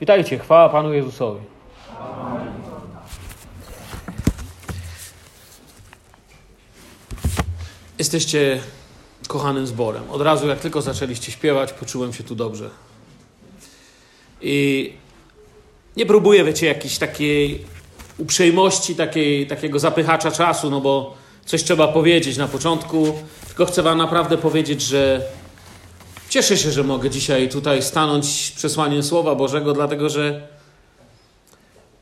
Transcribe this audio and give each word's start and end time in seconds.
Witajcie, 0.00 0.38
chwała 0.38 0.68
Panu 0.68 0.92
Jezusowi. 0.92 1.40
Jesteście 7.98 8.60
kochanym 9.28 9.66
zborem. 9.66 10.10
Od 10.10 10.22
razu, 10.22 10.48
jak 10.48 10.60
tylko 10.60 10.82
zaczęliście 10.82 11.32
śpiewać, 11.32 11.72
poczułem 11.72 12.12
się 12.12 12.24
tu 12.24 12.34
dobrze. 12.34 12.70
I 14.40 14.92
nie 15.96 16.06
próbuję, 16.06 16.44
wiecie, 16.44 16.66
jakiejś 16.66 16.98
takiej 16.98 17.64
uprzejmości, 18.18 18.94
takiej, 18.94 19.46
takiego 19.46 19.78
zapychacza 19.78 20.30
czasu, 20.30 20.70
no 20.70 20.80
bo 20.80 21.14
coś 21.44 21.64
trzeba 21.64 21.88
powiedzieć 21.88 22.36
na 22.36 22.48
początku. 22.48 23.18
Tylko 23.46 23.66
chcę 23.66 23.82
Wam 23.82 23.98
naprawdę 23.98 24.38
powiedzieć, 24.38 24.82
że 24.82 25.22
cieszę 26.28 26.56
się, 26.56 26.72
że 26.72 26.84
mogę 26.84 27.10
dzisiaj 27.10 27.48
tutaj 27.48 27.82
stanąć 27.82 28.52
przesłaniem 28.56 29.02
Słowa 29.02 29.34
Bożego, 29.34 29.72
dlatego 29.72 30.08
że 30.08 30.48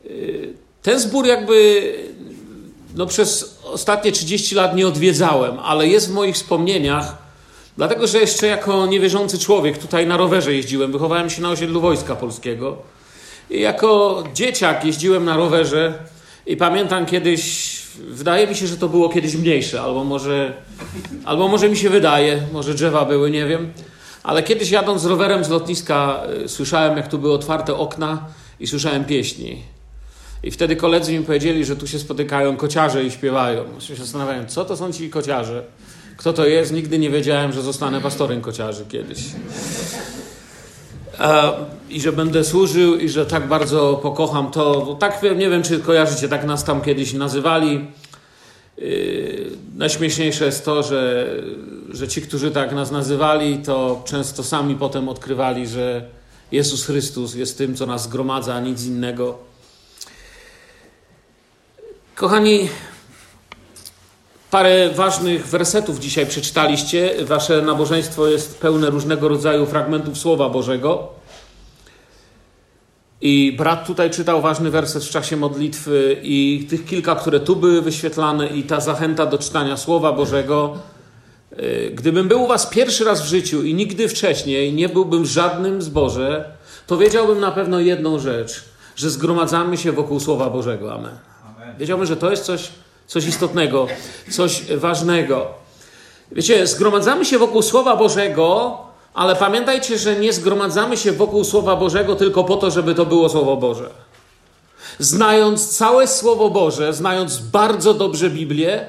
y, 0.07 0.55
ten 0.83 1.01
zbór 1.01 1.27
jakby 1.27 1.83
no 2.95 3.07
przez 3.07 3.59
ostatnie 3.65 4.13
30 4.13 4.55
lat 4.55 4.77
nie 4.77 4.87
odwiedzałem, 4.89 5.59
ale 5.59 5.89
jest 5.89 6.09
w 6.09 6.13
moich 6.13 6.35
wspomnieniach, 6.35 7.19
dlatego 7.77 8.07
że 8.07 8.19
jeszcze 8.19 8.47
jako 8.47 8.87
niewierzący 8.87 9.39
człowiek 9.39 9.79
tutaj 9.79 10.07
na 10.07 10.17
rowerze 10.17 10.55
jeździłem. 10.55 10.93
Wychowałem 10.93 11.31
się 11.31 11.43
na 11.43 11.51
osiedlu 11.51 11.81
Wojska 11.81 12.17
Polskiego. 12.17 12.77
I 13.51 13.61
jako 13.61 14.23
dzieciak 14.35 14.85
jeździłem 14.85 15.25
na 15.25 15.37
rowerze 15.37 15.99
i 16.47 16.57
pamiętam 16.57 17.07
kiedyś, 17.07 17.77
wydaje 17.99 18.47
mi 18.47 18.55
się, 18.55 18.67
że 18.67 18.77
to 18.77 18.89
było 18.89 19.09
kiedyś 19.09 19.35
mniejsze, 19.35 19.83
albo 19.83 20.05
może, 20.05 20.53
albo 21.25 21.49
może 21.49 21.69
mi 21.69 21.77
się 21.77 21.91
wydaje, 21.91 22.43
może 22.53 22.75
drzewa 22.75 23.05
były, 23.05 23.31
nie 23.31 23.47
wiem. 23.47 23.73
Ale 24.25 24.43
kiedyś 24.43 24.71
jadąc 24.71 25.05
rowerem 25.05 25.45
z 25.45 25.49
lotniska, 25.49 26.23
y, 26.45 26.49
słyszałem, 26.49 26.97
jak 26.97 27.09
tu 27.09 27.19
były 27.19 27.33
otwarte 27.33 27.75
okna 27.75 28.27
i 28.61 28.67
słyszałem 28.67 29.05
pieśni. 29.05 29.63
I 30.43 30.51
wtedy 30.51 30.77
koledzy 30.77 31.19
mi 31.19 31.25
powiedzieli, 31.25 31.65
że 31.65 31.77
tu 31.77 31.87
się 31.87 31.99
spotykają 31.99 32.57
kociarze 32.57 33.05
i 33.05 33.11
śpiewają. 33.11 33.81
Się 33.81 33.97
zastanawiałem, 33.97 34.47
co 34.47 34.65
to 34.65 34.77
są 34.77 34.93
ci 34.93 35.11
kociarze? 35.11 35.65
Kto 36.17 36.33
to 36.33 36.47
jest? 36.47 36.73
Nigdy 36.73 36.99
nie 36.99 37.11
wiedziałem, 37.11 37.53
że 37.53 37.63
zostanę 37.63 38.01
pastorem 38.01 38.41
kociarzy 38.41 38.85
kiedyś. 38.89 39.19
I 41.91 42.01
że 42.01 42.13
będę 42.13 42.45
służył 42.45 42.97
i 42.97 43.09
że 43.09 43.27
tak 43.27 43.49
bardzo 43.49 44.01
pokocham 44.03 44.51
to. 44.51 44.97
Tak 45.01 45.23
nie 45.23 45.51
wiem, 45.51 45.63
czy 45.63 45.79
kojarzycie, 45.79 46.29
tak 46.29 46.45
nas 46.45 46.65
tam 46.65 46.81
kiedyś 46.81 47.13
nazywali. 47.13 47.87
Yy, 48.79 49.51
najśmieszniejsze 49.77 50.45
jest 50.45 50.65
to, 50.65 50.83
że, 50.83 51.27
że 51.95 52.09
ci, 52.09 52.23
którzy 52.23 52.51
tak 52.51 52.73
nas 52.73 52.91
nazywali, 52.91 53.59
to 53.59 54.03
często 54.05 54.45
sami 54.45 54.75
potem 54.75 55.09
odkrywali, 55.09 55.67
że 55.67 56.05
Jezus 56.53 56.85
Chrystus 56.85 57.35
jest 57.35 57.59
tym, 57.59 57.77
co 57.77 57.87
nas 57.87 58.03
zgromadza, 58.03 58.61
nic 58.61 58.85
innego. 58.85 59.39
Kochani, 62.15 62.69
parę 64.51 64.91
ważnych 64.91 65.47
wersetów 65.47 65.99
dzisiaj 65.99 66.27
przeczytaliście. 66.27 67.25
Wasze 67.25 67.63
nabożeństwo 67.63 68.27
jest 68.27 68.59
pełne 68.59 68.91
różnego 68.91 69.29
rodzaju 69.29 69.67
fragmentów 69.67 70.19
Słowa 70.19 70.49
Bożego. 70.49 71.09
I 73.21 73.55
brat 73.59 73.87
tutaj 73.87 74.11
czytał 74.11 74.43
ważny 74.43 74.71
werset 74.71 75.05
w 75.05 75.11
czasie 75.11 75.37
modlitwy, 75.37 76.21
i 76.23 76.67
tych 76.71 76.87
kilka, 76.87 77.15
które 77.15 77.41
tu 77.41 77.57
były 77.57 77.83
wyświetlane, 77.83 78.47
i 78.47 78.63
ta 78.63 78.81
zachęta 78.81 79.27
do 79.27 79.39
czytania 79.39 79.77
Słowa 79.77 80.13
Bożego. 80.13 80.79
Gdybym 81.95 82.29
był 82.29 82.43
u 82.43 82.47
Was 82.47 82.67
pierwszy 82.67 83.05
raz 83.05 83.23
w 83.23 83.27
życiu 83.27 83.63
i 83.63 83.75
nigdy 83.75 84.09
wcześniej 84.09 84.73
nie 84.73 84.89
byłbym 84.89 85.23
w 85.23 85.27
żadnym 85.27 85.83
zborze, 85.83 86.45
to 86.87 86.97
wiedziałbym 86.97 87.41
na 87.41 87.53
pewno 87.53 87.81
jedną 87.81 88.19
rzecz, 88.19 88.65
że 88.97 89.11
zgromadzamy 89.11 89.77
się 89.77 89.93
wokół 89.93 90.21
Słowa 90.21 90.51
Bożego. 90.51 90.95
Amen. 90.95 91.19
Wiedziałbym, 91.79 92.07
że 92.07 92.17
to 92.17 92.31
jest 92.31 92.45
coś, 92.45 92.69
coś 93.07 93.27
istotnego, 93.27 93.87
coś 94.31 94.63
ważnego. 94.77 95.47
Wiecie, 96.33 96.67
zgromadzamy 96.67 97.25
się 97.25 97.39
wokół 97.39 97.63
Słowa 97.63 97.97
Bożego, 97.97 98.79
ale 99.15 99.37
pamiętajcie, 99.37 99.99
że 99.99 100.17
nie 100.17 100.33
zgromadzamy 100.33 100.97
się 100.97 101.13
wokół 101.13 101.45
Słowa 101.45 101.77
Bożego 101.77 102.17
tylko 102.17 102.45
po 102.45 102.57
to, 102.57 102.71
żeby 102.71 102.95
to 102.95 103.07
było 103.07 103.29
Słowo 103.29 103.57
Boże. 103.57 103.91
Znając 104.99 105.77
całe 105.77 106.07
Słowo 106.07 106.51
Boże, 106.51 106.93
znając 106.93 107.39
bardzo 107.39 107.95
dobrze 107.95 108.31
Biblię, 108.31 108.87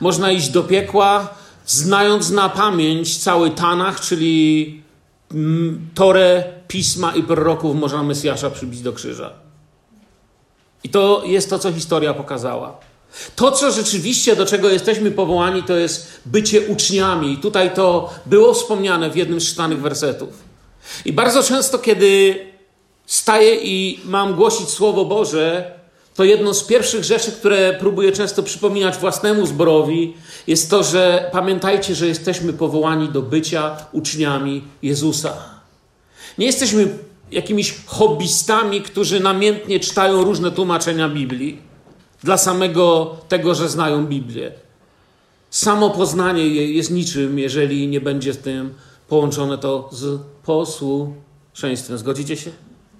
można 0.00 0.32
iść 0.32 0.48
do 0.48 0.62
piekła, 0.62 1.28
znając 1.66 2.30
na 2.30 2.48
pamięć 2.48 3.18
cały 3.18 3.50
Tanach, 3.50 4.00
czyli 4.00 4.82
Torę, 5.94 6.44
Pisma 6.68 7.14
i 7.14 7.22
proroków, 7.22 7.76
można 7.76 8.02
Mesjasza 8.02 8.50
przybić 8.50 8.80
do 8.80 8.92
krzyża. 8.92 9.32
I 10.84 10.88
to 10.88 11.22
jest 11.26 11.50
to, 11.50 11.58
co 11.58 11.72
historia 11.72 12.14
pokazała. 12.14 12.78
To, 13.36 13.52
co 13.52 13.72
rzeczywiście, 13.72 14.36
do 14.36 14.46
czego 14.46 14.70
jesteśmy 14.70 15.10
powołani, 15.10 15.62
to 15.62 15.76
jest 15.76 16.20
bycie 16.26 16.60
uczniami. 16.60 17.32
I 17.32 17.38
tutaj 17.38 17.74
to 17.74 18.14
było 18.26 18.54
wspomniane 18.54 19.10
w 19.10 19.16
jednym 19.16 19.40
z 19.40 19.44
czytanych 19.44 19.80
wersetów. 19.80 20.28
I 21.04 21.12
bardzo 21.12 21.42
często, 21.42 21.78
kiedy 21.78 22.38
staję 23.06 23.54
i 23.54 24.00
mam 24.04 24.34
głosić 24.34 24.68
Słowo 24.68 25.04
Boże, 25.04 25.72
to 26.14 26.24
jedną 26.24 26.54
z 26.54 26.64
pierwszych 26.64 27.04
rzeczy, 27.04 27.32
które 27.32 27.76
próbuję 27.80 28.12
często 28.12 28.42
przypominać 28.42 28.96
własnemu 28.96 29.46
zborowi, 29.46 30.14
jest 30.46 30.70
to, 30.70 30.82
że 30.82 31.30
pamiętajcie, 31.32 31.94
że 31.94 32.06
jesteśmy 32.06 32.52
powołani 32.52 33.08
do 33.08 33.22
bycia 33.22 33.76
uczniami 33.92 34.64
Jezusa. 34.82 35.32
Nie 36.38 36.46
jesteśmy 36.46 36.98
jakimiś 37.30 37.74
hobbystami, 37.86 38.82
którzy 38.82 39.20
namiętnie 39.20 39.80
czytają 39.80 40.24
różne 40.24 40.50
tłumaczenia 40.50 41.08
Biblii 41.08 41.58
dla 42.22 42.36
samego 42.36 43.16
tego, 43.28 43.54
że 43.54 43.68
znają 43.68 44.06
Biblię. 44.06 44.52
Samo 45.50 45.90
poznanie 45.90 46.46
jest 46.48 46.90
niczym, 46.90 47.38
jeżeli 47.38 47.88
nie 47.88 48.00
będzie 48.00 48.32
z 48.32 48.38
tym 48.38 48.74
połączone 49.08 49.58
to 49.58 49.88
z 49.92 50.20
posłuszeństwem. 50.44 51.98
Zgodzicie 51.98 52.36
się? 52.36 52.50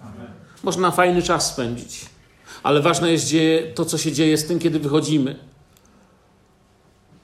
Amen. 0.01 0.27
Można 0.63 0.91
fajny 0.91 1.23
czas 1.23 1.53
spędzić, 1.53 2.07
ale 2.65 2.81
ważne 2.81 3.13
jest 3.13 3.35
to, 3.75 3.85
co 3.85 3.99
się 3.99 4.13
dzieje 4.13 4.39
z 4.39 4.47
tym, 4.47 4.59
kiedy 4.59 4.79
wychodzimy. 4.79 5.37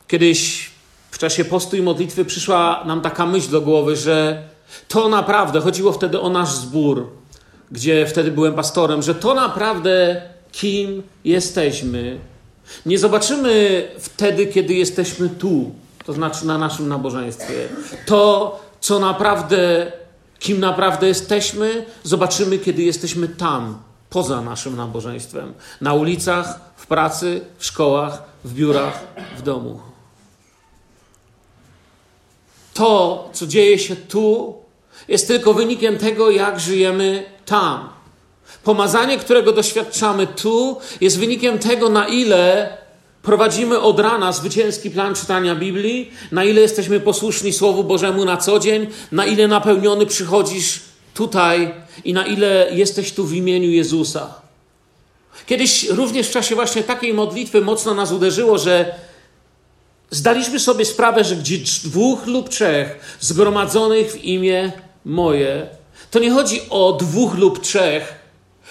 Kiedyś 0.09 0.71
w 1.11 1.19
czasie 1.19 1.45
postu 1.45 1.77
i 1.77 1.83
modlitwy 1.83 2.25
przyszła 2.25 2.85
nam 2.87 3.01
taka 3.01 3.27
myśl 3.27 3.51
do 3.51 3.61
głowy, 3.61 3.97
że 3.97 4.43
to 4.89 5.09
naprawdę, 5.09 5.61
chodziło 5.61 5.93
wtedy 5.93 6.21
o 6.21 6.31
nasz 6.31 6.53
zbór, 6.53 7.11
gdzie 7.71 8.07
wtedy 8.07 8.31
byłem 8.31 8.55
pastorem, 8.55 9.03
że 9.03 9.15
to 9.15 9.35
naprawdę 9.35 10.23
kim 10.53 11.03
jesteśmy, 11.25 12.19
nie 12.87 12.99
zobaczymy 12.99 13.89
wtedy, 13.99 14.47
kiedy 14.47 14.75
jesteśmy 14.75 15.29
tu, 15.29 15.71
to 16.07 16.13
znaczy 16.13 16.47
na 16.47 16.59
naszym 16.59 16.89
nabożeństwie. 16.89 17.69
To, 18.07 18.61
co 18.81 18.99
naprawdę, 18.99 19.93
kim 20.39 20.61
naprawdę 20.61 21.09
jesteśmy, 21.09 21.85
zobaczymy, 22.03 22.59
kiedy 22.59 22.83
jesteśmy 22.83 23.29
tam, 23.29 23.79
poza 24.11 24.43
naszym 24.43 24.77
nabożeństwem. 24.77 25.55
Na 25.81 25.95
ulicach, 25.95 26.61
w 26.77 26.87
pracy, 26.87 27.41
w 27.59 27.65
szkołach, 27.67 28.23
w 28.45 28.55
biurach, 28.55 29.01
w 29.39 29.43
domu. 29.43 29.81
To, 32.75 33.29
co 33.33 33.47
dzieje 33.47 33.79
się 33.79 33.97
tu, 33.97 34.55
jest 35.09 35.29
tylko 35.29 35.55
wynikiem 35.55 35.99
tego, 35.99 36.31
jak 36.31 36.61
żyjemy 36.61 37.25
tam. 37.47 37.89
Pomazanie, 38.65 39.19
którego 39.19 39.53
doświadczamy 39.53 40.27
tu, 40.27 40.81
jest 41.01 41.19
wynikiem 41.19 41.59
tego, 41.59 41.89
na 41.89 42.09
ile 42.09 42.77
prowadzimy 43.23 43.81
od 43.81 44.01
rana 44.01 44.33
zwycięski 44.33 44.91
plan 44.91 45.15
czytania 45.15 45.55
Biblii, 45.55 46.11
na 46.33 46.45
ile 46.45 46.61
jesteśmy 46.61 47.01
posłuszni 47.01 47.53
Słowu 47.53 47.85
Bożemu 47.85 48.25
na 48.25 48.37
co 48.37 48.59
dzień, 48.59 48.87
na 49.13 49.27
ile 49.27 49.49
napełniony 49.49 50.07
przychodzisz 50.07 50.90
tutaj 51.21 51.75
i 52.05 52.13
na 52.13 52.27
ile 52.27 52.69
jesteś 52.73 53.13
tu 53.13 53.25
w 53.25 53.35
imieniu 53.35 53.71
Jezusa. 53.71 54.35
Kiedyś 55.47 55.89
również 55.89 56.29
w 56.29 56.31
czasie 56.31 56.55
właśnie 56.55 56.83
takiej 56.83 57.15
modlitwy 57.15 57.61
mocno 57.61 57.95
nas 57.95 58.13
uderzyło, 58.13 58.59
że 58.59 58.95
zdaliśmy 60.11 60.61
sobie 60.61 60.85
sprawę, 60.85 61.25
że 61.25 61.37
gdzie 61.37 61.59
dwóch 61.85 62.27
lub 62.27 62.49
trzech 62.49 63.17
zgromadzonych 63.21 64.13
w 64.13 64.25
imię 64.25 64.73
moje, 65.05 65.67
to 66.11 66.19
nie 66.19 66.31
chodzi 66.31 66.61
o 66.71 66.93
dwóch 66.93 67.35
lub 67.35 67.61
trzech, 67.61 68.20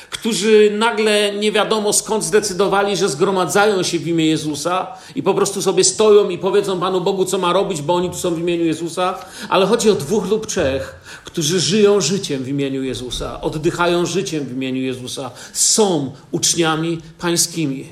którzy 0.09 0.71
nagle 0.77 1.35
nie 1.35 1.51
wiadomo 1.51 1.93
skąd 1.93 2.23
zdecydowali, 2.23 2.97
że 2.97 3.09
zgromadzają 3.09 3.83
się 3.83 3.99
w 3.99 4.07
imię 4.07 4.25
Jezusa 4.25 4.87
i 5.15 5.23
po 5.23 5.33
prostu 5.33 5.61
sobie 5.61 5.83
stoją 5.83 6.29
i 6.29 6.37
powiedzą 6.37 6.79
Panu 6.79 7.01
Bogu, 7.01 7.25
co 7.25 7.37
ma 7.37 7.53
robić, 7.53 7.81
bo 7.81 7.95
oni 7.95 8.09
tu 8.09 8.15
są 8.15 8.35
w 8.35 8.39
imieniu 8.39 8.65
Jezusa, 8.65 9.17
ale 9.49 9.65
chodzi 9.65 9.89
o 9.89 9.95
dwóch 9.95 10.29
lub 10.29 10.47
trzech, 10.47 10.95
którzy 11.25 11.59
żyją 11.59 12.01
życiem 12.01 12.43
w 12.43 12.47
imieniu 12.47 12.83
Jezusa, 12.83 13.41
oddychają 13.41 14.05
życiem 14.05 14.45
w 14.45 14.51
imieniu 14.51 14.81
Jezusa, 14.81 15.31
są 15.53 16.11
uczniami 16.31 16.97
pańskimi. 17.19 17.87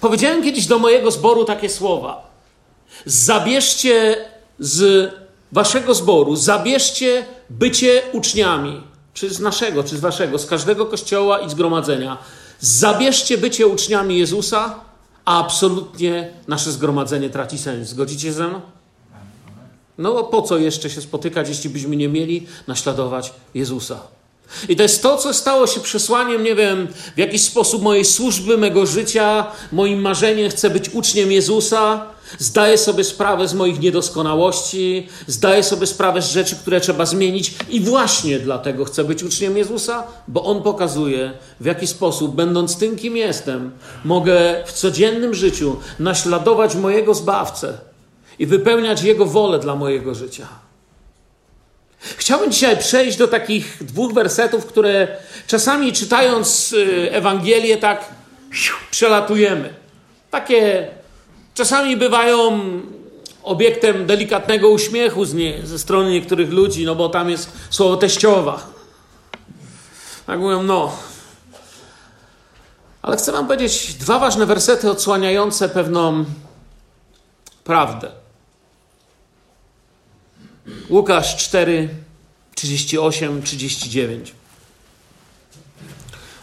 Powiedziałem 0.00 0.42
kiedyś 0.42 0.66
do 0.66 0.78
mojego 0.78 1.10
zboru 1.10 1.44
takie 1.44 1.68
słowa. 1.68 2.30
Zabierzcie 3.04 4.16
z 4.58 5.12
waszego 5.52 5.94
zboru, 5.94 6.36
zabierzcie 6.36 7.26
bycie 7.50 8.02
uczniami 8.12 8.80
czy 9.16 9.30
z 9.30 9.40
naszego, 9.40 9.84
czy 9.84 9.96
z 9.96 10.00
waszego, 10.00 10.38
z 10.38 10.46
każdego 10.46 10.86
kościoła 10.86 11.38
i 11.38 11.50
zgromadzenia, 11.50 12.18
zabierzcie 12.60 13.38
bycie 13.38 13.66
uczniami 13.66 14.18
Jezusa, 14.18 14.74
a 15.24 15.40
absolutnie 15.40 16.30
nasze 16.48 16.72
zgromadzenie 16.72 17.30
traci 17.30 17.58
sens. 17.58 17.88
Zgodzicie 17.88 18.22
się 18.28 18.32
ze 18.32 18.48
mną? 18.48 18.60
No 19.98 20.24
po 20.24 20.42
co 20.42 20.58
jeszcze 20.58 20.90
się 20.90 21.00
spotykać, 21.00 21.48
jeśli 21.48 21.70
byśmy 21.70 21.96
nie 21.96 22.08
mieli 22.08 22.46
naśladować 22.66 23.32
Jezusa? 23.54 24.00
I 24.68 24.76
to 24.76 24.82
jest 24.82 25.02
to, 25.02 25.16
co 25.16 25.34
stało 25.34 25.66
się 25.66 25.80
przesłaniem, 25.80 26.42
nie 26.44 26.54
wiem, 26.54 26.88
w 27.14 27.18
jakiś 27.18 27.42
sposób 27.42 27.82
mojej 27.82 28.04
służby, 28.04 28.58
mego 28.58 28.86
życia, 28.86 29.46
moim 29.72 30.00
marzeniem. 30.00 30.50
Chcę 30.50 30.70
być 30.70 30.88
uczniem 30.88 31.32
Jezusa. 31.32 32.06
Zdaję 32.38 32.78
sobie 32.78 33.04
sprawę 33.04 33.48
z 33.48 33.54
moich 33.54 33.80
niedoskonałości, 33.80 35.08
zdaję 35.26 35.62
sobie 35.62 35.86
sprawę 35.86 36.22
z 36.22 36.30
rzeczy, 36.30 36.56
które 36.56 36.80
trzeba 36.80 37.06
zmienić, 37.06 37.54
i 37.68 37.80
właśnie 37.80 38.38
dlatego 38.38 38.84
chcę 38.84 39.04
być 39.04 39.22
uczniem 39.22 39.56
Jezusa, 39.56 40.04
bo 40.28 40.44
On 40.44 40.62
pokazuje, 40.62 41.32
w 41.60 41.64
jaki 41.64 41.86
sposób, 41.86 42.34
będąc 42.34 42.78
tym, 42.78 42.96
kim 42.96 43.16
jestem, 43.16 43.70
mogę 44.04 44.64
w 44.66 44.72
codziennym 44.72 45.34
życiu 45.34 45.76
naśladować 45.98 46.74
mojego 46.74 47.14
zbawcę 47.14 47.78
i 48.38 48.46
wypełniać 48.46 49.02
Jego 49.02 49.26
wolę 49.26 49.58
dla 49.58 49.76
mojego 49.76 50.14
życia. 50.14 50.48
Chciałbym 52.00 52.52
dzisiaj 52.52 52.76
przejść 52.76 53.18
do 53.18 53.28
takich 53.28 53.78
dwóch 53.80 54.12
wersetów, 54.12 54.66
które 54.66 55.08
czasami 55.46 55.92
czytając 55.92 56.72
y, 56.72 57.08
Ewangelię 57.12 57.76
tak 57.76 58.14
przelatujemy. 58.90 59.74
Takie 60.30 60.88
czasami 61.56 61.96
bywają 61.96 62.60
obiektem 63.42 64.06
delikatnego 64.06 64.68
uśmiechu 64.68 65.24
ze 65.64 65.78
strony 65.78 66.10
niektórych 66.10 66.52
ludzi, 66.52 66.84
no 66.84 66.94
bo 66.94 67.08
tam 67.08 67.30
jest 67.30 67.52
słowo 67.70 67.96
teściowa. 67.96 68.66
Tak 70.26 70.40
mówią, 70.40 70.62
no. 70.62 70.92
Ale 73.02 73.16
chcę 73.16 73.32
Wam 73.32 73.46
powiedzieć 73.46 73.94
dwa 73.94 74.18
ważne 74.18 74.46
wersety 74.46 74.90
odsłaniające 74.90 75.68
pewną 75.68 76.24
prawdę. 77.64 78.10
Łukasz 80.90 81.36
4, 81.36 81.88
38, 82.54 83.42
39. 83.42 84.34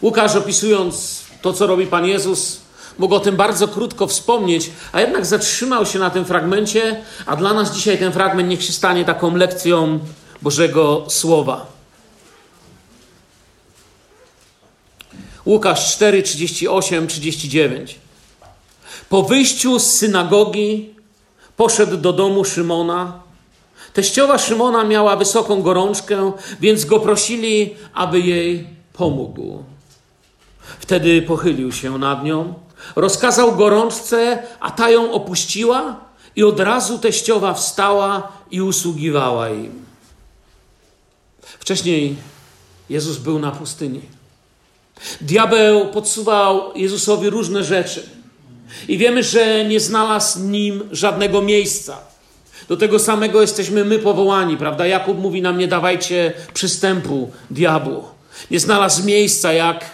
Łukasz 0.02 0.36
opisując 0.36 1.24
to, 1.42 1.54
co 1.54 1.68
robi 1.68 1.88
Pan 1.88 2.06
Jezus, 2.06 2.63
mógł 2.98 3.16
o 3.16 3.20
tym 3.20 3.36
bardzo 3.36 3.68
krótko 3.68 4.08
wspomnieć, 4.08 4.72
a 4.92 5.02
jednak 5.02 5.26
zatrzymał 5.26 5.86
się 5.86 6.00
na 6.00 6.10
tym 6.10 6.26
fragmencie, 6.26 7.02
a 7.26 7.36
dla 7.36 7.54
nas 7.54 7.76
dzisiaj 7.76 7.98
ten 7.98 8.12
fragment 8.12 8.50
niech 8.50 8.64
się 8.64 8.74
stanie 8.74 9.06
taką 9.06 9.36
lekcją 9.36 10.00
Bożego 10.42 11.06
Słowa. 11.08 11.66
Łukasz 15.46 15.94
4, 15.94 16.24
38, 16.24 17.08
39. 17.08 18.00
Po 19.10 19.24
wyjściu 19.24 19.80
z 19.80 19.94
synagogi 19.94 20.96
poszedł 21.58 21.98
do 21.98 22.14
domu 22.14 22.46
Szymona 22.46 23.24
Teściowa 23.94 24.38
Szymona 24.38 24.84
miała 24.84 25.16
wysoką 25.16 25.62
gorączkę, 25.62 26.32
więc 26.60 26.86
go 26.86 27.00
prosili, 27.00 27.76
aby 27.94 28.20
jej 28.20 28.68
pomógł. 28.94 29.64
Wtedy 30.80 31.22
pochylił 31.22 31.72
się 31.72 31.98
nad 31.98 32.24
nią, 32.24 32.54
rozkazał 32.96 33.56
gorączce, 33.56 34.44
a 34.60 34.72
ta 34.72 34.90
ją 34.90 35.12
opuściła, 35.12 36.00
i 36.36 36.44
od 36.44 36.60
razu 36.60 37.00
teściowa 37.00 37.54
wstała 37.54 38.32
i 38.52 38.62
usługiwała 38.62 39.50
im. 39.50 39.86
Wcześniej 41.60 42.16
Jezus 42.90 43.18
był 43.18 43.40
na 43.40 43.52
pustyni. 43.52 44.02
Diabeł 45.22 45.88
podsuwał 45.88 46.78
Jezusowi 46.78 47.30
różne 47.30 47.64
rzeczy. 47.64 48.10
I 48.88 48.98
wiemy, 48.98 49.24
że 49.24 49.66
nie 49.66 49.80
znalazł 49.80 50.40
nim 50.40 50.84
żadnego 50.92 51.42
miejsca. 51.42 51.98
Do 52.68 52.78
tego 52.78 53.00
samego 53.00 53.42
jesteśmy 53.42 53.86
my 53.86 54.00
powołani, 54.00 54.58
prawda? 54.58 54.88
Jakub 54.88 55.20
mówi 55.20 55.42
nam: 55.42 55.58
Nie 55.58 55.68
dawajcie 55.68 56.34
przystępu 56.54 57.32
diabłu. 57.52 58.04
Nie 58.52 58.60
znalazł 58.60 59.04
miejsca, 59.04 59.54
jak 59.54 59.86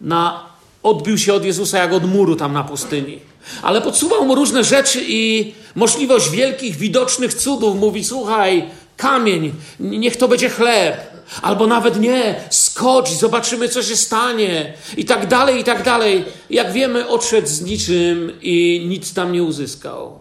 na, 0.00 0.46
odbił 0.82 1.18
się 1.18 1.34
od 1.34 1.44
Jezusa, 1.44 1.78
jak 1.78 1.92
od 1.92 2.04
muru 2.04 2.36
tam 2.36 2.52
na 2.52 2.64
pustyni. 2.64 3.18
Ale 3.62 3.82
podsuwał 3.82 4.24
mu 4.24 4.34
różne 4.34 4.64
rzeczy 4.64 5.04
i 5.06 5.52
możliwość 5.74 6.30
wielkich, 6.30 6.76
widocznych 6.76 7.34
cudów. 7.34 7.76
Mówi: 7.76 8.04
Słuchaj, 8.04 8.64
kamień, 8.96 9.52
niech 9.80 10.16
to 10.16 10.28
będzie 10.28 10.48
chleb. 10.48 11.12
Albo 11.42 11.66
nawet 11.66 12.00
nie, 12.00 12.40
skocz, 12.50 13.10
zobaczymy, 13.10 13.68
co 13.68 13.82
się 13.82 13.96
stanie. 13.96 14.72
I 14.96 15.04
tak 15.04 15.26
dalej, 15.26 15.60
i 15.60 15.64
tak 15.64 15.82
dalej. 15.82 16.24
Jak 16.50 16.72
wiemy, 16.72 17.08
odszedł 17.08 17.48
z 17.48 17.62
niczym 17.62 18.38
i 18.42 18.84
nic 18.88 19.14
tam 19.14 19.32
nie 19.32 19.42
uzyskał. 19.42 20.18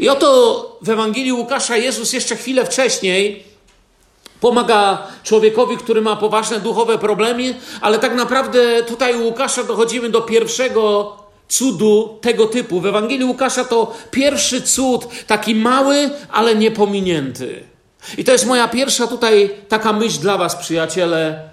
I 0.00 0.08
oto 0.08 0.78
w 0.82 0.88
Ewangelii 0.88 1.32
Łukasza 1.32 1.76
Jezus 1.76 2.12
jeszcze 2.12 2.36
chwilę 2.36 2.66
wcześniej 2.66 3.44
pomaga 4.44 5.06
człowiekowi, 5.22 5.76
który 5.76 6.00
ma 6.00 6.16
poważne 6.16 6.60
duchowe 6.60 6.98
problemy, 6.98 7.54
ale 7.80 7.98
tak 7.98 8.14
naprawdę 8.14 8.82
tutaj 8.82 9.20
u 9.20 9.24
Łukasza 9.24 9.64
dochodzimy 9.64 10.10
do 10.10 10.22
pierwszego 10.22 11.16
cudu 11.48 12.18
tego 12.20 12.46
typu. 12.46 12.80
W 12.80 12.86
Ewangelii 12.86 13.24
Łukasza 13.24 13.64
to 13.64 13.94
pierwszy 14.10 14.62
cud, 14.62 15.08
taki 15.26 15.54
mały, 15.54 16.10
ale 16.30 16.54
niepominięty. 16.54 17.64
I 18.18 18.24
to 18.24 18.32
jest 18.32 18.46
moja 18.46 18.68
pierwsza 18.68 19.06
tutaj 19.06 19.50
taka 19.68 19.92
myśl 19.92 20.20
dla 20.20 20.38
Was, 20.38 20.56
przyjaciele, 20.56 21.48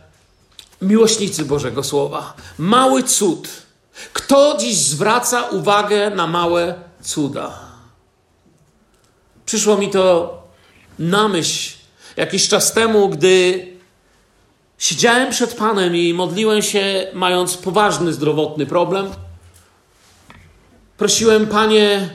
miłośnicy 0.82 1.46
Bożego 1.46 1.84
Słowa. 1.84 2.34
Mały 2.58 3.04
cud. 3.04 3.48
Kto 4.14 4.58
dziś 4.60 4.78
zwraca 4.78 5.42
uwagę 5.44 6.10
na 6.10 6.28
małe 6.28 6.76
cuda? 7.02 7.60
Przyszło 9.46 9.78
mi 9.78 9.90
to 9.90 10.34
na 11.00 11.28
myśl 11.28 11.81
jakiś 12.18 12.48
czas 12.48 12.74
temu, 12.74 13.10
gdy 13.10 13.68
siedziałem 14.78 15.31
przed 15.31 15.54
Panem 15.54 15.96
i 15.96 16.13
modliłem 16.13 16.62
się, 16.62 17.08
mając 17.13 17.58
poważny 17.58 18.13
zdrowotny 18.13 18.66
problem. 18.66 19.10
Prosiłem, 20.98 21.48
Panie, 21.48 22.10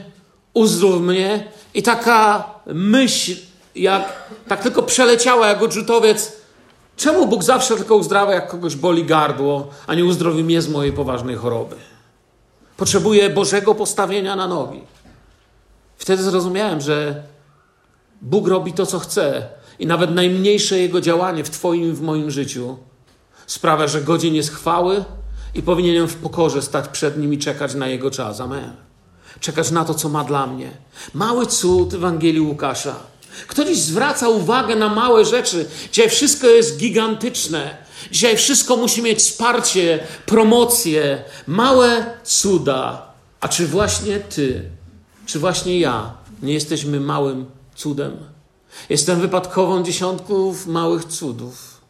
uzdrów 0.53 1.01
mnie. 1.01 1.47
I 1.73 1.83
taka 1.83 2.49
myśl, 2.65 3.35
jak 3.75 4.29
tak 4.47 4.63
tylko 4.63 4.83
przeleciała 4.83 5.47
jak 5.47 5.61
odrzutowiec, 5.61 6.31
czemu 6.97 7.27
Bóg 7.27 7.43
zawsze 7.43 7.75
tylko 7.75 7.95
uzdrawia, 7.95 8.33
jak 8.33 8.47
kogoś 8.47 8.75
boli 8.75 9.05
gardło, 9.05 9.67
a 9.87 9.95
nie 9.95 10.05
uzdrowi 10.05 10.43
mnie 10.43 10.61
z 10.61 10.69
mojej 10.69 10.93
poważnej 10.93 11.35
choroby? 11.35 11.75
Potrzebuję 12.77 13.29
Bożego 13.29 13.75
postawienia 13.75 14.35
na 14.35 14.47
nogi. 14.47 14.81
Wtedy 15.97 16.23
zrozumiałem, 16.23 16.81
że 16.81 17.23
Bóg 18.21 18.47
robi 18.47 18.73
to, 18.73 18.85
co 18.85 18.99
chce, 18.99 19.49
i 19.79 19.87
nawet 19.87 20.11
najmniejsze 20.11 20.79
Jego 20.79 21.01
działanie 21.01 21.43
w 21.43 21.49
Twoim 21.49 21.89
i 21.89 21.91
w 21.91 22.01
moim 22.01 22.31
życiu 22.31 22.77
sprawia, 23.47 23.87
że 23.87 24.01
godzien 24.01 24.35
jest 24.35 24.53
chwały 24.53 25.03
i 25.55 25.63
powinienem 25.63 26.07
w 26.07 26.15
pokorze 26.15 26.61
stać 26.61 26.87
przed 26.87 27.17
Nim 27.17 27.33
i 27.33 27.37
czekać 27.37 27.75
na 27.75 27.87
Jego 27.87 28.11
czas. 28.11 28.41
Amen. 28.41 28.71
Czekać 29.39 29.71
na 29.71 29.85
to, 29.85 29.93
co 29.93 30.09
ma 30.09 30.23
dla 30.23 30.47
mnie. 30.47 30.71
Mały 31.13 31.45
cud 31.45 31.93
Ewangelii 31.93 32.41
Łukasza. 32.41 32.95
Kto 33.47 33.65
dziś 33.65 33.77
zwraca 33.77 34.29
uwagę 34.29 34.75
na 34.75 34.89
małe 34.89 35.25
rzeczy? 35.25 35.65
Dzisiaj 35.91 36.09
wszystko 36.09 36.47
jest 36.47 36.77
gigantyczne. 36.77 37.77
Dzisiaj 38.11 38.37
wszystko 38.37 38.77
musi 38.77 39.01
mieć 39.01 39.19
wsparcie, 39.19 39.99
promocję, 40.25 41.23
małe 41.47 42.05
cuda. 42.23 43.07
A 43.39 43.47
czy 43.47 43.67
właśnie 43.67 44.19
Ty 44.19 44.77
czy 45.27 45.39
właśnie 45.39 45.79
ja 45.79 46.13
nie 46.41 46.53
jesteśmy 46.53 46.99
małym 46.99 47.45
cudem? 47.75 48.17
Jestem 48.89 49.21
wypadkową 49.21 49.83
dziesiątków 49.83 50.67
małych 50.67 51.05
cudów. 51.05 51.81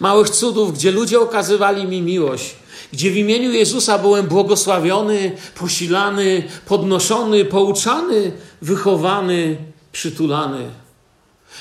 Małych 0.00 0.30
cudów, 0.30 0.74
gdzie 0.74 0.90
ludzie 0.90 1.20
okazywali 1.20 1.86
mi 1.86 2.02
miłość, 2.02 2.54
gdzie 2.92 3.10
w 3.10 3.16
imieniu 3.16 3.52
Jezusa 3.52 3.98
byłem 3.98 4.26
błogosławiony, 4.26 5.36
posilany, 5.54 6.42
podnoszony, 6.66 7.44
pouczany, 7.44 8.32
wychowany, 8.62 9.56
przytulany. 9.92 10.70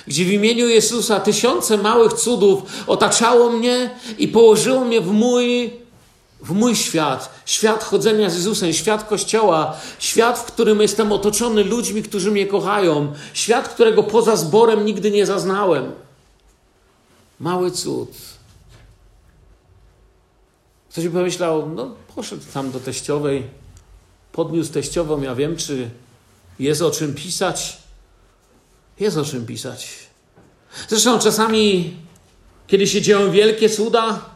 Gdzie 0.08 0.26
w 0.26 0.32
imieniu 0.32 0.68
Jezusa 0.68 1.20
tysiące 1.20 1.78
małych 1.78 2.14
cudów 2.14 2.62
otaczało 2.88 3.50
mnie 3.50 3.90
i 4.18 4.28
położyło 4.28 4.86
mnie 4.86 5.02
w 5.02 5.12
mój 5.12 5.74
w 6.44 6.52
mój 6.52 6.76
świat, 6.76 7.42
świat 7.46 7.84
chodzenia 7.84 8.30
z 8.30 8.36
Jezusem, 8.36 8.74
świat 8.74 9.08
Kościoła, 9.08 9.78
świat, 10.00 10.40
w 10.40 10.44
którym 10.44 10.82
jestem 10.82 11.12
otoczony 11.12 11.64
ludźmi, 11.64 12.04
którzy 12.04 12.32
mnie 12.32 12.48
kochają, 12.48 13.14
świat, 13.34 13.70
którego 13.70 14.04
poza 14.04 14.36
zborem 14.36 14.86
nigdy 14.86 15.12
nie 15.12 15.26
zaznałem. 15.26 15.92
Mały 17.40 17.72
cud. 17.72 18.12
Ktoś 20.90 21.08
by 21.08 21.12
pomyślał, 21.12 21.70
no 21.70 21.96
poszedł 22.16 22.44
tam 22.54 22.72
do 22.72 22.80
teściowej, 22.80 23.48
podniósł 24.32 24.74
teściową, 24.74 25.22
ja 25.22 25.36
wiem, 25.36 25.58
czy 25.58 25.90
jest 26.60 26.82
o 26.82 26.92
czym 26.92 27.14
pisać. 27.14 27.78
Jest 29.00 29.18
o 29.18 29.26
czym 29.26 29.46
pisać. 29.46 29.90
Zresztą 30.90 31.20
czasami 31.20 31.96
kiedy 32.72 32.88
się 32.88 33.02
dzieją 33.02 33.32
wielkie 33.32 33.70
cuda, 33.70 34.31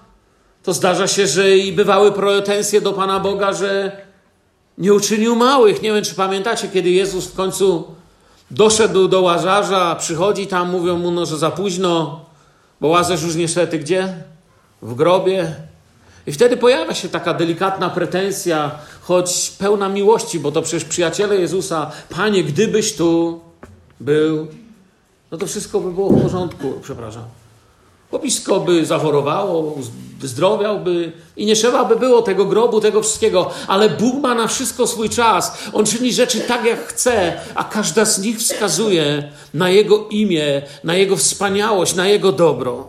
to 0.65 0.73
zdarza 0.73 1.07
się, 1.07 1.27
że 1.27 1.57
i 1.57 1.73
bywały 1.73 2.11
pretensje 2.11 2.81
do 2.81 2.93
Pana 2.93 3.19
Boga, 3.19 3.53
że 3.53 3.91
nie 4.77 4.93
uczynił 4.93 5.35
małych. 5.35 5.81
Nie 5.81 5.93
wiem, 5.93 6.03
czy 6.03 6.15
pamiętacie, 6.15 6.67
kiedy 6.67 6.89
Jezus 6.89 7.25
w 7.27 7.35
końcu 7.35 7.83
doszedł 8.51 9.07
do 9.07 9.21
Łazarza, 9.21 9.95
przychodzi 9.95 10.47
tam, 10.47 10.71
mówią 10.71 10.97
mu, 10.97 11.11
no, 11.11 11.25
że 11.25 11.37
za 11.37 11.51
późno, 11.51 12.25
bo 12.81 12.87
Łazarz 12.87 13.23
już 13.23 13.35
niestety 13.35 13.79
gdzie? 13.79 14.13
W 14.81 14.95
grobie. 14.95 15.55
I 16.27 16.31
wtedy 16.31 16.57
pojawia 16.57 16.93
się 16.93 17.09
taka 17.09 17.33
delikatna 17.33 17.89
pretensja, 17.89 18.71
choć 19.01 19.51
pełna 19.59 19.89
miłości, 19.89 20.39
bo 20.39 20.51
to 20.51 20.61
przecież 20.61 20.85
przyjaciele 20.85 21.35
Jezusa, 21.35 21.91
Panie, 22.09 22.43
gdybyś 22.43 22.95
tu 22.95 23.39
był, 23.99 24.47
no 25.31 25.37
to 25.37 25.47
wszystko 25.47 25.79
by 25.79 25.91
było 25.91 26.09
w 26.09 26.21
porządku, 26.21 26.73
przepraszam. 26.83 27.44
Chłopisko 28.09 28.59
by 28.59 28.85
zachorowało, 28.85 29.75
wyzdrowiałby 30.19 31.11
i 31.37 31.45
nie 31.45 31.55
trzeba 31.55 31.85
by 31.85 31.95
było 31.95 32.21
tego 32.21 32.45
grobu, 32.45 32.81
tego 32.81 33.01
wszystkiego, 33.01 33.51
ale 33.67 33.89
Bóg 33.89 34.21
ma 34.21 34.35
na 34.35 34.47
wszystko 34.47 34.87
swój 34.87 35.09
czas. 35.09 35.57
On 35.73 35.85
czyni 35.85 36.13
rzeczy 36.13 36.39
tak, 36.39 36.65
jak 36.65 36.87
chce, 36.87 37.39
a 37.55 37.63
każda 37.63 38.05
z 38.05 38.19
nich 38.19 38.39
wskazuje 38.39 39.31
na 39.53 39.69
Jego 39.69 40.07
imię, 40.07 40.61
na 40.83 40.95
Jego 40.95 41.17
wspaniałość, 41.17 41.95
na 41.95 42.07
Jego 42.07 42.31
dobro. 42.31 42.87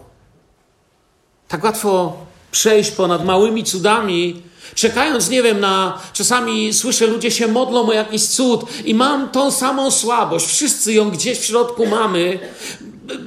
Tak 1.48 1.64
łatwo 1.64 2.16
przejść 2.50 2.90
ponad 2.90 3.24
małymi 3.24 3.64
cudami, 3.64 4.42
czekając, 4.74 5.30
nie 5.30 5.42
wiem, 5.42 5.60
na. 5.60 5.98
Czasami 6.12 6.72
słyszę, 6.72 7.06
ludzie 7.06 7.30
się 7.30 7.48
modlą 7.48 7.88
o 7.88 7.92
jakiś 7.92 8.26
cud 8.26 8.60
i 8.84 8.94
mam 8.94 9.28
tą 9.28 9.50
samą 9.50 9.90
słabość. 9.90 10.46
Wszyscy 10.46 10.92
ją 10.92 11.10
gdzieś 11.10 11.38
w 11.38 11.44
środku 11.44 11.86
mamy. 11.86 12.38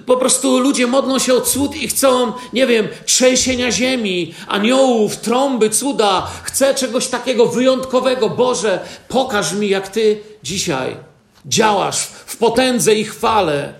Po 0.05 0.17
prostu 0.17 0.59
ludzie 0.59 0.87
modlą 0.87 1.19
się 1.19 1.33
o 1.33 1.41
cud 1.41 1.75
i 1.75 1.87
chcą, 1.87 2.33
nie 2.53 2.67
wiem, 2.67 2.87
trzęsienia 3.05 3.71
ziemi, 3.71 4.33
aniołów, 4.47 5.17
trąby, 5.17 5.69
cuda. 5.69 6.31
Chcę 6.43 6.75
czegoś 6.75 7.07
takiego 7.07 7.45
wyjątkowego. 7.45 8.29
Boże, 8.29 8.85
pokaż 9.07 9.53
mi, 9.53 9.69
jak 9.69 9.87
Ty 9.87 10.21
dzisiaj 10.43 10.97
działasz 11.45 11.99
w 12.01 12.37
potędze 12.37 12.95
i 12.95 13.03
chwale. 13.03 13.73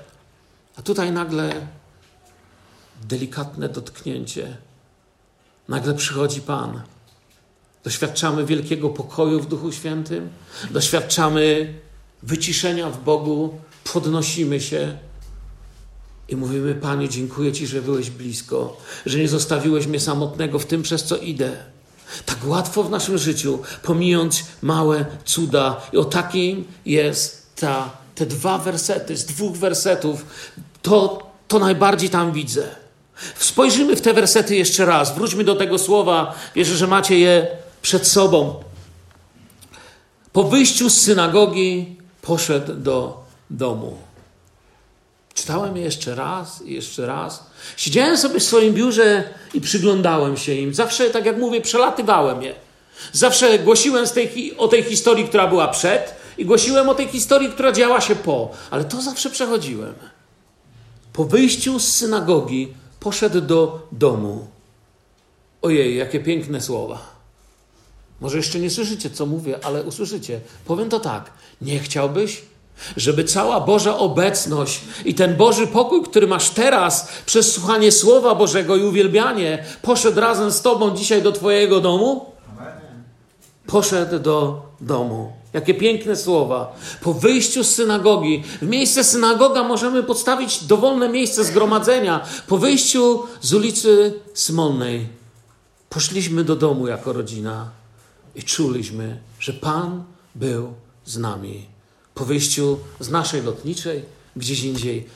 A 0.78 0.82
tutaj 0.82 1.12
nagle 1.12 1.68
delikatne 3.04 3.70
dotknięcie. 3.70 4.58
Nagle 5.70 5.94
przychodzi 5.94 6.42
Pan. 6.42 6.82
Doświadczamy 7.84 8.46
wielkiego 8.46 8.90
pokoju 8.90 9.40
w 9.40 9.48
Duchu 9.48 9.72
Świętym, 9.72 10.30
doświadczamy 10.72 11.74
wyciszenia 12.24 12.90
w 12.90 13.04
Bogu, 13.04 13.60
podnosimy 13.94 14.62
się 14.62 14.98
i 16.30 16.36
mówimy: 16.36 16.76
Panie, 16.76 17.10
dziękuję 17.10 17.52
Ci, 17.52 17.68
że 17.68 17.82
byłeś 17.82 18.10
blisko, 18.10 18.78
że 19.06 19.18
nie 19.18 19.28
zostawiłeś 19.28 19.88
mnie 19.88 20.00
samotnego 20.00 20.60
w 20.60 20.66
tym, 20.66 20.84
przez 20.84 21.04
co 21.04 21.18
idę. 21.18 21.52
Tak 22.26 22.38
łatwo 22.46 22.84
w 22.84 22.90
naszym 22.90 23.18
życiu 23.18 23.60
pomijać 23.84 24.46
małe 24.62 25.06
cuda. 25.26 25.82
I 25.94 25.98
o 25.98 26.06
takim 26.06 26.66
jest 26.86 27.56
ta, 27.56 27.90
te 28.16 28.26
dwa 28.26 28.58
wersety, 28.58 29.18
z 29.18 29.26
dwóch 29.26 29.58
wersetów. 29.58 30.26
To, 30.82 31.28
to 31.48 31.60
najbardziej 31.60 32.10
tam 32.10 32.32
widzę. 32.32 32.68
Spojrzymy 33.40 33.96
w 33.96 34.02
te 34.02 34.14
wersety 34.14 34.56
jeszcze 34.56 34.86
raz. 34.86 35.16
Wróćmy 35.16 35.44
do 35.44 35.56
tego 35.56 35.78
słowa. 35.78 36.36
Wierzę, 36.56 36.76
że 36.76 36.88
macie 36.88 37.20
je 37.20 37.48
przed 37.82 38.08
sobą. 38.08 38.64
Po 40.34 40.44
wyjściu 40.44 40.90
z 40.90 41.02
synagogi 41.02 41.98
poszedł 42.22 42.74
do 42.74 43.24
domu. 43.50 44.09
Czytałem 45.40 45.78
je 45.78 45.84
jeszcze 45.84 46.16
raz 46.16 46.62
i 46.62 46.74
jeszcze 46.74 47.06
raz. 47.06 47.44
Siedziałem 47.78 48.18
sobie 48.18 48.40
w 48.40 48.44
swoim 48.44 48.74
biurze 48.74 49.24
i 49.54 49.62
przyglądałem 49.62 50.38
się 50.38 50.54
im. 50.54 50.74
Zawsze, 50.74 51.10
tak 51.10 51.26
jak 51.26 51.38
mówię, 51.38 51.62
przelatywałem 51.62 52.44
je. 52.44 52.56
Zawsze 53.12 53.60
głosiłem 53.60 54.08
tej, 54.08 54.58
o 54.58 54.68
tej 54.68 54.84
historii, 54.84 55.28
która 55.28 55.48
była 55.48 55.68
przed, 55.68 56.16
i 56.38 56.46
głosiłem 56.46 56.90
o 56.90 56.96
tej 56.96 57.08
historii, 57.08 57.50
która 57.50 57.72
działa 57.72 58.02
się 58.02 58.16
po. 58.16 58.52
Ale 58.72 58.86
to 58.86 59.02
zawsze 59.02 59.30
przechodziłem. 59.30 59.94
Po 61.14 61.26
wyjściu 61.26 61.80
z 61.80 61.88
synagogi 61.88 62.74
poszedł 63.00 63.42
do 63.42 63.88
domu. 63.92 64.48
Ojej, 65.62 65.98
jakie 65.98 66.20
piękne 66.20 66.62
słowa. 66.62 67.20
Może 68.22 68.38
jeszcze 68.38 68.60
nie 68.60 68.70
słyszycie, 68.70 69.10
co 69.10 69.26
mówię, 69.26 69.60
ale 69.64 69.84
usłyszycie. 69.84 70.42
Powiem 70.66 70.90
to 70.90 71.00
tak. 71.00 71.32
Nie 71.62 71.80
chciałbyś, 71.80 72.42
żeby 72.98 73.24
cała 73.24 73.60
Boża 73.60 73.98
obecność 73.98 74.82
i 75.06 75.14
ten 75.16 75.36
Boży 75.36 75.68
pokój, 75.68 76.04
który 76.04 76.28
masz 76.28 76.50
teraz 76.50 77.08
przez 77.26 77.52
słuchanie 77.54 77.92
Słowa 77.92 78.36
Bożego 78.36 78.76
i 78.76 78.84
uwielbianie, 78.84 79.66
poszedł 79.82 80.20
razem 80.20 80.52
z 80.52 80.62
Tobą 80.62 80.96
dzisiaj 80.96 81.22
do 81.22 81.32
Twojego 81.32 81.82
domu? 81.82 82.26
Poszedł 83.68 84.20
do 84.20 84.62
domu. 84.82 85.32
Jakie 85.54 85.74
piękne 85.74 86.16
słowa. 86.16 86.76
Po 87.02 87.14
wyjściu 87.14 87.64
z 87.64 87.76
synagogi, 87.76 88.44
w 88.62 88.68
miejsce 88.68 89.04
synagoga 89.04 89.64
możemy 89.64 90.04
podstawić 90.04 90.64
dowolne 90.64 91.10
miejsce 91.10 91.44
zgromadzenia. 91.44 92.26
Po 92.48 92.58
wyjściu 92.58 93.24
z 93.42 93.54
ulicy 93.54 94.14
Smolnej 94.34 95.08
poszliśmy 95.90 96.44
do 96.44 96.56
domu 96.56 96.88
jako 96.88 97.14
rodzina 97.14 97.70
i 98.36 98.44
czuliśmy, 98.44 99.20
że 99.40 99.54
Pan 99.54 100.04
był 100.36 100.74
z 101.06 101.18
nami. 101.18 101.79
Po 102.20 102.26
wyjściu 102.26 102.78
z 103.00 103.10
naszej 103.10 103.44
lotniczej, 103.44 104.04
gdzieś 104.36 104.64
indziej, 104.64 105.08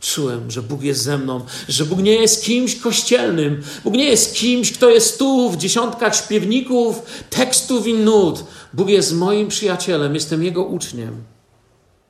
czułem, 0.00 0.50
że 0.50 0.62
Bóg 0.62 0.82
jest 0.82 1.02
ze 1.02 1.18
mną, 1.18 1.44
że 1.68 1.84
Bóg 1.84 1.98
nie 1.98 2.12
jest 2.12 2.44
kimś 2.44 2.76
kościelnym, 2.76 3.62
Bóg 3.84 3.94
nie 3.94 4.04
jest 4.04 4.34
kimś, 4.34 4.72
kto 4.72 4.90
jest 4.90 5.18
tu 5.18 5.50
w 5.50 5.56
dziesiątkach 5.56 6.16
śpiewników, 6.16 7.02
tekstów 7.30 7.86
i 7.86 7.94
nut. 7.94 8.44
Bóg 8.72 8.88
jest 8.88 9.12
moim 9.12 9.48
przyjacielem, 9.48 10.14
jestem 10.14 10.44
Jego 10.44 10.64
uczniem. 10.64 11.22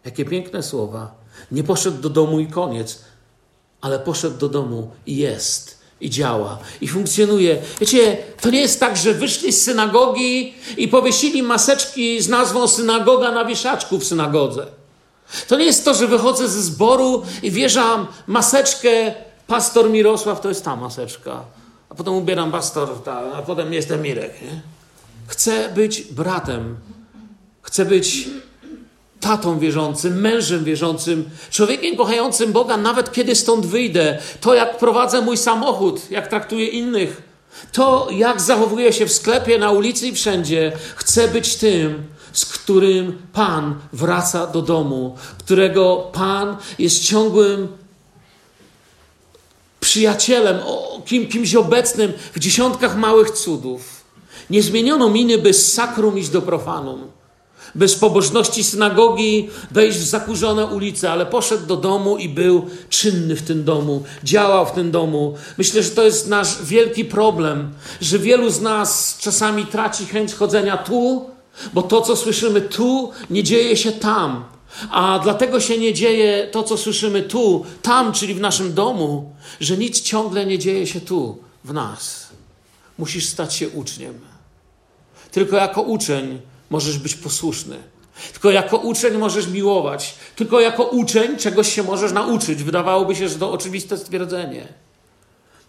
Jakie 0.05 0.25
piękne 0.25 0.63
słowa. 0.63 1.15
Nie 1.53 1.65
poszedł 1.65 2.01
do 2.03 2.11
domu 2.11 2.41
i 2.41 2.47
koniec, 2.47 2.99
ale 3.81 3.99
poszedł 3.99 4.39
do 4.39 4.49
domu 4.49 4.91
i 5.07 5.17
jest 5.17 5.80
i 6.01 6.11
działa, 6.11 6.59
i 6.81 6.89
funkcjonuje. 6.89 7.59
Wiecie, 7.81 8.17
to 8.41 8.51
nie 8.51 8.61
jest 8.61 8.81
tak, 8.81 8.97
że 8.97 9.15
wyszli 9.15 9.53
z 9.53 9.63
synagogi 9.63 10.55
i 10.77 10.89
powiesili 10.89 11.43
maseczki 11.43 12.23
z 12.23 12.29
nazwą 12.29 12.69
synagoga 12.69 13.33
na 13.33 13.45
wieszaczku 13.45 13.99
w 13.99 14.05
synagodze. 14.05 14.67
To 15.49 15.57
nie 15.57 15.65
jest 15.65 15.85
to, 15.85 15.95
że 15.95 16.07
wychodzę 16.07 16.49
ze 16.49 16.63
zboru 16.63 17.23
i 17.43 17.51
wierzam 17.51 18.07
maseczkę 18.27 19.15
pastor 19.47 19.91
Mirosław, 19.91 20.41
to 20.41 20.49
jest 20.49 20.65
ta 20.65 20.77
maseczka. 20.77 21.45
A 21.89 21.95
potem 21.95 22.15
ubieram 22.15 22.53
pastor, 22.53 23.03
ta, 23.05 23.23
a 23.35 23.43
potem 23.43 23.73
jestem 23.73 24.03
Mirek. 24.03 24.43
Nie? 24.43 24.61
Chcę 25.27 25.69
być 25.69 26.03
bratem. 26.03 26.77
Chcę 27.63 27.85
być 27.85 28.29
tatą 29.21 29.59
wierzącym, 29.59 30.21
mężem 30.21 30.65
wierzącym, 30.65 31.31
człowiekiem 31.51 31.97
kochającym 31.97 32.53
Boga, 32.53 32.77
nawet 32.77 33.13
kiedy 33.13 33.35
stąd 33.35 33.67
wyjdę. 33.67 34.19
To, 34.41 34.55
jak 34.55 34.79
prowadzę 34.79 35.21
mój 35.21 35.37
samochód, 35.37 36.11
jak 36.11 36.29
traktuję 36.29 36.67
innych, 36.67 37.23
to, 37.73 38.09
jak 38.11 38.41
zachowuję 38.41 38.93
się 38.93 39.07
w 39.07 39.13
sklepie, 39.13 39.59
na 39.59 39.71
ulicy 39.71 40.07
i 40.07 40.13
wszędzie. 40.13 40.73
Chcę 40.97 41.29
być 41.29 41.57
tym, 41.57 42.03
z 42.33 42.47
którym 42.47 43.23
Pan 43.33 43.75
wraca 43.93 44.47
do 44.47 44.63
domu, 44.63 45.17
którego 45.39 46.11
Pan 46.13 46.57
jest 46.79 47.05
ciągłym 47.05 47.69
przyjacielem, 49.81 50.59
kim, 51.07 51.29
kimś 51.29 51.55
obecnym 51.55 52.13
w 52.35 52.39
dziesiątkach 52.39 52.97
małych 52.97 53.31
cudów. 53.31 54.05
Nie 54.51 54.63
zmieniono 54.63 55.11
miny, 55.11 55.39
by 55.39 55.55
z 55.55 55.73
sakrum 55.73 56.19
iść 56.19 56.29
do 56.29 56.43
profanum 56.43 57.20
bez 57.75 57.95
pobożności 57.95 58.65
synagogi 58.65 59.49
wejść 59.71 59.99
w 59.99 60.05
zakurzone 60.05 60.67
ulice, 60.67 61.13
ale 61.13 61.27
poszedł 61.27 61.67
do 61.67 61.77
domu 61.77 62.17
i 62.17 62.29
był 62.29 62.67
czynny 62.89 63.37
w 63.37 63.43
tym 63.43 63.65
domu, 63.65 64.03
działał 64.25 64.67
w 64.67 64.73
tym 64.73 64.91
domu. 64.91 65.35
Myślę, 65.59 65.83
że 65.83 65.91
to 65.91 66.05
jest 66.05 66.29
nasz 66.29 66.63
wielki 66.63 67.05
problem, 67.05 67.73
że 68.01 68.19
wielu 68.19 68.51
z 68.51 68.61
nas 68.61 69.19
czasami 69.21 69.67
traci 69.67 70.07
chęć 70.07 70.35
chodzenia 70.35 70.77
tu, 70.77 71.31
bo 71.73 71.83
to, 71.83 72.01
co 72.01 72.17
słyszymy 72.17 72.61
tu, 72.61 73.11
nie 73.31 73.43
dzieje 73.43 73.77
się 73.77 73.93
tam. 73.93 74.45
A 74.91 75.21
dlatego 75.23 75.61
się 75.61 75.79
nie 75.79 75.95
dzieje 75.95 76.49
to, 76.53 76.63
co 76.63 76.77
słyszymy 76.77 77.23
tu, 77.23 77.65
tam, 77.83 78.13
czyli 78.13 78.35
w 78.35 78.41
naszym 78.41 78.75
domu, 78.75 79.33
że 79.61 79.77
nic 79.77 80.01
ciągle 80.01 80.47
nie 80.47 80.59
dzieje 80.59 80.87
się 80.87 81.01
tu, 81.01 81.39
w 81.65 81.73
nas. 81.73 82.29
Musisz 82.99 83.27
stać 83.27 83.55
się 83.55 83.69
uczniem. 83.69 84.21
Tylko 85.31 85.57
jako 85.57 85.83
uczeń 85.83 86.41
możesz 86.71 86.99
być 86.99 87.15
posłuszny. 87.15 87.77
Tylko 88.33 88.51
jako 88.51 88.77
uczeń 88.77 89.19
możesz 89.19 89.49
miłować. 89.49 90.15
Tylko 90.37 90.61
jako 90.61 90.85
uczeń 90.85 91.37
czegoś 91.37 91.73
się 91.73 91.83
możesz 91.83 92.13
nauczyć. 92.13 92.63
Wydawałoby 92.63 93.17
się, 93.17 93.29
że 93.29 93.39
to 93.39 93.53
oczywiste 93.53 93.97
stwierdzenie. 93.97 94.69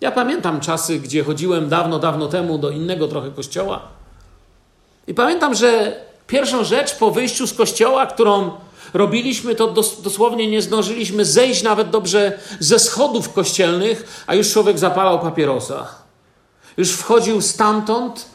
Ja 0.02 0.12
pamiętam 0.12 0.60
czasy, 0.60 1.00
gdzie 1.00 1.24
chodziłem 1.24 1.70
dawno, 1.70 2.00
dawno 2.00 2.28
temu 2.28 2.58
do 2.58 2.70
innego 2.70 3.08
trochę 3.08 3.32
kościoła. 3.32 3.82
I 5.08 5.14
pamiętam, 5.14 5.56
że 5.56 6.02
pierwszą 6.28 6.64
rzecz 6.64 6.96
po 6.96 7.12
wyjściu 7.12 7.48
z 7.48 7.54
kościoła, 7.54 8.06
którą 8.06 8.52
Robiliśmy 8.94 9.56
to 9.56 9.68
dos 9.68 10.02
dosłownie, 10.02 10.48
nie 10.48 10.62
zdążyliśmy 10.62 11.26
zejść 11.26 11.64
nawet 11.64 11.90
dobrze 11.90 12.40
ze 12.60 12.80
schodów 12.80 13.34
kościelnych, 13.34 14.24
a 14.28 14.36
już 14.36 14.52
człowiek 14.52 14.80
zapalał 14.80 15.20
papierosa. 15.20 15.88
Już 16.78 16.92
wchodził 16.92 17.42
stamtąd 17.42 18.26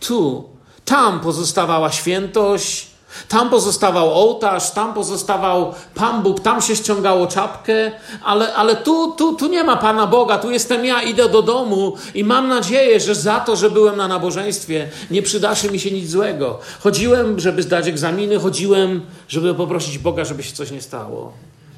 tu. 0.00 0.48
Tam 0.88 1.20
pozostawała 1.20 1.92
świętość, 1.92 2.86
tam 3.28 3.50
pozostawał 3.50 4.12
ołtarz, 4.12 4.70
tam 4.70 4.94
pozostawał 4.94 5.74
Pan 5.94 6.22
Bóg, 6.22 6.40
tam 6.40 6.62
się 6.62 6.76
ściągało 6.76 7.26
czapkę, 7.26 7.92
ale, 8.24 8.54
ale 8.54 8.76
tu, 8.76 9.12
tu, 9.12 9.36
tu 9.36 9.48
nie 9.48 9.64
ma 9.64 9.76
Pana 9.76 10.06
Boga, 10.06 10.38
tu 10.38 10.50
jestem 10.50 10.84
ja, 10.84 11.02
idę 11.02 11.28
do 11.28 11.42
domu 11.42 11.96
i 12.14 12.24
mam 12.24 12.48
nadzieję, 12.48 13.00
że 13.00 13.14
za 13.14 13.40
to, 13.40 13.56
że 13.56 13.70
byłem 13.70 13.96
na 13.96 14.08
nabożeństwie, 14.08 14.88
nie 15.10 15.22
przydaszy 15.22 15.70
mi 15.70 15.80
się 15.80 15.90
nic 15.90 16.10
złego. 16.10 16.58
Chodziłem, 16.80 17.40
żeby 17.40 17.62
zdać 17.62 17.88
egzaminy, 17.88 18.38
chodziłem, 18.38 19.02
żeby 19.28 19.54
poprosić 19.54 19.98
Boga, 19.98 20.24
żeby 20.24 20.42
się 20.42 20.52
coś 20.52 20.70
nie 20.70 20.82
stało. 20.82 21.32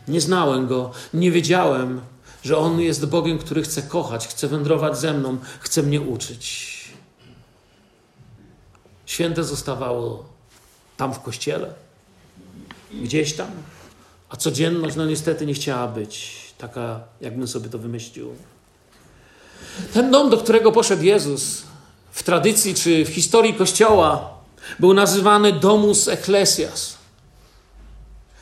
Nie 0.09 0.21
znałem 0.21 0.67
Go, 0.67 0.91
nie 1.15 1.31
wiedziałem, 1.31 2.01
że 2.43 2.59
On 2.59 2.81
jest 2.81 3.07
Bogiem, 3.07 3.39
który 3.39 3.63
chce 3.63 3.83
kochać, 3.83 4.29
chce 4.29 4.49
wędrować 4.49 4.99
ze 4.99 5.13
mną, 5.13 5.37
chce 5.61 5.83
mnie 5.83 6.01
uczyć. 6.01 6.80
Święte 9.21 9.45
zostawało 9.45 10.25
tam 10.97 11.15
w 11.15 11.21
kościele, 11.21 11.73
gdzieś 13.03 13.33
tam, 13.33 13.51
a 14.29 14.37
codzienność, 14.37 14.97
no 14.97 15.07
niestety 15.07 15.47
nie 15.47 15.55
chciała 15.55 15.89
być 15.89 16.37
taka, 16.59 17.01
jakbym 17.21 17.49
sobie 17.49 17.69
to 17.69 17.79
wymyślił. 17.79 18.35
Ten 19.93 20.11
dom, 20.11 20.31
do 20.31 20.37
którego 20.37 20.73
poszedł 20.73 21.03
Jezus, 21.03 21.63
w 22.13 22.23
tradycji 22.23 22.75
czy 22.75 23.05
w 23.05 23.09
historii 23.09 23.55
Kościoła, 23.55 24.35
był 24.79 24.95
nazywany 24.95 25.53
Domus 25.53 26.09
Ecclesias. 26.09 26.97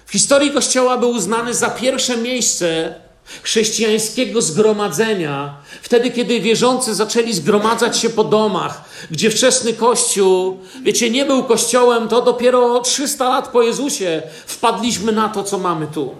W 0.06 0.12
historii 0.12 0.52
Kościoła 0.52 0.98
był 0.98 1.10
uznany 1.10 1.54
za 1.54 1.70
pierwsze 1.70 2.16
miejsce 2.16 2.94
chrześcijańskiego 3.42 4.42
zgromadzenia, 4.42 5.56
wtedy 5.82 6.10
kiedy 6.10 6.40
wierzący 6.40 6.94
zaczęli 6.94 7.32
zgromadzać 7.32 7.98
się 7.98 8.10
po 8.10 8.24
domach, 8.24 8.84
gdzie 9.10 9.30
wczesny 9.30 9.72
Kościół, 9.72 10.58
wiecie, 10.82 11.10
nie 11.10 11.24
był 11.24 11.44
Kościołem, 11.44 12.08
to 12.08 12.22
dopiero 12.22 12.80
300 12.80 13.28
lat 13.28 13.48
po 13.48 13.62
Jezusie 13.62 14.22
wpadliśmy 14.46 15.12
na 15.12 15.28
to, 15.28 15.44
co 15.44 15.58
mamy 15.58 15.86
tu. 15.86 16.14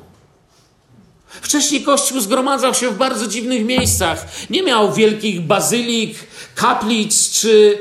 Wcześniej 1.29 1.83
Kościół 1.83 2.21
zgromadzał 2.21 2.75
się 2.75 2.91
w 2.91 2.97
bardzo 2.97 3.27
dziwnych 3.27 3.65
miejscach. 3.65 4.27
Nie 4.51 4.63
miał 4.63 4.93
wielkich 4.93 5.41
bazylik, 5.41 6.19
kaplic 6.55 7.31
czy, 7.31 7.79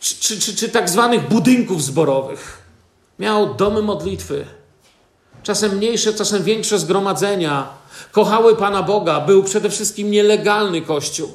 czy, 0.00 0.14
czy, 0.20 0.40
czy, 0.40 0.56
czy 0.56 0.68
tak 0.68 0.90
zwanych 0.90 1.28
budynków 1.28 1.82
zborowych. 1.82 2.62
Miał 3.18 3.54
domy 3.54 3.82
modlitwy. 3.82 4.59
Czasem 5.42 5.76
mniejsze, 5.76 6.14
czasem 6.14 6.42
większe 6.42 6.78
zgromadzenia 6.78 7.68
kochały 8.12 8.56
Pana 8.56 8.82
Boga, 8.82 9.20
był 9.20 9.42
przede 9.42 9.70
wszystkim 9.70 10.10
nielegalny 10.10 10.82
Kościół. 10.82 11.28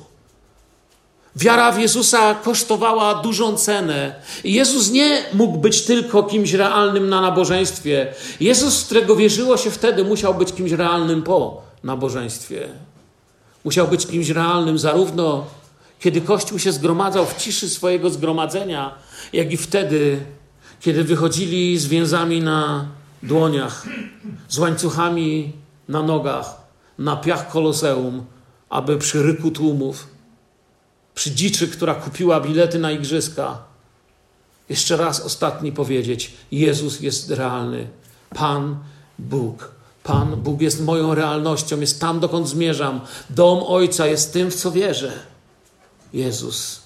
Wiara 1.35 1.71
w 1.71 1.79
Jezusa 1.79 2.35
kosztowała 2.35 3.15
dużą 3.15 3.57
cenę. 3.57 4.15
Jezus 4.43 4.91
nie 4.91 5.23
mógł 5.33 5.57
być 5.57 5.81
tylko 5.81 6.23
kimś 6.23 6.53
realnym 6.53 7.09
na 7.09 7.21
nabożeństwie. 7.21 8.13
Jezus, 8.39 8.85
którego 8.85 9.15
wierzyło 9.15 9.57
się 9.57 9.71
wtedy, 9.71 10.03
musiał 10.03 10.33
być 10.33 10.53
kimś 10.53 10.71
realnym 10.71 11.23
po 11.23 11.61
nabożeństwie. 11.83 12.67
Musiał 13.63 13.87
być 13.87 14.07
kimś 14.07 14.29
realnym 14.29 14.79
zarówno 14.79 15.45
kiedy 15.99 16.21
Kościół 16.21 16.59
się 16.59 16.71
zgromadzał 16.71 17.25
w 17.25 17.37
ciszy 17.37 17.69
swojego 17.69 18.09
zgromadzenia, 18.09 18.95
jak 19.33 19.51
i 19.51 19.57
wtedy, 19.57 20.17
kiedy 20.81 21.03
wychodzili 21.03 21.77
z 21.77 21.87
więzami 21.87 22.41
na 22.41 22.85
dłoniach, 23.23 23.85
z 24.49 24.57
łańcuchami 24.57 25.53
na 25.87 26.01
nogach, 26.01 26.61
na 26.99 27.15
piach 27.15 27.49
koloseum, 27.49 28.25
aby 28.69 28.97
przy 28.97 29.23
ryku 29.23 29.51
tłumów, 29.51 30.07
przy 31.15 31.31
dziczy, 31.31 31.67
która 31.67 31.95
kupiła 31.95 32.41
bilety 32.41 32.79
na 32.79 32.91
igrzyska, 32.91 33.57
jeszcze 34.69 34.97
raz 34.97 35.21
ostatni 35.21 35.71
powiedzieć: 35.71 36.33
Jezus 36.51 37.01
jest 37.01 37.29
realny. 37.29 37.87
Pan 38.29 38.77
Bóg. 39.19 39.71
Pan 40.03 40.35
Bóg 40.35 40.61
jest 40.61 40.81
moją 40.81 41.15
realnością, 41.15 41.79
jest 41.79 42.01
tam, 42.01 42.19
dokąd 42.19 42.49
zmierzam. 42.49 43.01
Dom 43.29 43.63
Ojca 43.63 44.07
jest 44.07 44.33
tym, 44.33 44.51
w 44.51 44.55
co 44.55 44.71
wierzę. 44.71 45.13
Jezus. 46.13 46.84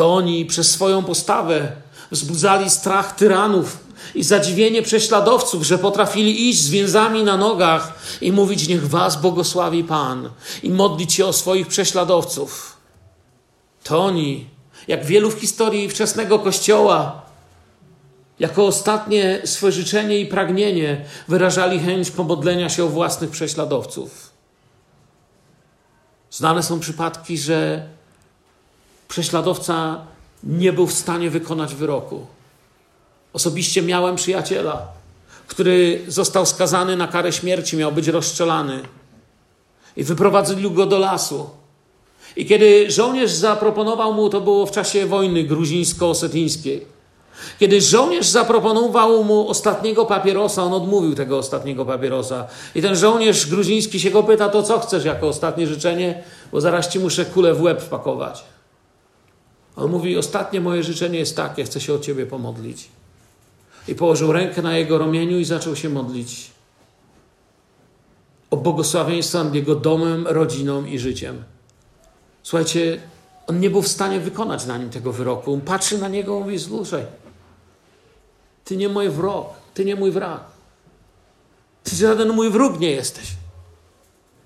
To 0.00 0.14
oni 0.14 0.46
przez 0.46 0.70
swoją 0.70 1.04
postawę 1.04 1.72
wzbudzali 2.10 2.70
strach 2.70 3.16
tyranów, 3.16 3.78
i 4.14 4.24
zadziwienie 4.24 4.82
prześladowców, 4.82 5.62
że 5.62 5.78
potrafili 5.78 6.48
iść 6.48 6.60
z 6.60 6.70
więzami 6.70 7.24
na 7.24 7.36
nogach 7.36 7.92
i 8.20 8.32
mówić: 8.32 8.68
Niech 8.68 8.88
Was 8.88 9.20
błogosławi 9.20 9.84
Pan, 9.84 10.30
i 10.62 10.70
modlić 10.70 11.12
się 11.12 11.26
o 11.26 11.32
swoich 11.32 11.66
prześladowców. 11.66 12.76
To 13.84 14.04
oni, 14.04 14.46
jak 14.88 15.04
wielu 15.04 15.30
w 15.30 15.40
historii 15.40 15.88
wczesnego 15.88 16.38
Kościoła, 16.38 17.22
jako 18.38 18.66
ostatnie 18.66 19.40
swe 19.44 19.72
życzenie 19.72 20.20
i 20.20 20.26
pragnienie 20.26 21.04
wyrażali 21.28 21.80
chęć 21.80 22.10
pomodlenia 22.10 22.68
się 22.68 22.84
o 22.84 22.88
własnych 22.88 23.30
prześladowców. 23.30 24.30
Znane 26.30 26.62
są 26.62 26.80
przypadki, 26.80 27.38
że 27.38 27.88
prześladowca 29.10 30.00
nie 30.44 30.72
był 30.72 30.86
w 30.86 30.92
stanie 30.92 31.30
wykonać 31.30 31.74
wyroku. 31.74 32.26
Osobiście 33.32 33.82
miałem 33.82 34.16
przyjaciela, 34.16 34.86
który 35.46 36.04
został 36.08 36.46
skazany 36.46 36.96
na 36.96 37.08
karę 37.08 37.32
śmierci, 37.32 37.76
miał 37.76 37.92
być 37.92 38.08
rozstrzelany. 38.08 38.82
I 39.96 40.04
wyprowadzili 40.04 40.70
go 40.70 40.86
do 40.86 40.98
lasu. 40.98 41.50
I 42.36 42.46
kiedy 42.46 42.90
żołnierz 42.90 43.30
zaproponował 43.30 44.14
mu, 44.14 44.28
to 44.28 44.40
było 44.40 44.66
w 44.66 44.70
czasie 44.70 45.06
wojny 45.06 45.44
gruzińsko-osetyńskiej, 45.44 46.86
kiedy 47.60 47.80
żołnierz 47.80 48.26
zaproponował 48.26 49.24
mu 49.24 49.48
ostatniego 49.48 50.06
papierosa, 50.06 50.62
on 50.62 50.72
odmówił 50.72 51.14
tego 51.14 51.38
ostatniego 51.38 51.84
papierosa. 51.84 52.46
I 52.74 52.82
ten 52.82 52.96
żołnierz 52.96 53.46
gruziński 53.46 54.00
się 54.00 54.10
go 54.10 54.22
pyta, 54.22 54.48
to 54.48 54.62
co 54.62 54.78
chcesz 54.78 55.04
jako 55.04 55.28
ostatnie 55.28 55.66
życzenie, 55.66 56.22
bo 56.52 56.60
zaraz 56.60 56.88
ci 56.88 56.98
muszę 56.98 57.24
kulę 57.24 57.54
w 57.54 57.62
łeb 57.62 57.82
wpakować. 57.82 58.44
On 59.80 59.90
mówi, 59.90 60.16
ostatnie 60.16 60.60
moje 60.60 60.82
życzenie 60.82 61.18
jest 61.18 61.36
takie, 61.36 61.64
chcę 61.64 61.80
się 61.80 61.94
o 61.94 61.98
ciebie 61.98 62.26
pomodlić 62.26 62.88
i 63.88 63.94
położył 63.94 64.32
rękę 64.32 64.62
na 64.62 64.76
jego 64.78 64.98
ramieniu 64.98 65.38
i 65.38 65.44
zaczął 65.44 65.76
się 65.76 65.88
modlić 65.88 66.50
o 68.50 68.56
błogosławieństwo 68.56 69.44
nad 69.44 69.54
jego 69.54 69.74
domem, 69.74 70.26
rodziną 70.26 70.84
i 70.84 70.98
życiem. 70.98 71.44
Słuchajcie, 72.42 73.00
on 73.46 73.60
nie 73.60 73.70
był 73.70 73.82
w 73.82 73.88
stanie 73.88 74.20
wykonać 74.20 74.66
na 74.66 74.78
nim 74.78 74.90
tego 74.90 75.12
wyroku. 75.12 75.54
On 75.54 75.60
patrzy 75.60 75.98
na 75.98 76.08
niego 76.08 76.36
i 76.36 76.40
mówi: 76.40 76.58
Słuchaj, 76.58 77.04
ty 78.64 78.76
nie 78.76 78.88
mój 78.88 79.08
wrog, 79.08 79.46
ty 79.74 79.84
nie 79.84 79.96
mój 79.96 80.10
wrak. 80.10 80.40
Ty 81.84 81.96
żaden 81.96 82.32
mój 82.32 82.50
wróg 82.50 82.80
nie 82.80 82.90
jesteś. 82.90 83.26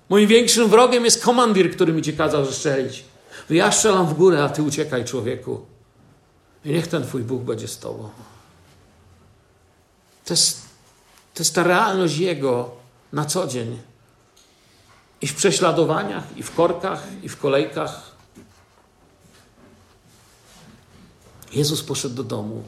Moim 0.09 0.27
większym 0.27 0.69
wrogiem 0.69 1.05
jest 1.05 1.23
komandir, 1.23 1.75
który 1.75 1.93
mi 1.93 2.01
cię 2.01 2.13
kazał 2.13 2.45
zestrzelić. 2.45 3.03
Ja 3.49 3.71
strzelam 3.71 4.07
w 4.07 4.13
górę, 4.13 4.43
a 4.43 4.49
ty 4.49 4.63
uciekaj, 4.63 5.05
człowieku. 5.05 5.65
I 6.65 6.69
niech 6.69 6.87
ten 6.87 7.03
twój 7.03 7.23
Bóg 7.23 7.41
będzie 7.41 7.67
z 7.67 7.79
tobą. 7.79 8.09
To 10.25 10.33
jest, 10.33 10.61
to 11.33 11.43
jest 11.43 11.55
ta 11.55 11.63
realność 11.63 12.17
Jego 12.17 12.71
na 13.13 13.25
co 13.25 13.47
dzień. 13.47 13.81
I 15.21 15.27
w 15.27 15.35
prześladowaniach, 15.35 16.37
i 16.37 16.43
w 16.43 16.55
korkach, 16.55 17.03
i 17.23 17.29
w 17.29 17.37
kolejkach. 17.37 18.11
Jezus 21.51 21.83
poszedł 21.83 22.15
do 22.15 22.23
domu. 22.23 22.63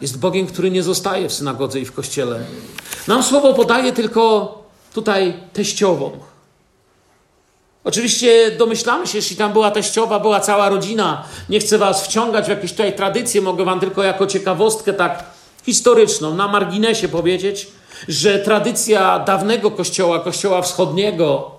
Jest 0.00 0.18
Bogiem, 0.18 0.46
który 0.46 0.70
nie 0.70 0.82
zostaje 0.82 1.28
w 1.28 1.32
synagodze 1.32 1.80
i 1.80 1.84
w 1.84 1.92
kościele. 1.92 2.44
Nam 3.08 3.22
słowo 3.22 3.54
podaje 3.54 3.92
tylko 3.92 4.58
tutaj 4.94 5.40
teściową. 5.52 6.18
Oczywiście 7.84 8.50
domyślamy 8.50 9.06
się, 9.06 9.18
jeśli 9.18 9.36
tam 9.36 9.52
była 9.52 9.70
teściowa, 9.70 10.20
była 10.20 10.40
cała 10.40 10.68
rodzina. 10.68 11.24
Nie 11.48 11.60
chcę 11.60 11.78
was 11.78 12.06
wciągać 12.06 12.46
w 12.46 12.48
jakieś 12.48 12.70
tutaj 12.70 12.96
tradycje, 12.96 13.40
mogę 13.40 13.64
wam 13.64 13.80
tylko 13.80 14.02
jako 14.02 14.26
ciekawostkę 14.26 14.92
tak 14.92 15.24
historyczną, 15.66 16.34
na 16.34 16.48
marginesie 16.48 17.08
powiedzieć, 17.08 17.66
że 18.08 18.38
tradycja 18.38 19.18
dawnego 19.18 19.70
kościoła, 19.70 20.20
kościoła 20.20 20.62
wschodniego, 20.62 21.50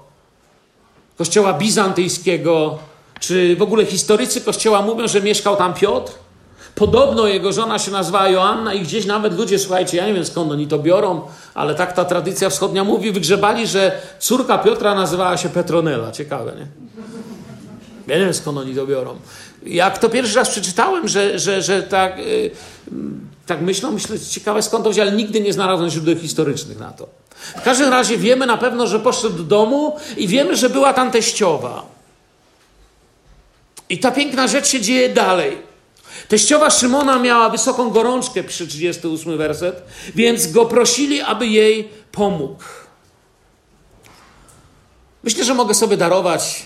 kościoła 1.17 1.53
bizantyjskiego, 1.53 2.79
czy 3.19 3.55
w 3.55 3.61
ogóle 3.61 3.85
historycy 3.85 4.41
kościoła 4.41 4.81
mówią, 4.81 5.07
że 5.07 5.21
mieszkał 5.21 5.55
tam 5.55 5.73
Piotr. 5.73 6.11
Podobno 6.75 7.27
jego 7.27 7.53
żona 7.53 7.79
się 7.79 7.91
nazywała 7.91 8.29
Joanna 8.29 8.73
i 8.73 8.81
gdzieś 8.81 9.05
nawet 9.05 9.37
ludzie, 9.37 9.59
słuchajcie, 9.59 9.97
ja 9.97 10.07
nie 10.07 10.13
wiem 10.13 10.25
skąd 10.25 10.51
oni 10.51 10.67
to 10.67 10.79
biorą, 10.79 11.21
ale 11.53 11.75
tak 11.75 11.93
ta 11.93 12.05
tradycja 12.05 12.49
wschodnia 12.49 12.83
mówi, 12.83 13.11
wygrzebali, 13.11 13.67
że 13.67 14.01
córka 14.19 14.57
Piotra 14.57 14.95
nazywała 14.95 15.37
się 15.37 15.49
Petronela. 15.49 16.11
Ciekawe, 16.11 16.53
nie? 16.57 16.67
Ja 18.07 18.19
nie 18.19 18.25
wiem 18.25 18.33
skąd 18.33 18.57
oni 18.57 18.75
to 18.75 18.87
biorą. 18.87 19.15
Jak 19.65 19.97
to 19.97 20.09
pierwszy 20.09 20.35
raz 20.35 20.49
przeczytałem, 20.49 21.07
że, 21.07 21.39
że, 21.39 21.61
że 21.61 21.83
tak, 21.83 22.17
yy, 22.17 22.51
tak 23.45 23.61
myślą, 23.61 23.91
myślę, 23.91 24.19
ciekawe 24.19 24.61
skąd 24.61 24.83
to 24.83 24.89
wziąć, 24.89 25.07
ale 25.07 25.17
nigdy 25.17 25.41
nie 25.41 25.53
znalazłem 25.53 25.89
źródeł 25.89 26.15
historycznych 26.15 26.79
na 26.79 26.91
to. 26.91 27.07
W 27.57 27.61
każdym 27.61 27.89
razie 27.89 28.17
wiemy 28.17 28.45
na 28.45 28.57
pewno, 28.57 28.87
że 28.87 28.99
poszedł 28.99 29.37
do 29.37 29.43
domu 29.43 29.97
i 30.17 30.27
wiemy, 30.27 30.55
że 30.55 30.69
była 30.69 30.93
tam 30.93 31.11
teściowa. 31.11 31.85
I 33.89 33.99
ta 33.99 34.11
piękna 34.11 34.47
rzecz 34.47 34.67
się 34.67 34.81
dzieje 34.81 35.09
dalej. 35.09 35.72
Teściowa 36.27 36.69
Szymona 36.69 37.19
miała 37.19 37.49
wysoką 37.49 37.89
gorączkę, 37.89 38.43
przy 38.43 38.67
38 38.67 39.37
werset, 39.37 39.83
więc 40.15 40.51
go 40.51 40.65
prosili, 40.65 41.21
aby 41.21 41.47
jej 41.47 41.89
pomógł. 42.11 42.63
Myślę, 45.23 45.43
że 45.43 45.53
mogę 45.53 45.73
sobie 45.73 45.97
darować 45.97 46.65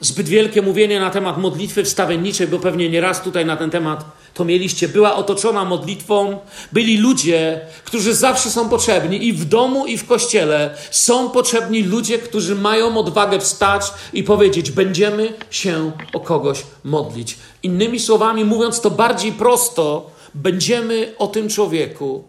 zbyt 0.00 0.28
wielkie 0.28 0.62
mówienie 0.62 1.00
na 1.00 1.10
temat 1.10 1.38
modlitwy 1.38 1.84
wstawienniczej, 1.84 2.48
bo 2.48 2.58
pewnie 2.58 2.88
nieraz 2.90 3.22
tutaj 3.22 3.46
na 3.46 3.56
ten 3.56 3.70
temat 3.70 4.04
to 4.34 4.44
mieliście. 4.44 4.88
Była 4.88 5.14
otoczona 5.14 5.64
modlitwą, 5.64 6.38
byli 6.72 6.98
ludzie, 6.98 7.60
którzy 7.84 8.14
zawsze 8.14 8.50
są 8.50 8.68
potrzebni 8.68 9.26
i 9.26 9.32
w 9.32 9.44
domu, 9.44 9.86
i 9.86 9.98
w 9.98 10.06
kościele 10.06 10.74
są 10.90 11.30
potrzebni 11.30 11.82
ludzie, 11.82 12.18
którzy 12.18 12.54
mają 12.54 12.98
odwagę 12.98 13.40
wstać 13.40 13.82
i 14.12 14.22
powiedzieć: 14.22 14.70
Będziemy 14.70 15.34
się 15.50 15.92
o 16.12 16.20
kogoś 16.20 16.62
modlić. 16.84 17.38
Innymi 17.66 18.00
słowami, 18.00 18.44
mówiąc 18.44 18.80
to 18.80 18.90
bardziej 18.90 19.32
prosto, 19.32 20.10
będziemy 20.34 21.14
o 21.18 21.26
tym 21.26 21.48
człowieku 21.48 22.24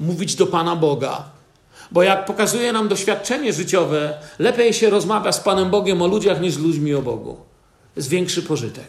mówić 0.00 0.34
do 0.34 0.46
Pana 0.46 0.76
Boga. 0.76 1.24
Bo 1.90 2.02
jak 2.02 2.26
pokazuje 2.26 2.72
nam 2.72 2.88
doświadczenie 2.88 3.52
życiowe, 3.52 4.18
lepiej 4.38 4.72
się 4.72 4.90
rozmawia 4.90 5.32
z 5.32 5.40
Panem 5.40 5.70
Bogiem 5.70 6.02
o 6.02 6.06
ludziach 6.06 6.40
niż 6.40 6.54
z 6.54 6.58
ludźmi 6.58 6.94
o 6.94 7.02
Bogu. 7.02 7.36
Jest 7.96 8.08
większy 8.08 8.42
pożytek. 8.42 8.88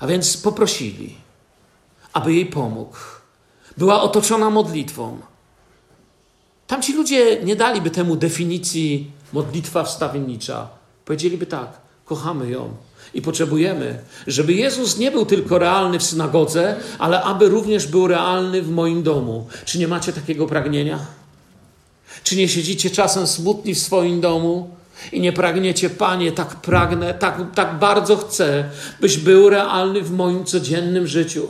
A 0.00 0.06
więc 0.06 0.36
poprosili, 0.36 1.14
aby 2.12 2.34
jej 2.34 2.46
pomógł. 2.46 2.96
Była 3.76 4.02
otoczona 4.02 4.50
modlitwą. 4.50 5.18
Tamci 6.66 6.92
ludzie 6.92 7.44
nie 7.44 7.56
daliby 7.56 7.90
temu 7.90 8.16
definicji 8.16 9.10
modlitwa 9.32 9.84
wstawiennicza. 9.84 10.68
Powiedzieliby 11.04 11.46
tak: 11.46 11.80
kochamy 12.04 12.50
ją 12.50 12.74
i 13.14 13.22
potrzebujemy, 13.22 13.98
żeby 14.26 14.52
Jezus 14.52 14.98
nie 14.98 15.10
był 15.10 15.26
tylko 15.26 15.58
realny 15.58 15.98
w 15.98 16.02
synagodze, 16.02 16.76
ale 16.98 17.22
aby 17.22 17.48
również 17.48 17.86
był 17.86 18.06
realny 18.06 18.62
w 18.62 18.70
moim 18.70 19.02
domu. 19.02 19.46
Czy 19.64 19.78
nie 19.78 19.88
macie 19.88 20.12
takiego 20.12 20.46
pragnienia? 20.46 20.98
Czy 22.24 22.36
nie 22.36 22.48
siedzicie 22.48 22.90
czasem 22.90 23.26
smutni 23.26 23.74
w 23.74 23.78
swoim 23.78 24.20
domu 24.20 24.70
i 25.12 25.20
nie 25.20 25.32
pragniecie, 25.32 25.90
Panie, 25.90 26.32
tak 26.32 26.56
pragnę, 26.56 27.14
tak, 27.14 27.40
tak 27.54 27.78
bardzo 27.78 28.16
chcę, 28.16 28.64
byś 29.00 29.16
był 29.16 29.50
realny 29.50 30.02
w 30.02 30.10
moim 30.10 30.44
codziennym 30.44 31.06
życiu. 31.06 31.48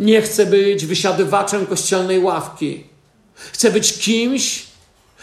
Nie 0.00 0.22
chcę 0.22 0.46
być 0.46 0.86
wysiadywaczem 0.86 1.66
kościelnej 1.66 2.18
ławki. 2.18 2.84
Chcę 3.34 3.70
być 3.70 3.98
kimś, 3.98 4.66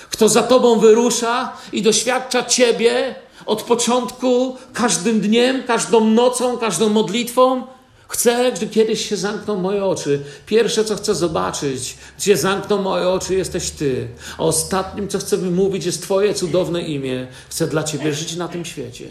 kto 0.10 0.30
za 0.30 0.44
Tobą 0.44 0.80
wyrusza 0.80 1.54
i 1.72 1.82
doświadcza 1.82 2.44
Ciebie 2.44 3.16
od 3.50 3.64
początku, 3.64 4.58
każdym 4.74 5.22
dniem, 5.22 5.64
każdą 5.64 6.06
nocą, 6.06 6.58
każdą 6.58 6.90
modlitwą. 6.90 7.64
Chcę, 8.08 8.52
gdy 8.52 8.68
kiedyś 8.68 9.10
się 9.10 9.18
zamkną 9.18 9.60
moje 9.60 9.86
oczy. 9.86 10.24
Pierwsze, 10.46 10.86
co 10.86 10.96
chcę 10.96 11.16
zobaczyć, 11.16 11.98
gdzie 12.18 12.38
zamkną 12.38 12.82
moje 12.82 13.10
oczy, 13.10 13.36
jesteś 13.36 13.70
Ty. 13.70 14.08
A 14.38 14.44
ostatnim, 14.44 15.08
co 15.08 15.20
chcę 15.20 15.38
wymówić, 15.38 15.86
jest 15.86 16.02
Twoje 16.02 16.34
cudowne 16.34 16.82
imię. 16.82 17.28
Chcę 17.50 17.68
dla 17.68 17.84
Ciebie 17.84 18.14
żyć 18.14 18.36
na 18.36 18.48
tym 18.48 18.66
świecie. 18.66 19.10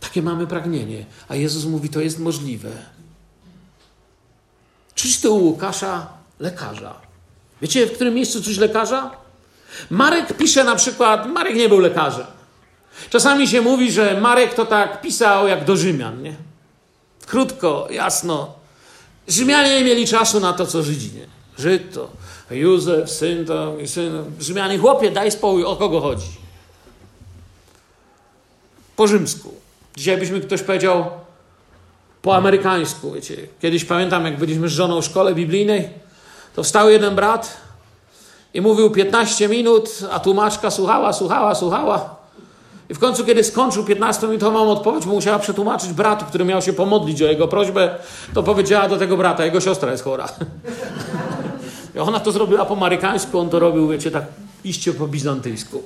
Takie 0.00 0.22
mamy 0.22 0.46
pragnienie. 0.46 1.04
A 1.28 1.36
Jezus 1.36 1.64
mówi, 1.64 1.88
to 1.88 2.00
jest 2.00 2.18
możliwe. 2.18 2.70
Czyś 4.94 5.20
to 5.20 5.32
u 5.32 5.44
Łukasza 5.44 6.06
lekarza. 6.40 7.00
Wiecie, 7.62 7.86
w 7.86 7.92
którym 7.92 8.14
miejscu 8.14 8.42
coś 8.42 8.58
lekarza? 8.58 9.23
Marek 9.90 10.36
pisze 10.36 10.64
na 10.64 10.76
przykład, 10.76 11.26
Marek 11.26 11.56
nie 11.56 11.68
był 11.68 11.78
lekarzem. 11.78 12.26
Czasami 13.10 13.48
się 13.48 13.60
mówi, 13.60 13.92
że 13.92 14.20
Marek 14.20 14.54
to 14.54 14.66
tak 14.66 15.00
pisał 15.00 15.48
jak 15.48 15.64
do 15.64 15.76
Rzymian, 15.76 16.22
nie? 16.22 16.36
Krótko, 17.26 17.88
jasno. 17.90 18.54
Rzymianie 19.28 19.74
nie 19.78 19.84
mieli 19.84 20.06
czasu 20.06 20.40
na 20.40 20.52
to, 20.52 20.66
co 20.66 20.82
Żydzi, 20.82 21.10
nie? 21.12 21.26
Żyd 21.58 21.98
Józef, 22.50 23.10
syn 23.10 23.46
to 23.46 23.78
i 23.78 23.88
syn. 23.88 24.24
Rzymianie, 24.40 24.78
chłopie, 24.78 25.10
daj 25.10 25.30
spokój, 25.30 25.64
o 25.64 25.76
kogo 25.76 26.00
chodzi? 26.00 26.26
Po 28.96 29.06
rzymsku. 29.06 29.54
Dzisiaj 29.96 30.18
byśmy 30.18 30.40
ktoś 30.40 30.62
powiedział 30.62 31.10
po 32.22 32.36
amerykańsku, 32.36 33.12
wiecie. 33.12 33.36
Kiedyś 33.62 33.84
pamiętam, 33.84 34.24
jak 34.24 34.38
byliśmy 34.38 34.68
z 34.68 34.72
żoną 34.72 35.02
w 35.02 35.04
szkole 35.04 35.34
biblijnej, 35.34 35.88
to 36.54 36.62
wstał 36.62 36.90
jeden 36.90 37.14
brat 37.14 37.56
i 38.54 38.60
mówił 38.60 38.90
15 38.90 39.48
minut, 39.48 39.90
a 40.10 40.20
tłumaczka 40.20 40.70
słuchała, 40.70 41.12
słuchała, 41.12 41.54
słuchała. 41.54 42.14
I 42.88 42.94
w 42.94 42.98
końcu, 42.98 43.24
kiedy 43.24 43.44
skończył 43.44 43.84
15-minutową 43.84 44.68
odpowiedź, 44.68 45.06
musiała 45.06 45.38
przetłumaczyć 45.38 45.92
bratu, 45.92 46.24
który 46.24 46.44
miał 46.44 46.62
się 46.62 46.72
pomodlić 46.72 47.22
o 47.22 47.26
jego 47.26 47.48
prośbę, 47.48 47.94
to 48.34 48.42
powiedziała 48.42 48.88
do 48.88 48.96
tego 48.96 49.16
brata, 49.16 49.44
jego 49.44 49.60
siostra 49.60 49.90
jest 49.90 50.04
chora. 50.04 50.28
I 51.94 51.98
ona 51.98 52.20
to 52.20 52.32
zrobiła 52.32 52.64
po 52.64 52.76
marykańsku, 52.76 53.38
on 53.38 53.50
to 53.50 53.58
robił, 53.58 53.88
wiecie, 53.88 54.10
tak 54.10 54.24
iście 54.64 54.92
po 54.92 55.06
bizantyjsku. 55.06 55.82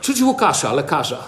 Czuć 0.00 0.22
Łukasza, 0.22 0.72
lekarza. 0.72 1.18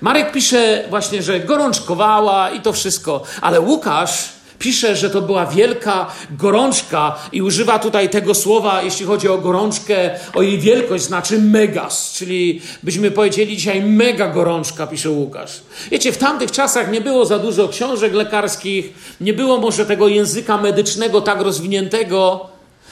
Marek 0.00 0.32
pisze 0.32 0.84
właśnie, 0.90 1.22
że 1.22 1.40
gorączkowała 1.40 2.50
i 2.50 2.60
to 2.60 2.72
wszystko, 2.72 3.22
ale 3.40 3.60
Łukasz 3.60 4.35
Pisze, 4.58 4.96
że 4.96 5.10
to 5.10 5.22
była 5.22 5.46
wielka 5.46 6.06
gorączka 6.30 7.18
i 7.32 7.42
używa 7.42 7.78
tutaj 7.78 8.08
tego 8.08 8.34
słowa, 8.34 8.82
jeśli 8.82 9.06
chodzi 9.06 9.28
o 9.28 9.38
gorączkę, 9.38 10.10
o 10.34 10.42
jej 10.42 10.58
wielkość, 10.58 11.04
znaczy 11.04 11.38
megas, 11.38 12.12
czyli 12.12 12.62
byśmy 12.82 13.10
powiedzieli 13.10 13.56
dzisiaj 13.56 13.82
mega 13.82 14.28
gorączka, 14.28 14.86
pisze 14.86 15.10
Łukasz. 15.10 15.60
Wiecie, 15.90 16.12
w 16.12 16.18
tamtych 16.18 16.50
czasach 16.50 16.90
nie 16.90 17.00
było 17.00 17.26
za 17.26 17.38
dużo 17.38 17.68
książek 17.68 18.12
lekarskich, 18.12 18.92
nie 19.20 19.32
było 19.32 19.58
może 19.58 19.86
tego 19.86 20.08
języka 20.08 20.58
medycznego 20.58 21.20
tak 21.20 21.40
rozwiniętego 21.40 22.46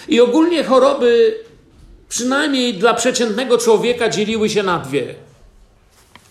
i 0.08 0.20
ogólnie 0.20 0.64
choroby, 0.64 1.38
przynajmniej 2.08 2.74
dla 2.74 2.94
przeciętnego 2.94 3.58
człowieka, 3.58 4.08
dzieliły 4.08 4.48
się 4.48 4.62
na 4.62 4.78
dwie. 4.78 5.14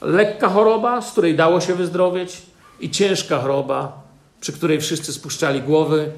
Lekka 0.01 0.49
choroba, 0.49 1.01
z 1.01 1.11
której 1.11 1.35
dało 1.35 1.61
się 1.61 1.75
wyzdrowieć 1.75 2.37
i 2.79 2.89
ciężka 2.89 3.39
choroba, 3.39 4.02
przy 4.43 4.53
której 4.53 4.81
wszyscy 4.81 5.13
spuszczali 5.13 5.61
głowy 5.61 6.11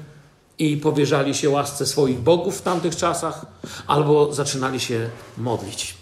i 0.58 0.76
powierzali 0.76 1.34
się 1.34 1.50
łasce 1.50 1.86
swoich 1.86 2.18
bogów 2.18 2.58
w 2.58 2.62
tamtych 2.62 2.96
czasach, 2.96 3.46
albo 3.86 4.32
zaczynali 4.32 4.80
się 4.80 5.10
modlić. 5.38 5.94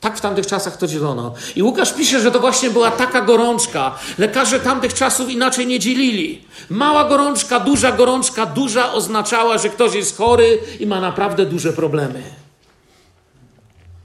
Tak 0.00 0.18
w 0.18 0.20
tamtych 0.20 0.46
czasach 0.46 0.76
to 0.76 0.86
dzielono. 0.86 1.34
I 1.56 1.62
Łukasz 1.62 1.92
pisze, 1.92 2.20
że 2.20 2.30
to 2.30 2.40
właśnie 2.40 2.70
była 2.70 2.90
taka 2.90 3.20
gorączka. 3.20 3.98
Lekarze 4.18 4.60
tamtych 4.60 4.94
czasów 4.94 5.30
inaczej 5.30 5.66
nie 5.66 5.78
dzielili. 5.78 6.44
Mała 6.70 7.08
gorączka, 7.08 7.60
duża 7.60 7.92
gorączka, 7.92 8.46
duża 8.46 8.92
oznaczała, 8.92 9.58
że 9.58 9.68
ktoś 9.68 9.94
jest 9.94 10.16
chory 10.16 10.58
i 10.80 10.86
ma 10.86 11.00
naprawdę 11.00 11.46
duże 11.46 11.72
problemy. 11.72 12.22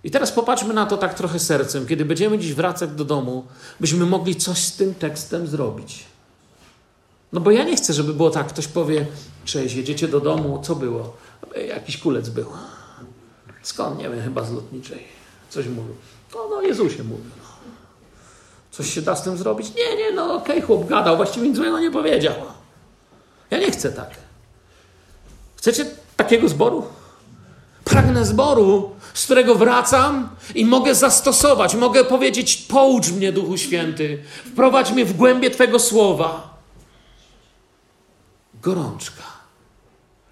I 0.03 0.11
teraz 0.11 0.31
popatrzmy 0.31 0.73
na 0.73 0.85
to 0.85 0.97
tak 0.97 1.13
trochę 1.13 1.39
sercem. 1.39 1.87
Kiedy 1.87 2.05
będziemy 2.05 2.39
dziś 2.39 2.53
wracać 2.53 2.89
do 2.89 3.05
domu, 3.05 3.45
byśmy 3.79 4.05
mogli 4.05 4.35
coś 4.35 4.57
z 4.57 4.75
tym 4.75 4.95
tekstem 4.95 5.47
zrobić. 5.47 6.10
No 7.33 7.41
bo 7.41 7.51
ja 7.51 7.63
nie 7.63 7.75
chcę, 7.75 7.93
żeby 7.93 8.13
było 8.13 8.29
tak, 8.29 8.47
ktoś 8.47 8.67
powie, 8.67 9.05
cześć, 9.45 9.75
jedziecie 9.75 10.07
do 10.07 10.19
domu, 10.19 10.61
co 10.63 10.75
było? 10.75 11.17
Jakiś 11.67 11.97
kulec 11.97 12.29
był. 12.29 12.45
Skąd? 13.63 13.97
Nie 13.97 14.09
wiem, 14.09 14.21
chyba 14.21 14.43
z 14.43 14.51
lotniczej. 14.51 15.03
Coś 15.49 15.67
mówił. 15.67 15.95
No, 16.35 16.47
no 16.49 16.61
Jezusie 16.61 17.03
mówił. 17.03 17.31
No. 17.37 17.51
Coś 18.71 18.93
się 18.93 19.01
da 19.01 19.15
z 19.15 19.23
tym 19.23 19.37
zrobić? 19.37 19.67
Nie, 19.75 19.95
nie, 19.95 20.11
no 20.11 20.33
okej, 20.33 20.55
okay, 20.55 20.67
chłop 20.67 20.87
gadał, 20.87 21.17
właściwie 21.17 21.47
nic 21.47 21.57
złego 21.57 21.79
nie 21.79 21.91
powiedział. 21.91 22.33
Ja 23.51 23.59
nie 23.59 23.71
chcę 23.71 23.91
tak. 23.91 24.09
Chcecie 25.55 25.85
takiego 26.17 26.49
zboru? 26.49 26.83
Pragnę 27.83 28.25
zboru, 28.25 28.89
z 29.13 29.25
którego 29.25 29.55
wracam 29.55 30.29
i 30.55 30.65
mogę 30.65 30.95
zastosować, 30.95 31.75
mogę 31.75 32.03
powiedzieć: 32.03 32.57
poucz 32.57 33.11
mnie, 33.11 33.31
Duchu 33.31 33.57
Święty, 33.57 34.23
wprowadź 34.51 34.91
mnie 34.91 35.05
w 35.05 35.13
głębie 35.13 35.51
Twego 35.51 35.79
słowa 35.79 36.50
gorączka. 38.61 39.23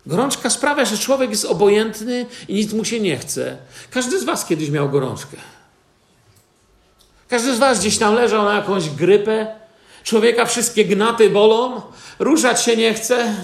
Gorączka 0.05 0.49
sprawia, 0.49 0.85
że 0.85 0.97
człowiek 0.97 1.29
jest 1.29 1.45
obojętny 1.45 2.25
i 2.47 2.53
nic 2.53 2.73
mu 2.73 2.85
się 2.85 2.99
nie 2.99 3.17
chce. 3.17 3.57
Każdy 3.91 4.19
z 4.19 4.23
Was 4.23 4.45
kiedyś 4.45 4.69
miał 4.69 4.89
gorączkę. 4.89 5.37
Każdy 7.27 7.55
z 7.55 7.59
Was 7.59 7.79
gdzieś 7.79 7.97
tam 7.97 8.15
leżał 8.15 8.45
na 8.45 8.55
jakąś 8.55 8.89
grypę. 8.89 9.55
Człowieka 10.03 10.45
wszystkie 10.45 10.85
gnaty 10.85 11.29
bolą, 11.29 11.81
ruszać 12.19 12.63
się 12.63 12.77
nie 12.77 12.93
chce. 12.93 13.35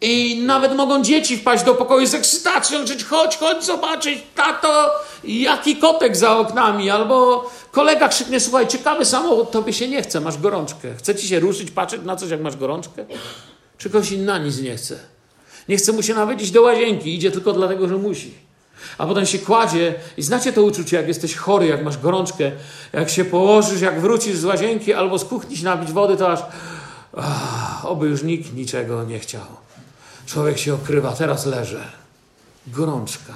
I 0.00 0.42
nawet 0.42 0.76
mogą 0.76 1.02
dzieci 1.02 1.36
wpaść 1.36 1.64
do 1.64 1.74
pokoju 1.74 2.06
z 2.06 2.14
ekscytacją, 2.14 2.84
krzyczeć 2.84 3.04
chodź, 3.04 3.36
chodź 3.36 3.64
zobaczyć, 3.64 4.18
tato, 4.34 4.90
jaki 5.24 5.76
kotek 5.76 6.16
za 6.16 6.36
oknami. 6.36 6.90
Albo 6.90 7.50
kolega 7.70 8.08
krzyknie, 8.08 8.40
słuchaj, 8.40 8.68
ciekawy 8.68 9.04
samochód, 9.04 9.50
tobie 9.50 9.72
się 9.72 9.88
nie 9.88 10.02
chce, 10.02 10.20
masz 10.20 10.38
gorączkę. 10.38 10.94
Chce 10.98 11.14
ci 11.14 11.28
się 11.28 11.40
ruszyć, 11.40 11.70
patrzeć 11.70 12.02
na 12.04 12.16
coś, 12.16 12.30
jak 12.30 12.40
masz 12.40 12.56
gorączkę? 12.56 13.04
Czy 13.78 13.88
ktoś 13.88 14.12
inna 14.12 14.38
nic 14.38 14.60
nie 14.60 14.76
chce? 14.76 14.98
Nie 15.68 15.76
chce 15.76 15.92
mu 15.92 16.02
się 16.02 16.14
nawet 16.14 16.42
iść 16.42 16.50
do 16.50 16.62
łazienki, 16.62 17.14
idzie 17.14 17.30
tylko 17.30 17.52
dlatego, 17.52 17.88
że 17.88 17.96
musi. 17.96 18.34
A 18.98 19.06
potem 19.06 19.26
się 19.26 19.38
kładzie 19.38 19.94
i 20.16 20.22
znacie 20.22 20.52
to 20.52 20.62
uczucie, 20.62 20.96
jak 20.96 21.08
jesteś 21.08 21.34
chory, 21.34 21.66
jak 21.66 21.84
masz 21.84 21.98
gorączkę, 21.98 22.52
jak 22.92 23.10
się 23.10 23.24
położysz, 23.24 23.80
jak 23.80 24.00
wrócisz 24.00 24.36
z 24.36 24.44
łazienki 24.44 24.92
albo 24.94 25.18
z 25.18 25.24
kuchni 25.24 25.56
się 25.56 25.64
napić 25.64 25.92
wody, 25.92 26.16
to 26.16 26.32
aż 26.32 26.40
ach, 27.16 27.86
oby 27.86 28.08
już 28.08 28.22
nikt 28.22 28.54
niczego 28.54 29.04
nie 29.04 29.18
chciał. 29.18 29.42
Człowiek 30.30 30.58
się 30.58 30.74
okrywa, 30.74 31.12
teraz 31.12 31.46
leży. 31.46 31.84
Gorączka. 32.66 33.34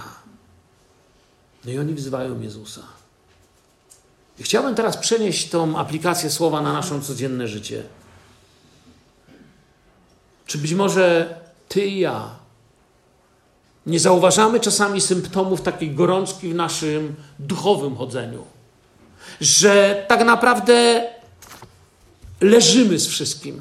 No 1.65 1.71
i 1.73 1.79
oni 1.79 1.95
wzywają 1.95 2.41
Jezusa. 2.41 2.83
I 4.39 4.43
chciałbym 4.43 4.75
teraz 4.75 4.97
przenieść 4.97 5.51
tą 5.51 5.79
aplikację 5.79 6.31
słowa 6.31 6.61
na 6.61 6.73
naszą 6.73 7.03
codzienne 7.03 7.49
życie. 7.49 7.83
Czy 10.47 10.59
być 10.59 10.75
może 10.75 11.37
ty 11.69 11.87
i 11.87 11.99
ja 11.99 12.31
nie 13.87 14.01
zauważamy 14.01 14.61
czasami 14.61 15.01
symptomów 15.01 15.63
takiej 15.63 15.95
gorączki 15.95 16.49
w 16.49 16.55
naszym 16.55 17.15
duchowym 17.39 17.97
chodzeniu? 17.97 18.45
Że 19.41 20.05
tak 20.09 20.25
naprawdę 20.25 21.05
leżymy 22.41 22.99
z 22.99 23.07
wszystkim. 23.07 23.61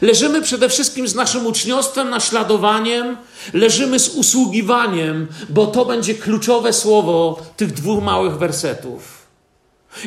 Leżymy 0.00 0.42
przede 0.42 0.68
wszystkim 0.68 1.08
z 1.08 1.14
naszym 1.14 1.46
uczniostwem, 1.46 2.10
naśladowaniem, 2.10 3.16
leżymy 3.52 3.98
z 3.98 4.08
usługiwaniem, 4.08 5.26
bo 5.48 5.66
to 5.66 5.84
będzie 5.84 6.14
kluczowe 6.14 6.72
słowo 6.72 7.42
tych 7.56 7.72
dwóch 7.72 8.02
małych 8.02 8.38
wersetów. 8.38 9.24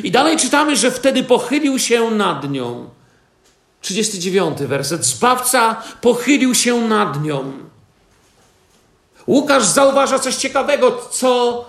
I 0.02 0.10
dalej 0.10 0.36
czytamy, 0.36 0.76
że 0.76 0.90
wtedy 0.90 1.24
pochylił 1.24 1.78
się 1.78 2.10
nad 2.10 2.50
nią. 2.50 2.90
39 3.80 4.58
werset. 4.58 5.04
Zbawca 5.04 5.82
pochylił 6.00 6.54
się 6.54 6.80
nad 6.88 7.22
nią. 7.22 7.52
Łukasz 9.26 9.64
zauważa 9.64 10.18
coś 10.18 10.36
ciekawego, 10.36 11.08
co 11.12 11.64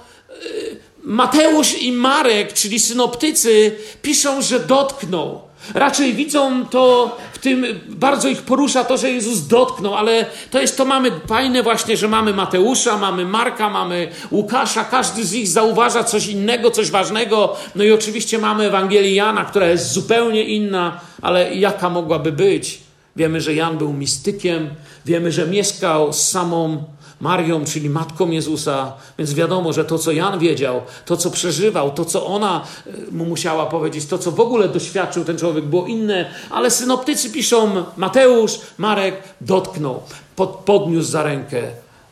y, 0.45 0.79
Mateusz 1.03 1.81
i 1.81 1.91
Marek, 1.91 2.53
czyli 2.53 2.79
synoptycy, 2.79 3.75
piszą, 4.01 4.41
że 4.41 4.59
dotknął. 4.59 5.48
Raczej 5.73 6.13
widzą 6.13 6.65
to, 6.65 7.17
w 7.33 7.37
tym 7.37 7.65
bardzo 7.87 8.27
ich 8.27 8.41
porusza 8.41 8.83
to, 8.83 8.97
że 8.97 9.11
Jezus 9.11 9.47
dotknął, 9.47 9.95
ale 9.95 10.25
to 10.51 10.61
jest 10.61 10.77
to 10.77 10.85
mamy 10.85 11.11
fajne 11.27 11.63
właśnie, 11.63 11.97
że 11.97 12.07
mamy 12.07 12.33
Mateusza, 12.33 12.97
mamy 12.97 13.25
Marka, 13.25 13.69
mamy 13.69 14.07
Łukasza, 14.31 14.83
każdy 14.83 15.25
z 15.25 15.33
nich 15.33 15.47
zauważa 15.47 16.03
coś 16.03 16.27
innego, 16.27 16.71
coś 16.71 16.91
ważnego. 16.91 17.55
No 17.75 17.83
i 17.83 17.91
oczywiście 17.91 18.37
mamy 18.37 18.67
Ewangelię 18.67 19.15
Jana, 19.15 19.45
która 19.45 19.67
jest 19.67 19.91
zupełnie 19.91 20.43
inna, 20.43 20.99
ale 21.21 21.55
jaka 21.55 21.89
mogłaby 21.89 22.31
być? 22.31 22.79
Wiemy, 23.15 23.41
że 23.41 23.53
Jan 23.53 23.77
był 23.77 23.93
mistykiem, 23.93 24.69
wiemy, 25.05 25.31
że 25.31 25.47
mieszkał 25.47 26.13
z 26.13 26.29
samą 26.29 26.83
Marią, 27.19 27.65
czyli 27.65 27.89
matką 27.89 28.29
Jezusa, 28.32 28.93
więc 29.17 29.34
wiadomo, 29.34 29.73
że 29.73 29.86
to, 29.86 29.97
co 29.97 30.12
Jan 30.12 30.39
wiedział, 30.39 30.82
to, 31.05 31.17
co 31.17 31.32
przeżywał, 31.32 31.91
to, 31.91 32.05
co 32.05 32.25
ona 32.25 32.63
e, 32.88 32.91
mu 33.12 33.25
musiała 33.25 33.65
powiedzieć, 33.65 34.05
to, 34.05 34.17
co 34.17 34.32
w 34.32 34.39
ogóle 34.39 34.69
doświadczył 34.69 35.25
ten 35.25 35.38
człowiek, 35.38 35.65
było 35.65 35.88
inne, 35.88 36.29
ale 36.49 36.71
synoptycy 36.71 37.29
piszą, 37.29 37.84
Mateusz, 37.97 38.60
Marek 38.77 39.23
dotknął, 39.41 40.01
pod, 40.36 40.49
podniósł 40.49 41.12
za 41.12 41.23
rękę. 41.23 41.63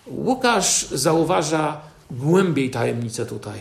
Łukasz 0.07 0.87
zauważa 0.91 1.77
głębiej 2.11 2.69
tajemnicę 2.69 3.25
tutaj, 3.25 3.59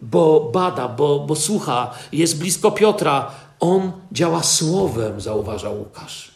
bo 0.00 0.50
bada, 0.52 0.88
bo, 0.88 1.18
bo 1.18 1.36
słucha, 1.36 1.90
jest 2.12 2.38
blisko 2.38 2.70
Piotra. 2.70 3.30
On 3.60 3.92
działa 4.12 4.42
słowem, 4.42 5.20
zauważa 5.20 5.70
Łukasz. 5.70 6.30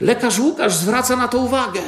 Lekarz 0.00 0.38
Łukasz 0.38 0.74
zwraca 0.74 1.16
na 1.16 1.28
to 1.28 1.38
uwagę. 1.38 1.80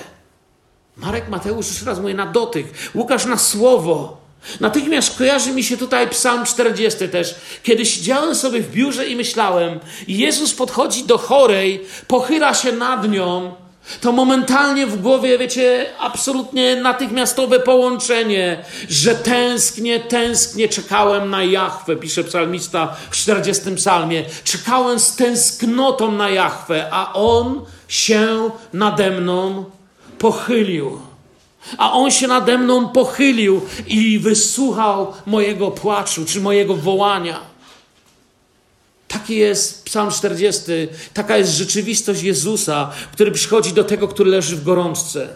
Marek, 0.97 1.29
Mateusz 1.29 1.69
już 1.69 1.83
raz 1.83 2.01
mówię 2.01 2.15
na 2.15 2.27
dotyk, 2.27 2.67
Łukasz 2.95 3.27
na 3.27 3.39
słowo. 3.39 4.25
Natychmiast 4.61 5.19
kojarzy 5.19 5.53
mi 5.53 5.65
się 5.65 5.77
tutaj 5.77 6.09
Psalm 6.09 6.45
40 6.45 7.09
też, 7.09 7.35
kiedy 7.63 7.87
siedziałem 7.87 8.35
sobie 8.35 8.61
w 8.61 8.71
biurze 8.71 9.07
i 9.07 9.17
myślałem, 9.17 9.81
Jezus 10.09 10.55
podchodzi 10.55 11.05
do 11.05 11.19
chorej, 11.19 11.87
pochyla 12.07 12.55
się 12.55 12.73
nad 12.73 13.11
nią, 13.11 13.55
to 14.01 14.13
momentalnie 14.13 14.87
w 14.87 15.01
głowie, 15.03 15.39
wiecie, 15.39 15.87
absolutnie 15.99 16.77
natychmiastowe 16.77 17.61
połączenie, 17.61 18.65
że 18.89 19.15
tęsknie, 19.15 20.01
tęsknie 20.01 20.69
czekałem 20.69 21.31
na 21.31 21.43
Jachwę, 21.43 21.97
pisze 21.97 22.25
psalmista 22.25 22.97
w 23.11 23.17
40 23.17 23.75
psalmie. 23.77 24.25
Czekałem 24.45 25.01
z 25.01 25.17
tęsknotą 25.17 26.13
na 26.13 26.31
Jachwę, 26.31 26.89
a 26.91 27.13
On 27.13 27.65
się 27.89 28.51
nade 28.73 29.11
mną 29.11 29.65
pochylił. 30.25 30.99
A 31.79 31.93
on 31.93 32.11
się 32.11 32.27
nade 32.29 32.59
mną 32.59 32.89
pochylił 32.89 33.61
i 33.87 34.19
wysłuchał 34.19 35.13
mojego 35.27 35.71
płaczu 35.71 36.25
czy 36.25 36.41
mojego 36.41 36.77
wołania. 36.77 37.41
Taki 39.09 39.37
jest 39.37 39.85
Psalm 39.85 40.11
40, 40.11 40.63
taka 41.15 41.37
jest 41.37 41.53
rzeczywistość 41.53 42.23
Jezusa, 42.23 42.91
który 43.13 43.31
przychodzi 43.31 43.73
do 43.73 43.85
tego, 43.85 44.09
który 44.09 44.31
leży 44.31 44.57
w 44.57 44.65
gorączce. 44.65 45.29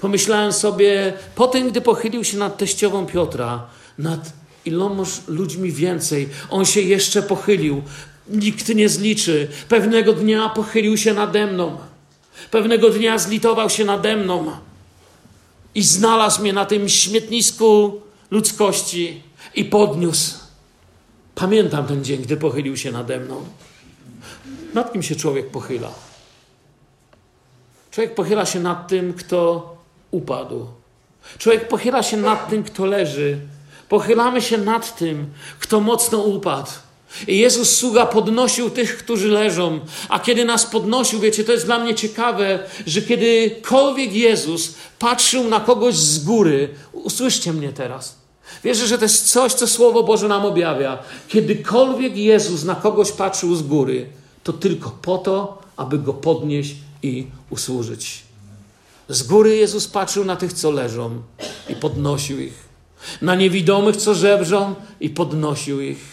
Pomyślałem 0.00 0.52
sobie, 0.52 1.12
potem, 1.34 1.70
gdy 1.70 1.80
pochylił 1.80 2.24
się 2.24 2.38
nad 2.38 2.58
teściową 2.58 3.06
Piotra, 3.06 3.66
nad 3.98 4.32
ilomoż 4.64 5.08
ludźmi 5.28 5.72
więcej, 5.72 6.28
on 6.50 6.64
się 6.64 6.80
jeszcze 6.80 7.22
pochylił. 7.22 7.82
Nikt 8.28 8.68
nie 8.68 8.88
zliczy. 8.88 9.48
Pewnego 9.68 10.12
dnia 10.12 10.48
pochylił 10.48 10.96
się 10.96 11.14
nade 11.14 11.46
mną. 11.46 11.91
Pewnego 12.50 12.90
dnia 12.90 13.18
zlitował 13.18 13.70
się 13.70 13.84
nade 13.84 14.16
mną 14.16 14.50
i 15.74 15.82
znalazł 15.82 16.40
mnie 16.40 16.52
na 16.52 16.64
tym 16.64 16.88
śmietnisku 16.88 18.00
ludzkości 18.30 19.22
i 19.54 19.64
podniósł. 19.64 20.38
Pamiętam 21.34 21.86
ten 21.86 22.04
dzień, 22.04 22.22
gdy 22.22 22.36
pochylił 22.36 22.76
się 22.76 22.92
nade 22.92 23.20
mną. 23.20 23.44
Nad 24.74 24.92
kim 24.92 25.02
się 25.02 25.16
człowiek 25.16 25.50
pochyla? 25.50 25.90
Człowiek 27.90 28.14
pochyla 28.14 28.46
się 28.46 28.60
nad 28.60 28.88
tym, 28.88 29.14
kto 29.14 29.76
upadł. 30.10 30.66
Człowiek 31.38 31.68
pochyla 31.68 32.02
się 32.02 32.16
nad 32.16 32.50
tym, 32.50 32.64
kto 32.64 32.86
leży. 32.86 33.38
Pochylamy 33.88 34.42
się 34.42 34.58
nad 34.58 34.96
tym, 34.96 35.32
kto 35.58 35.80
mocno 35.80 36.18
upadł. 36.18 36.70
I 37.28 37.38
Jezus 37.38 37.76
sługa 37.76 38.06
podnosił 38.06 38.70
tych, 38.70 38.98
którzy 38.98 39.28
leżą. 39.28 39.80
A 40.08 40.20
kiedy 40.20 40.44
nas 40.44 40.66
podnosił, 40.66 41.20
wiecie, 41.20 41.44
to 41.44 41.52
jest 41.52 41.64
dla 41.64 41.78
mnie 41.78 41.94
ciekawe, 41.94 42.58
że 42.86 43.02
kiedykolwiek 43.02 44.12
Jezus 44.12 44.74
patrzył 44.98 45.48
na 45.48 45.60
kogoś 45.60 45.94
z 45.94 46.24
góry, 46.24 46.68
usłyszcie 46.92 47.52
mnie 47.52 47.72
teraz. 47.72 48.16
Wierzę, 48.64 48.86
że 48.86 48.98
to 48.98 49.04
jest 49.04 49.30
coś, 49.30 49.52
co 49.52 49.66
Słowo 49.66 50.02
Boże 50.02 50.28
nam 50.28 50.44
objawia. 50.44 50.98
Kiedykolwiek 51.28 52.16
Jezus 52.16 52.64
na 52.64 52.74
kogoś 52.74 53.12
patrzył 53.12 53.54
z 53.54 53.62
góry, 53.62 54.06
to 54.42 54.52
tylko 54.52 54.90
po 54.90 55.18
to, 55.18 55.62
aby 55.76 55.98
go 55.98 56.14
podnieść 56.14 56.74
i 57.02 57.26
usłużyć. 57.50 58.22
Z 59.08 59.22
góry 59.22 59.56
Jezus 59.56 59.88
patrzył 59.88 60.24
na 60.24 60.36
tych, 60.36 60.52
co 60.52 60.70
leżą 60.70 61.22
i 61.68 61.76
podnosił 61.76 62.40
ich. 62.40 62.72
Na 63.22 63.34
niewidomych, 63.34 63.96
co 63.96 64.14
żebrzą 64.14 64.74
i 65.00 65.10
podnosił 65.10 65.80
ich 65.80 66.11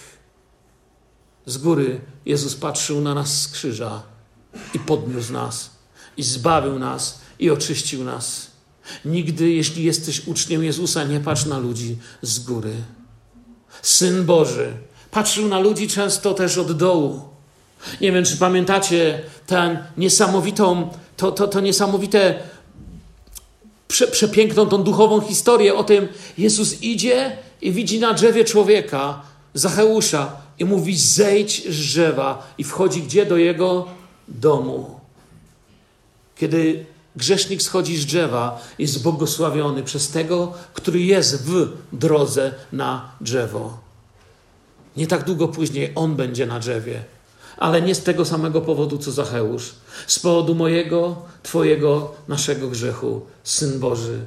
z 1.50 1.58
góry 1.58 2.02
Jezus 2.26 2.56
patrzył 2.56 3.02
na 3.02 3.14
nas 3.14 3.42
z 3.42 3.48
krzyża 3.48 4.04
i 4.74 4.80
podniósł 4.80 5.34
nas, 5.34 5.70
i 6.18 6.24
zbawił 6.24 6.80
nas, 6.80 7.22
i 7.40 7.50
oczyścił 7.50 8.04
nas. 8.04 8.48
Nigdy, 9.06 9.52
jeśli 9.52 9.84
jesteś 9.84 10.28
uczniem 10.28 10.64
Jezusa, 10.64 11.04
nie 11.04 11.20
patrz 11.20 11.46
na 11.46 11.58
ludzi 11.58 11.98
z 12.22 12.40
góry. 12.40 12.74
Syn 13.82 14.26
Boży 14.26 14.74
patrzył 15.12 15.48
na 15.48 15.60
ludzi 15.60 15.88
często 15.88 16.34
też 16.34 16.58
od 16.58 16.78
dołu. 16.78 17.22
Nie 18.02 18.12
wiem, 18.12 18.26
czy 18.26 18.38
pamiętacie 18.38 19.22
tę 19.48 19.84
niesamowitą, 19.98 20.90
to, 21.18 21.32
to, 21.32 21.48
to 21.48 21.60
niesamowite, 21.60 22.40
prze, 23.88 24.08
przepiękną, 24.08 24.66
tą 24.66 24.84
duchową 24.84 25.22
historię 25.22 25.76
o 25.76 25.84
tym, 25.84 26.08
Jezus 26.38 26.82
idzie 26.82 27.38
i 27.62 27.72
widzi 27.72 28.00
na 28.00 28.14
drzewie 28.14 28.46
człowieka, 28.46 29.22
Zacheusza, 29.54 30.49
i 30.60 30.66
mówi: 30.66 30.98
zejdź 30.98 31.64
z 31.70 31.78
drzewa, 31.78 32.54
i 32.58 32.64
wchodzi 32.64 33.04
gdzie? 33.04 33.26
Do 33.26 33.38
jego 33.38 33.88
domu. 34.28 35.00
Kiedy 36.36 36.86
grzesznik 37.16 37.62
schodzi 37.62 37.98
z 37.98 38.06
drzewa, 38.06 38.62
jest 38.80 39.04
błogosławiony 39.04 39.84
przez 39.84 40.10
tego, 40.10 40.54
który 40.74 41.00
jest 41.00 41.46
w 41.46 41.68
drodze 41.94 42.54
na 42.72 43.12
drzewo. 43.22 43.78
Nie 44.98 45.08
tak 45.08 45.24
długo 45.24 45.48
później 45.48 45.92
on 45.96 46.16
będzie 46.16 46.46
na 46.46 46.60
drzewie, 46.60 47.04
ale 47.58 47.82
nie 47.82 47.96
z 47.96 48.04
tego 48.04 48.26
samego 48.26 48.62
powodu, 48.62 48.98
co 48.98 49.12
Zacheusz. 49.12 49.72
Z 50.08 50.20
powodu 50.20 50.56
mojego, 50.56 51.16
Twojego, 51.44 52.14
naszego 52.28 52.68
grzechu, 52.68 53.22
Syn 53.44 53.80
Boży 53.80 54.20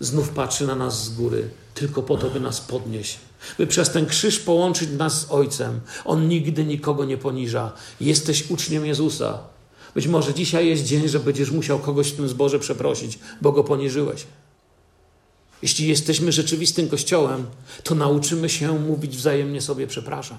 znów 0.00 0.28
patrzy 0.28 0.66
na 0.66 0.74
nas 0.74 1.04
z 1.04 1.14
góry, 1.14 1.50
tylko 1.74 2.02
po 2.02 2.16
to, 2.16 2.30
by 2.30 2.40
nas 2.40 2.60
podnieść. 2.60 3.18
By 3.58 3.66
przez 3.66 3.90
ten 3.90 4.06
krzyż 4.06 4.38
połączyć 4.38 4.90
nas 4.90 5.20
z 5.20 5.30
Ojcem. 5.30 5.80
On 6.04 6.28
nigdy 6.28 6.64
nikogo 6.64 7.04
nie 7.04 7.16
poniża. 7.16 7.72
Jesteś 8.00 8.50
uczniem 8.50 8.86
Jezusa. 8.86 9.38
Być 9.94 10.06
może 10.06 10.34
dzisiaj 10.34 10.68
jest 10.68 10.84
dzień, 10.84 11.08
że 11.08 11.20
będziesz 11.20 11.50
musiał 11.50 11.78
kogoś 11.78 12.08
w 12.08 12.16
tym 12.16 12.28
zborze 12.28 12.58
przeprosić, 12.58 13.18
bo 13.40 13.52
go 13.52 13.64
poniżyłeś. 13.64 14.26
Jeśli 15.62 15.88
jesteśmy 15.88 16.32
rzeczywistym 16.32 16.88
kościołem, 16.88 17.46
to 17.84 17.94
nauczymy 17.94 18.48
się 18.48 18.78
mówić 18.78 19.16
wzajemnie 19.16 19.60
sobie 19.60 19.86
przepraszam. 19.86 20.38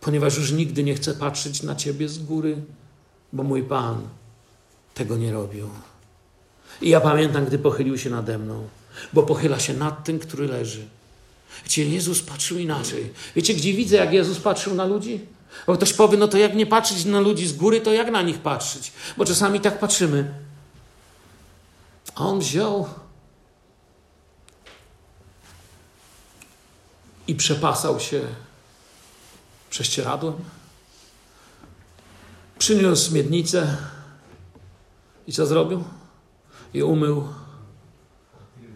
Ponieważ 0.00 0.36
już 0.36 0.52
nigdy 0.52 0.84
nie 0.84 0.94
chcę 0.94 1.14
patrzeć 1.14 1.62
na 1.62 1.74
Ciebie 1.74 2.08
z 2.08 2.18
góry, 2.18 2.56
bo 3.32 3.42
mój 3.42 3.62
Pan 3.62 4.08
tego 4.94 5.16
nie 5.16 5.32
robił. 5.32 5.68
I 6.80 6.88
ja 6.88 7.00
pamiętam, 7.00 7.44
gdy 7.44 7.58
pochylił 7.58 7.98
się 7.98 8.10
nade 8.10 8.38
mną, 8.38 8.68
bo 9.12 9.22
pochyla 9.22 9.58
się 9.58 9.74
nad 9.74 10.04
tym, 10.04 10.18
który 10.18 10.48
leży. 10.48 10.86
Wiecie, 11.64 11.88
Jezus 11.88 12.22
patrzył 12.22 12.58
inaczej. 12.58 13.12
Wiecie, 13.36 13.54
gdzie 13.54 13.72
widzę, 13.72 13.96
jak 13.96 14.12
Jezus 14.12 14.38
patrzył 14.38 14.74
na 14.74 14.84
ludzi? 14.84 15.20
Bo 15.66 15.76
ktoś 15.76 15.92
powie, 15.92 16.18
no 16.18 16.28
to 16.28 16.38
jak 16.38 16.54
nie 16.54 16.66
patrzeć 16.66 17.04
na 17.04 17.20
ludzi 17.20 17.46
z 17.46 17.52
góry, 17.52 17.80
to 17.80 17.92
jak 17.92 18.10
na 18.10 18.22
nich 18.22 18.38
patrzeć? 18.38 18.92
Bo 19.16 19.24
czasami 19.24 19.60
tak 19.60 19.78
patrzymy. 19.78 20.34
On 22.14 22.38
wziął 22.38 22.88
i 27.28 27.34
przepasał 27.34 28.00
się 28.00 28.20
prześcieradłem. 29.70 30.34
Przyniósł 32.58 33.14
miednicę 33.14 33.76
i 35.26 35.32
co 35.32 35.46
zrobił? 35.46 35.84
I 36.76 36.82
umył 36.82 37.24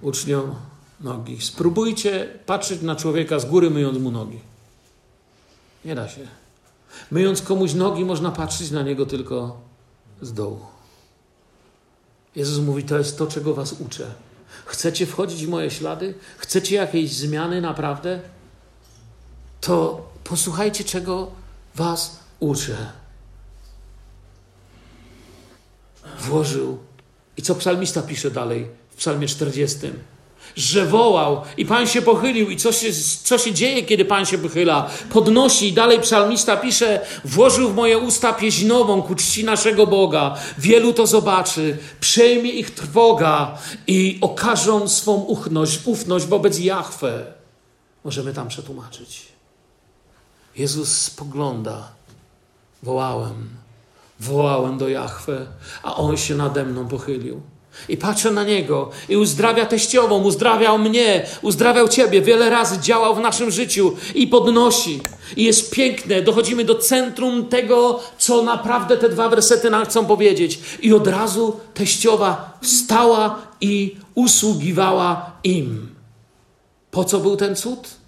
uczniom 0.03 0.55
nogi. 1.01 1.41
Spróbujcie 1.41 2.39
patrzeć 2.47 2.83
na 2.83 2.97
człowieka 2.97 3.39
z 3.39 3.45
góry, 3.45 3.71
myjąc 3.71 3.99
mu 3.99 4.11
nogi. 4.11 4.41
Nie 5.85 5.95
da 5.95 6.09
się. 6.09 6.29
Myjąc 7.11 7.43
komuś 7.43 7.75
nogi, 7.75 8.05
można 8.05 8.31
patrzeć 8.31 8.71
na 8.71 8.83
niego 8.83 9.07
tylko 9.07 9.61
z 10.23 10.33
dołu. 10.33 10.61
Jezus 12.37 12.65
mówi: 12.65 12.83
To 12.85 12.99
jest 12.99 13.19
to, 13.19 13.27
czego 13.27 13.55
was 13.55 13.73
uczę. 13.73 14.15
Chcecie 14.67 15.07
wchodzić 15.07 15.47
w 15.47 15.49
moje 15.49 15.71
ślady? 15.71 16.15
Chcecie 16.39 16.77
jakiejś 16.77 17.13
zmiany 17.13 17.61
naprawdę? 17.61 18.21
To 19.61 20.09
posłuchajcie, 20.25 20.85
czego 20.85 21.31
was 21.75 22.19
uczę. 22.41 22.93
Włożył. 26.19 26.90
I 27.41 27.43
co 27.43 27.55
psalmista 27.55 28.03
pisze 28.03 28.31
dalej 28.31 28.69
w 28.91 28.97
psalmie 28.97 29.29
40? 29.29 29.79
że 30.57 30.87
wołał 30.87 31.43
i 31.57 31.67
Pan 31.67 31.87
się 31.87 32.03
pochylił. 32.03 32.51
I 32.51 32.57
co 32.57 32.73
się, 32.73 32.93
co 33.25 33.39
się 33.39 33.53
dzieje, 33.53 33.83
kiedy 33.83 34.05
Pan 34.05 34.27
się 34.27 34.39
pochyla? 34.39 34.91
Podnosi 35.11 35.69
i 35.69 35.73
dalej 35.73 36.01
psalmista 36.01 36.57
pisze, 36.57 37.07
włożył 37.25 37.71
w 37.71 37.75
moje 37.75 37.99
usta 37.99 38.33
pieśń 38.33 38.67
nową 38.67 39.03
ku 39.03 39.15
czci 39.15 39.45
naszego 39.45 39.87
Boga. 39.87 40.37
Wielu 40.59 40.93
to 40.93 41.07
zobaczy, 41.07 41.79
przejmie 42.01 42.51
ich 42.51 42.71
trwoga 42.71 43.59
i 43.87 44.19
okażą 44.21 44.89
swą 44.89 45.15
ufność, 45.15 45.81
ufność 45.85 46.27
wobec 46.27 46.59
Jahwe. 46.59 47.27
Możemy 48.05 48.35
tam 48.35 48.49
przetłumaczyć. 48.49 49.23
Jezus 50.57 50.97
spogląda. 50.97 51.89
Wołałem, 52.83 53.60
wołałem 54.21 54.79
do 54.79 54.89
Jahwe, 54.89 55.47
a 55.83 55.97
On 55.97 56.17
się 56.17 56.35
nade 56.35 56.65
mną 56.65 56.89
pochylił. 56.89 57.41
I 57.89 57.97
patrzę 57.97 58.31
na 58.31 58.45
niego 58.45 58.91
i 59.09 59.17
uzdrawia 59.17 59.67
teściową, 59.67 60.23
uzdrawiał 60.23 60.79
mnie, 60.79 61.27
uzdrawiał 61.43 61.89
ciebie, 61.89 62.23
wiele 62.23 62.51
razy 62.51 62.79
działał 62.79 63.15
w 63.15 63.21
naszym 63.21 63.51
życiu 63.51 63.97
i 64.15 64.27
podnosi. 64.27 65.01
I 65.37 65.45
jest 65.45 65.71
piękne, 65.71 66.23
dochodzimy 66.23 66.65
do 66.65 66.75
centrum 66.75 67.47
tego, 67.47 68.01
co 68.19 68.43
naprawdę 68.43 68.97
te 68.97 69.09
dwa 69.09 69.29
wersety 69.29 69.71
nam 69.71 69.85
chcą 69.85 70.07
powiedzieć. 70.07 70.61
I 70.83 70.95
od 70.95 71.07
razu 71.07 71.61
teściowa 71.75 72.59
wstała 72.63 73.39
i 73.61 73.97
usługiwała 74.15 75.33
im. 75.45 75.89
Po 76.91 77.05
co 77.05 77.21
był 77.21 77.37
ten 77.37 77.57
cud? 77.57 78.00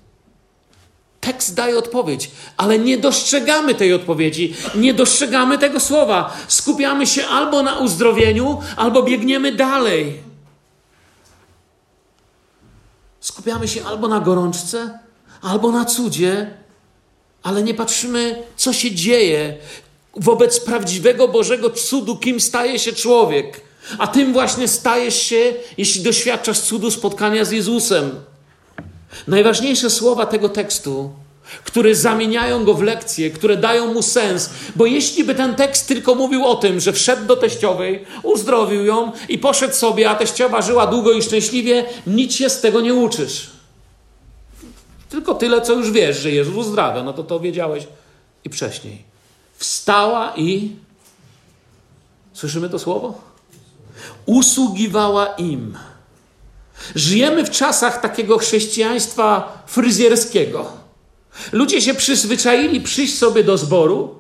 Tekst 1.23 1.55
daje 1.55 1.79
odpowiedź, 1.79 2.31
ale 2.57 2.79
nie 2.79 2.99
dostrzegamy 2.99 3.75
tej 3.75 3.93
odpowiedzi, 3.93 4.55
nie 4.75 4.95
dostrzegamy 4.95 5.59
tego 5.59 5.81
słowa. 5.81 6.37
Skupiamy 6.49 7.07
się 7.07 7.27
albo 7.27 7.63
na 7.63 7.79
uzdrowieniu, 7.79 8.61
albo 8.77 9.03
biegniemy 9.03 9.53
dalej. 9.53 10.21
Skupiamy 13.21 13.69
się 13.69 13.85
albo 13.85 14.09
na 14.09 14.21
gorączce, 14.21 14.99
albo 15.43 15.73
na 15.73 15.85
cudzie, 15.85 16.51
ale 17.43 17.63
nie 17.63 17.75
patrzymy, 17.75 18.43
co 18.57 18.73
się 18.73 18.91
dzieje 18.91 19.59
wobec 20.17 20.61
prawdziwego 20.61 21.29
Bożego 21.29 21.71
cudu, 21.71 22.17
kim 22.17 22.41
staje 22.41 22.79
się 22.79 22.93
człowiek. 22.93 23.61
A 23.99 24.07
tym 24.07 24.33
właśnie 24.33 24.69
stajesz 24.69 25.23
się, 25.23 25.55
jeśli 25.79 26.03
doświadczasz 26.03 26.61
cudu 26.61 26.91
spotkania 26.91 27.45
z 27.45 27.51
Jezusem. 27.51 28.32
Najważniejsze 29.27 29.91
słowa 29.91 30.27
tego 30.27 30.49
tekstu, 30.49 31.11
które 31.65 31.95
zamieniają 31.95 32.65
go 32.65 32.75
w 32.75 32.83
lekcje, 32.83 33.31
które 33.31 33.57
dają 33.57 33.95
mu 33.95 34.03
sens, 34.03 34.51
bo 34.77 34.87
jeśli 34.87 35.25
by 35.25 35.35
ten 35.35 35.55
tekst 35.55 35.89
tylko 35.89 36.15
mówił 36.15 36.45
o 36.45 36.55
tym, 36.55 36.81
że 36.81 36.93
wszedł 36.93 37.27
do 37.27 37.37
teściowej, 37.37 38.05
uzdrowił 38.23 38.85
ją 38.85 39.13
i 39.29 39.39
poszedł 39.39 39.75
sobie, 39.75 40.11
a 40.11 40.15
teściowa 40.15 40.63
żyła 40.63 40.87
długo 40.87 41.13
i 41.13 41.23
szczęśliwie, 41.23 41.85
nic 42.07 42.35
się 42.35 42.51
z 42.51 42.61
tego 42.61 42.81
nie 42.81 42.95
uczysz. 42.95 43.51
Tylko 45.09 45.35
tyle, 45.35 45.61
co 45.61 45.73
już 45.73 45.91
wiesz, 45.91 46.19
że 46.19 46.31
Jezus 46.31 46.57
uzdrawia, 46.57 47.03
no 47.03 47.13
to 47.13 47.23
to 47.23 47.41
wiedziałeś 47.41 47.87
i 48.45 48.49
wcześniej. 48.49 49.03
Wstała 49.57 50.33
i 50.37 50.71
słyszymy 52.33 52.69
to 52.69 52.79
słowo? 52.79 53.21
Usługiwała 54.27 55.27
im. 55.27 55.79
Żyjemy 56.95 57.45
w 57.45 57.51
czasach 57.51 58.01
takiego 58.01 58.39
chrześcijaństwa 58.39 59.59
fryzjerskiego. 59.67 60.73
Ludzie 61.53 61.81
się 61.81 61.95
przyzwyczaili 61.95 62.81
przyjść 62.81 63.19
sobie 63.19 63.45
do 63.45 63.59
zboru, 63.59 64.15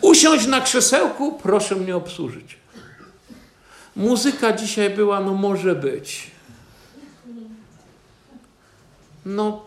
usiąść 0.00 0.46
na 0.46 0.60
krzesełku, 0.60 1.38
proszę 1.42 1.76
mnie 1.76 1.96
obsłużyć. 1.96 2.56
Muzyka 3.96 4.52
dzisiaj 4.52 4.90
była, 4.90 5.20
no 5.20 5.34
może 5.34 5.74
być. 5.74 6.30
No, 9.26 9.62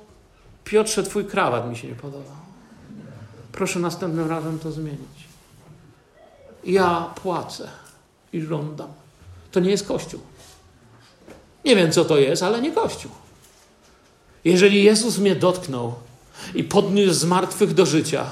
Piotrze, 0.63 1.03
twój 1.03 1.25
krawat 1.25 1.69
mi 1.69 1.77
się 1.77 1.87
nie 1.87 1.95
podobał. 1.95 2.37
Proszę 3.51 3.79
następnym 3.79 4.29
razem 4.29 4.59
to 4.59 4.71
zmienić. 4.71 5.27
Ja 6.63 7.13
płacę 7.23 7.69
i 8.33 8.41
żądam. 8.41 8.87
To 9.51 9.59
nie 9.59 9.69
jest 9.69 9.87
Kościół. 9.87 10.19
Nie 11.67 11.75
wiem, 11.75 11.91
co 11.91 12.05
to 12.05 12.17
jest, 12.17 12.43
ale 12.43 12.61
nie 12.61 12.71
Kościół. 12.71 13.11
Jeżeli 14.45 14.83
Jezus 14.83 15.17
mnie 15.17 15.35
dotknął 15.35 15.93
i 16.55 16.63
podniósł 16.63 17.13
z 17.13 17.25
martwych 17.25 17.73
do 17.73 17.85
życia, 17.85 18.25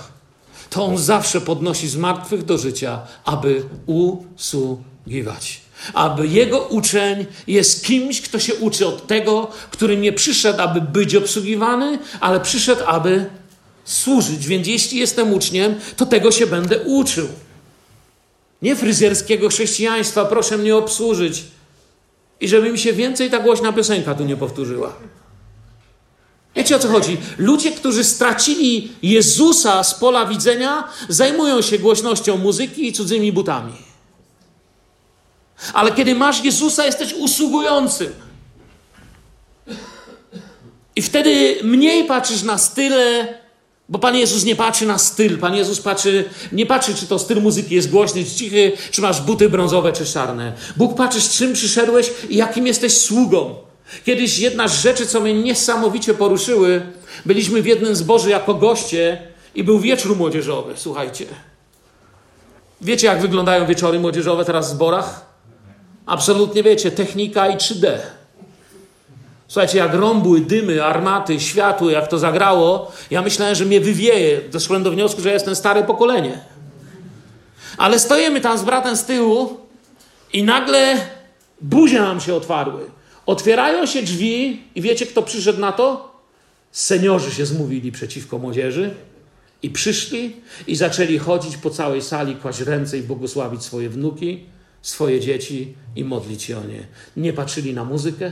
to 0.69 0.83
On 0.83 0.97
zawsze 0.97 1.41
podnosi 1.41 1.87
z 1.87 1.95
martwych 1.95 2.45
do 2.45 2.57
życia, 2.57 3.01
aby 3.25 3.63
usługiwać. 3.85 5.61
Aby 5.93 6.27
Jego 6.27 6.59
uczeń 6.59 7.25
jest 7.47 7.85
kimś, 7.85 8.21
kto 8.21 8.39
się 8.39 8.55
uczy 8.55 8.87
od 8.87 9.07
tego, 9.07 9.47
który 9.71 9.97
nie 9.97 10.13
przyszedł, 10.13 10.61
aby 10.61 10.81
być 10.81 11.15
obsługiwany, 11.15 11.99
ale 12.19 12.39
przyszedł, 12.39 12.81
aby 12.85 13.25
służyć. 13.85 14.47
Więc 14.47 14.67
jeśli 14.67 14.99
jestem 14.99 15.33
uczniem, 15.33 15.75
to 15.97 16.05
tego 16.05 16.31
się 16.31 16.47
będę 16.47 16.79
uczył. 16.79 17.27
Nie 18.61 18.75
fryzjerskiego 18.75 19.49
chrześcijaństwa, 19.49 20.25
proszę 20.25 20.57
mnie 20.57 20.75
obsłużyć, 20.75 21.43
i 22.41 22.47
żeby 22.47 22.71
mi 22.71 22.79
się 22.79 22.93
więcej 22.93 23.29
ta 23.29 23.39
głośna 23.39 23.73
piosenka 23.73 24.15
tu 24.15 24.23
nie 24.23 24.37
powtórzyła. 24.37 24.93
Wiecie 26.55 26.75
o 26.75 26.79
co 26.79 26.87
chodzi? 26.87 27.17
Ludzie, 27.37 27.71
którzy 27.71 28.03
stracili 28.03 28.91
Jezusa 29.01 29.83
z 29.83 29.93
pola 29.93 30.25
widzenia, 30.25 30.83
zajmują 31.09 31.61
się 31.61 31.79
głośnością 31.79 32.37
muzyki 32.37 32.87
i 32.87 32.93
cudzymi 32.93 33.31
butami. 33.31 33.73
Ale 35.73 35.91
kiedy 35.91 36.15
masz 36.15 36.43
Jezusa, 36.43 36.85
jesteś 36.85 37.13
usługującym. 37.13 38.13
I 40.95 41.01
wtedy 41.01 41.59
mniej 41.63 42.03
patrzysz 42.03 42.43
na 42.43 42.57
style, 42.57 43.37
bo 43.89 43.99
Pan 43.99 44.15
Jezus 44.15 44.43
nie 44.43 44.55
patrzy 44.55 44.85
na 44.85 44.97
styl. 44.97 45.37
Pan 45.37 45.55
Jezus 45.55 45.79
patrzy, 45.79 46.25
nie 46.51 46.65
patrzy, 46.65 46.95
czy 46.95 47.07
to 47.07 47.19
styl 47.19 47.41
muzyki 47.41 47.75
jest 47.75 47.89
głośny, 47.89 48.23
czy 48.23 48.31
cichy, 48.31 48.71
czy 48.91 49.01
masz 49.01 49.21
buty 49.21 49.49
brązowe, 49.49 49.93
czy 49.93 50.05
czarne. 50.05 50.53
Bóg 50.77 50.95
patrzy, 50.95 51.21
z 51.21 51.29
czym 51.29 51.53
przyszedłeś 51.53 52.11
i 52.29 52.35
jakim 52.35 52.67
jesteś 52.67 52.97
sługą. 52.97 53.55
Kiedyś 54.05 54.39
jedna 54.39 54.67
z 54.67 54.81
rzeczy, 54.81 55.07
co 55.07 55.21
mnie 55.21 55.33
niesamowicie 55.33 56.13
poruszyły, 56.13 56.81
byliśmy 57.25 57.61
w 57.61 57.65
jednym 57.65 57.95
zborze 57.95 58.29
jako 58.29 58.53
goście 58.53 59.21
i 59.55 59.63
był 59.63 59.79
wieczór 59.79 60.15
młodzieżowy, 60.15 60.73
słuchajcie. 60.77 61.25
Wiecie, 62.81 63.07
jak 63.07 63.21
wyglądają 63.21 63.65
wieczory 63.65 63.99
młodzieżowe 63.99 64.45
teraz 64.45 64.67
w 64.67 64.71
zborach? 64.71 65.25
Absolutnie 66.05 66.63
wiecie, 66.63 66.91
technika 66.91 67.47
i 67.47 67.57
3D. 67.57 67.97
Słuchajcie, 69.47 69.77
jak 69.77 69.93
rąbły, 69.93 70.41
dymy, 70.41 70.83
armaty, 70.83 71.39
światło, 71.39 71.89
jak 71.89 72.07
to 72.07 72.19
zagrało, 72.19 72.91
ja 73.11 73.21
myślałem, 73.21 73.55
że 73.55 73.65
mnie 73.65 73.81
wywieje. 73.81 74.41
Doszłem 74.51 74.83
do 74.83 74.91
wniosku, 74.91 75.21
że 75.21 75.31
jestem 75.31 75.55
stare 75.55 75.83
pokolenie. 75.83 76.39
Ale 77.77 77.99
stoimy 77.99 78.41
tam 78.41 78.57
z 78.57 78.63
bratem 78.63 78.95
z 78.95 79.05
tyłu 79.05 79.57
i 80.33 80.43
nagle 80.43 80.97
buzie 81.61 82.01
nam 82.01 82.21
się 82.21 82.35
otwarły. 82.35 82.81
Otwierają 83.25 83.85
się 83.85 84.03
drzwi 84.03 84.63
i 84.75 84.81
wiecie, 84.81 85.05
kto 85.05 85.21
przyszedł 85.21 85.59
na 85.59 85.71
to? 85.71 86.15
Seniorzy 86.71 87.31
się 87.31 87.45
zmówili 87.45 87.91
przeciwko 87.91 88.37
młodzieży 88.37 88.93
i 89.63 89.69
przyszli 89.69 90.35
i 90.67 90.75
zaczęli 90.75 91.17
chodzić 91.17 91.57
po 91.57 91.69
całej 91.69 92.01
sali, 92.01 92.35
kłaść 92.35 92.59
ręce 92.59 92.97
i 92.97 93.01
błogosławić 93.01 93.63
swoje 93.63 93.89
wnuki, 93.89 94.45
swoje 94.81 95.19
dzieci 95.19 95.73
i 95.95 96.03
modlić 96.03 96.43
się 96.43 96.57
o 96.57 96.63
nie. 96.63 96.87
Nie 97.17 97.33
patrzyli 97.33 97.73
na 97.73 97.83
muzykę, 97.83 98.31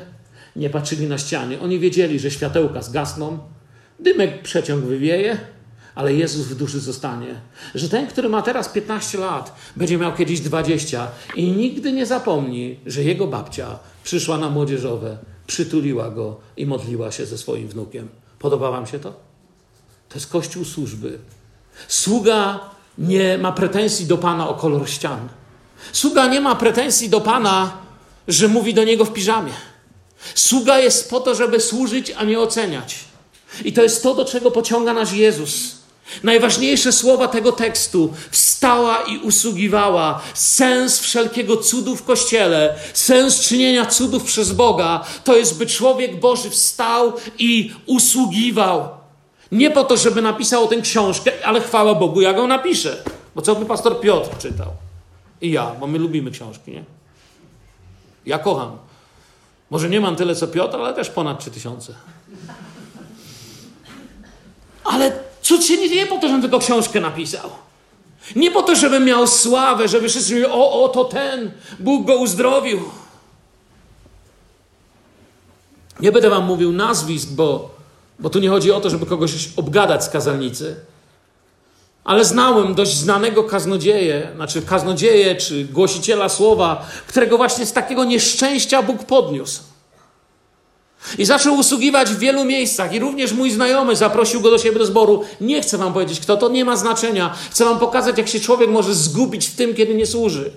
nie 0.56 0.70
patrzyli 0.70 1.08
na 1.08 1.18
ściany. 1.18 1.62
Oni 1.62 1.80
wiedzieli, 1.80 2.20
że 2.20 2.32
światełka 2.32 2.82
zgasną, 2.82 3.40
dymek 4.00 4.42
przeciąg 4.42 4.86
wywieje, 4.86 5.38
ale 5.96 6.14
Jezus 6.14 6.48
w 6.48 6.56
duszy 6.56 6.80
zostanie. 6.80 7.36
Że 7.76 7.90
ten, 7.90 8.08
który 8.08 8.30
ma 8.30 8.42
teraz 8.42 8.70
15 8.70 9.18
lat, 9.18 9.56
będzie 9.76 9.98
miał 9.98 10.14
kiedyś 10.14 10.40
20 10.40 11.08
i 11.36 11.52
nigdy 11.52 11.92
nie 11.92 12.06
zapomni, 12.06 12.80
że 12.86 13.04
jego 13.04 13.28
babcia 13.28 13.80
przyszła 14.04 14.38
na 14.38 14.50
młodzieżowe, 14.50 15.18
przytuliła 15.48 16.12
go 16.12 16.40
i 16.58 16.66
modliła 16.66 17.12
się 17.12 17.26
ze 17.26 17.38
swoim 17.38 17.68
wnukiem. 17.68 18.08
Podoba 18.40 18.72
Wam 18.72 18.88
się 18.88 19.00
to? 19.00 19.12
To 20.10 20.16
jest 20.16 20.28
kościół 20.28 20.66
służby. 20.66 21.20
Sługa 21.88 22.60
nie 22.98 23.38
ma 23.38 23.52
pretensji 23.52 24.06
do 24.06 24.18
Pana 24.18 24.50
o 24.50 24.54
kolor 24.54 24.90
ścian. 24.90 25.28
Sługa 25.92 26.28
nie 26.28 26.42
ma 26.42 26.56
pretensji 26.56 27.10
do 27.10 27.22
Pana, 27.22 27.78
że 28.28 28.48
mówi 28.48 28.74
do 28.74 28.84
niego 28.84 29.06
w 29.06 29.14
piżamie. 29.14 29.54
Sługa 30.36 30.80
jest 30.80 31.10
po 31.10 31.20
to, 31.20 31.36
żeby 31.36 31.60
służyć, 31.60 32.12
a 32.12 32.24
nie 32.24 32.40
oceniać. 32.40 32.96
I 33.66 33.74
to 33.74 33.84
jest 33.84 34.04
to, 34.04 34.16
do 34.16 34.26
czego 34.26 34.52
pociąga 34.52 34.94
nas 34.94 35.14
Jezus. 35.14 35.84
Najważniejsze 36.24 36.92
słowa 36.92 37.28
tego 37.28 37.52
tekstu 37.52 38.14
wstała 38.32 39.02
i 39.02 39.18
usługiwała. 39.18 40.22
Sens 40.34 41.00
wszelkiego 41.00 41.58
cudu 41.58 41.96
w 41.96 42.04
kościele, 42.04 42.76
sens 42.94 43.40
czynienia 43.40 43.86
cudów 43.86 44.24
przez 44.24 44.52
Boga, 44.52 45.06
to 45.24 45.36
jest, 45.36 45.58
by 45.58 45.66
człowiek 45.66 46.20
Boży 46.20 46.50
wstał 46.50 47.14
i 47.40 47.74
usługiwał. 47.86 48.90
Nie 49.52 49.72
po 49.72 49.84
to, 49.84 49.98
żeby 49.98 50.22
napisał 50.22 50.64
o 50.64 50.70
książkę, 50.82 51.32
ale 51.46 51.62
chwała 51.62 51.96
Bogu, 51.96 52.22
ja 52.22 52.34
go 52.34 52.48
napiszę. 52.48 53.04
Bo 53.36 53.42
co 53.42 53.56
by 53.56 53.66
pastor 53.66 54.02
Piotr 54.02 54.38
czytał? 54.38 54.68
I 55.42 55.52
ja, 55.52 55.72
bo 55.80 55.88
my 55.88 56.00
lubimy 56.00 56.32
książki, 56.32 56.72
nie? 56.72 56.84
Ja 58.26 58.40
kocham. 58.40 58.78
Może 59.70 59.90
nie 59.90 60.02
mam 60.02 60.16
tyle 60.16 60.36
co 60.36 60.48
Piotr, 60.48 60.78
ale 60.78 60.94
też 60.94 61.10
ponad 61.10 61.40
3000. 61.40 61.94
Ale 64.84 65.20
cud 65.42 65.66
się 65.66 65.78
nie 65.78 65.90
dzieje 65.90 66.06
po 66.06 66.18
to, 66.18 66.28
żebym 66.28 66.42
tylko 66.42 66.60
książkę 66.60 67.02
napisał. 67.02 67.50
Nie 68.36 68.52
po 68.52 68.64
to, 68.64 68.76
żebym 68.76 69.06
miał 69.06 69.28
sławę, 69.28 69.88
żeby 69.88 70.10
wszyscy 70.10 70.34
mówili, 70.34 70.52
o, 70.52 70.84
o, 70.84 70.90
to 70.90 71.06
ten, 71.06 71.52
Bóg 71.80 72.08
go 72.08 72.16
uzdrowił. 72.16 72.80
Nie 76.00 76.12
będę 76.12 76.30
wam 76.30 76.46
mówił 76.46 76.72
nazwisk, 76.72 77.30
bo, 77.30 77.76
bo 78.20 78.30
tu 78.30 78.40
nie 78.40 78.50
chodzi 78.50 78.72
o 78.72 78.82
to, 78.82 78.90
żeby 78.90 79.06
kogoś 79.06 79.50
obgadać 79.58 80.04
z 80.04 80.10
kazalnicy. 80.10 80.76
Ale 82.04 82.26
znałem 82.26 82.76
dość 82.76 82.98
znanego 82.98 83.44
kaznodzieję, 83.44 84.30
znaczy 84.36 84.62
kaznodzieję 84.62 85.36
czy 85.36 85.66
głosiciela 85.66 86.30
słowa, 86.30 86.88
którego 87.08 87.38
właśnie 87.38 87.66
z 87.66 87.74
takiego 87.74 88.04
nieszczęścia 88.04 88.84
Bóg 88.84 89.04
podniósł. 89.04 89.62
I 91.18 91.26
zaczął 91.26 91.56
usługiwać 91.58 92.10
w 92.10 92.20
wielu 92.20 92.46
miejscach. 92.46 92.94
I 92.94 93.00
również 93.00 93.32
mój 93.32 93.52
znajomy 93.52 93.96
zaprosił 93.96 94.42
go 94.42 94.52
do 94.52 94.58
siebie 94.58 94.80
do 94.80 94.86
zboru. 94.86 95.24
Nie 95.42 95.62
chcę 95.62 95.78
wam 95.78 95.94
powiedzieć 95.94 96.20
kto, 96.20 96.38
to 96.38 96.50
nie 96.50 96.66
ma 96.66 96.76
znaczenia. 96.76 97.36
Chcę 97.52 97.66
wam 97.66 97.80
pokazać, 97.80 98.18
jak 98.18 98.28
się 98.28 98.40
człowiek 98.40 98.70
może 98.70 98.96
zgubić 98.96 99.48
w 99.48 99.56
tym, 99.56 99.76
kiedy 99.76 99.94
nie 99.96 100.06
służy. 100.06 100.52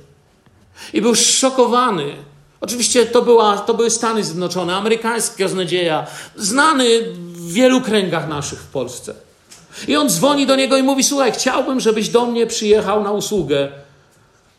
I 0.92 1.02
był 1.02 1.14
szokowany. 1.14 2.14
Oczywiście 2.60 3.06
to, 3.06 3.22
była, 3.22 3.58
to 3.58 3.74
były 3.74 3.90
Stany 3.90 4.24
Zjednoczone, 4.24 4.76
amerykański 4.76 5.42
kaznodzieja, 5.42 6.06
znany 6.36 7.02
w 7.12 7.52
wielu 7.52 7.80
kręgach 7.80 8.28
naszych 8.28 8.58
w 8.58 8.66
Polsce. 8.66 9.25
I 9.88 9.96
on 9.96 10.08
dzwoni 10.08 10.46
do 10.46 10.56
niego 10.56 10.76
i 10.76 10.82
mówi: 10.82 11.04
Słuchaj, 11.04 11.32
chciałbym, 11.32 11.80
żebyś 11.80 12.08
do 12.08 12.26
mnie 12.26 12.46
przyjechał 12.46 13.02
na 13.02 13.12
usługę. 13.12 13.68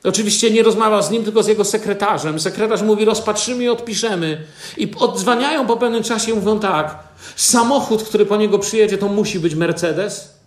Oczywiście 0.04 0.52
nie 0.52 0.64
rozmawiał 0.64 1.04
z 1.04 1.10
nim, 1.10 1.24
tylko 1.24 1.44
z 1.44 1.48
jego 1.48 1.66
sekretarzem. 1.66 2.40
Sekretarz 2.40 2.82
mówi: 2.82 3.06
Rozpatrzymy 3.06 3.64
i 3.64 3.70
odpiszemy. 3.70 4.44
I 4.78 4.92
odzwaniają 4.98 5.68
po 5.68 5.78
pewnym 5.78 6.04
czasie 6.04 6.32
i 6.32 6.36
mówią 6.36 6.60
tak: 6.60 6.98
Samochód, 7.36 8.04
który 8.04 8.26
po 8.26 8.38
niego 8.38 8.60
przyjedzie, 8.60 8.98
to 8.98 9.08
musi 9.08 9.40
być 9.40 9.56
Mercedes 9.56 10.38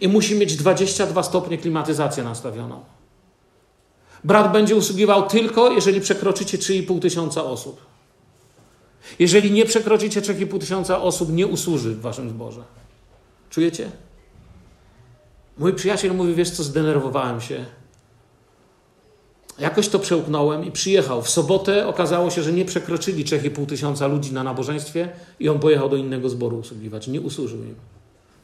i 0.00 0.08
musi 0.08 0.34
mieć 0.34 0.56
22 0.56 1.22
stopnie 1.22 1.58
klimatyzację 1.58 2.24
nastawioną. 2.24 2.80
Brat 4.24 4.52
będzie 4.52 4.76
usługiwał 4.76 5.28
tylko, 5.28 5.70
jeżeli 5.70 6.00
przekroczycie 6.00 6.58
3,5 6.58 7.00
tysiąca 7.00 7.44
osób. 7.44 7.80
Jeżeli 9.18 9.50
nie 9.50 9.64
przekroczycie 9.64 10.20
3,5 10.20 10.60
tysiąca 10.60 11.02
osób, 11.02 11.32
nie 11.32 11.46
usłuży 11.46 11.94
w 11.94 12.00
waszym 12.00 12.30
zborze. 12.30 12.62
Czujecie? 13.50 13.90
Mój 15.58 15.74
przyjaciel 15.74 16.14
mówi, 16.14 16.34
wiesz 16.34 16.50
co, 16.50 16.62
zdenerwowałem 16.62 17.40
się. 17.40 17.64
Jakoś 19.58 19.88
to 19.88 19.98
przełknąłem 19.98 20.64
i 20.64 20.72
przyjechał. 20.72 21.22
W 21.22 21.30
sobotę 21.30 21.86
okazało 21.86 22.30
się, 22.30 22.42
że 22.42 22.52
nie 22.52 22.64
przekroczyli 22.64 23.24
3,5 23.24 23.66
tysiąca 23.66 24.06
ludzi 24.06 24.32
na 24.32 24.44
nabożeństwie 24.44 25.08
i 25.40 25.48
on 25.48 25.58
pojechał 25.58 25.88
do 25.88 25.96
innego 25.96 26.28
zboru 26.28 26.58
usługiwać. 26.58 27.08
Nie 27.08 27.20
usłużył 27.20 27.58
im. 27.58 27.74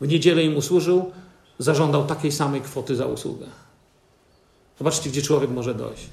W 0.00 0.08
niedzielę 0.08 0.42
im 0.42 0.56
usłużył, 0.56 1.12
zażądał 1.58 2.06
takiej 2.06 2.32
samej 2.32 2.60
kwoty 2.60 2.96
za 2.96 3.06
usługę. 3.06 3.46
Zobaczcie, 4.78 5.10
gdzie 5.10 5.22
człowiek 5.22 5.50
może 5.50 5.74
dojść. 5.74 6.06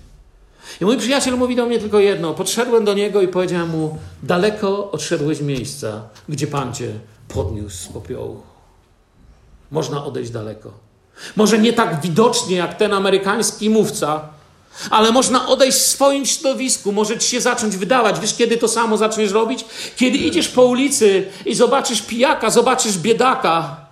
I 0.81 0.85
mój 0.85 0.97
przyjaciel 0.97 1.37
mówi 1.37 1.55
do 1.55 1.65
mnie 1.65 1.79
tylko 1.79 1.99
jedno. 1.99 2.33
Podszedłem 2.33 2.85
do 2.85 2.93
niego 2.93 3.21
i 3.21 3.27
powiedziałem 3.27 3.69
mu: 3.69 3.97
Daleko 4.23 4.91
odszedłeś 4.91 5.41
miejsca, 5.41 6.09
gdzie 6.29 6.47
Pan 6.47 6.73
cię 6.73 6.99
podniósł 7.27 7.77
z 7.77 7.87
popiołu. 7.87 8.41
Można 9.71 10.05
odejść 10.05 10.31
daleko. 10.31 10.90
Może 11.35 11.59
nie 11.59 11.73
tak 11.73 12.01
widocznie 12.01 12.55
jak 12.55 12.77
ten 12.77 12.93
amerykański 12.93 13.69
mówca, 13.69 14.29
ale 14.89 15.11
można 15.11 15.47
odejść 15.47 15.77
w 15.77 15.81
swoim 15.81 16.25
środowisku, 16.25 16.91
może 16.91 17.19
ci 17.19 17.29
się 17.29 17.41
zacząć 17.41 17.77
wydawać. 17.77 18.19
Wiesz, 18.19 18.35
kiedy 18.35 18.57
to 18.57 18.67
samo 18.67 18.97
zaczniesz 18.97 19.31
robić? 19.31 19.65
Kiedy 19.95 20.17
idziesz 20.17 20.47
po 20.47 20.65
ulicy 20.65 21.25
i 21.45 21.55
zobaczysz 21.55 22.01
pijaka, 22.01 22.49
zobaczysz 22.49 22.97
biedaka 22.97 23.85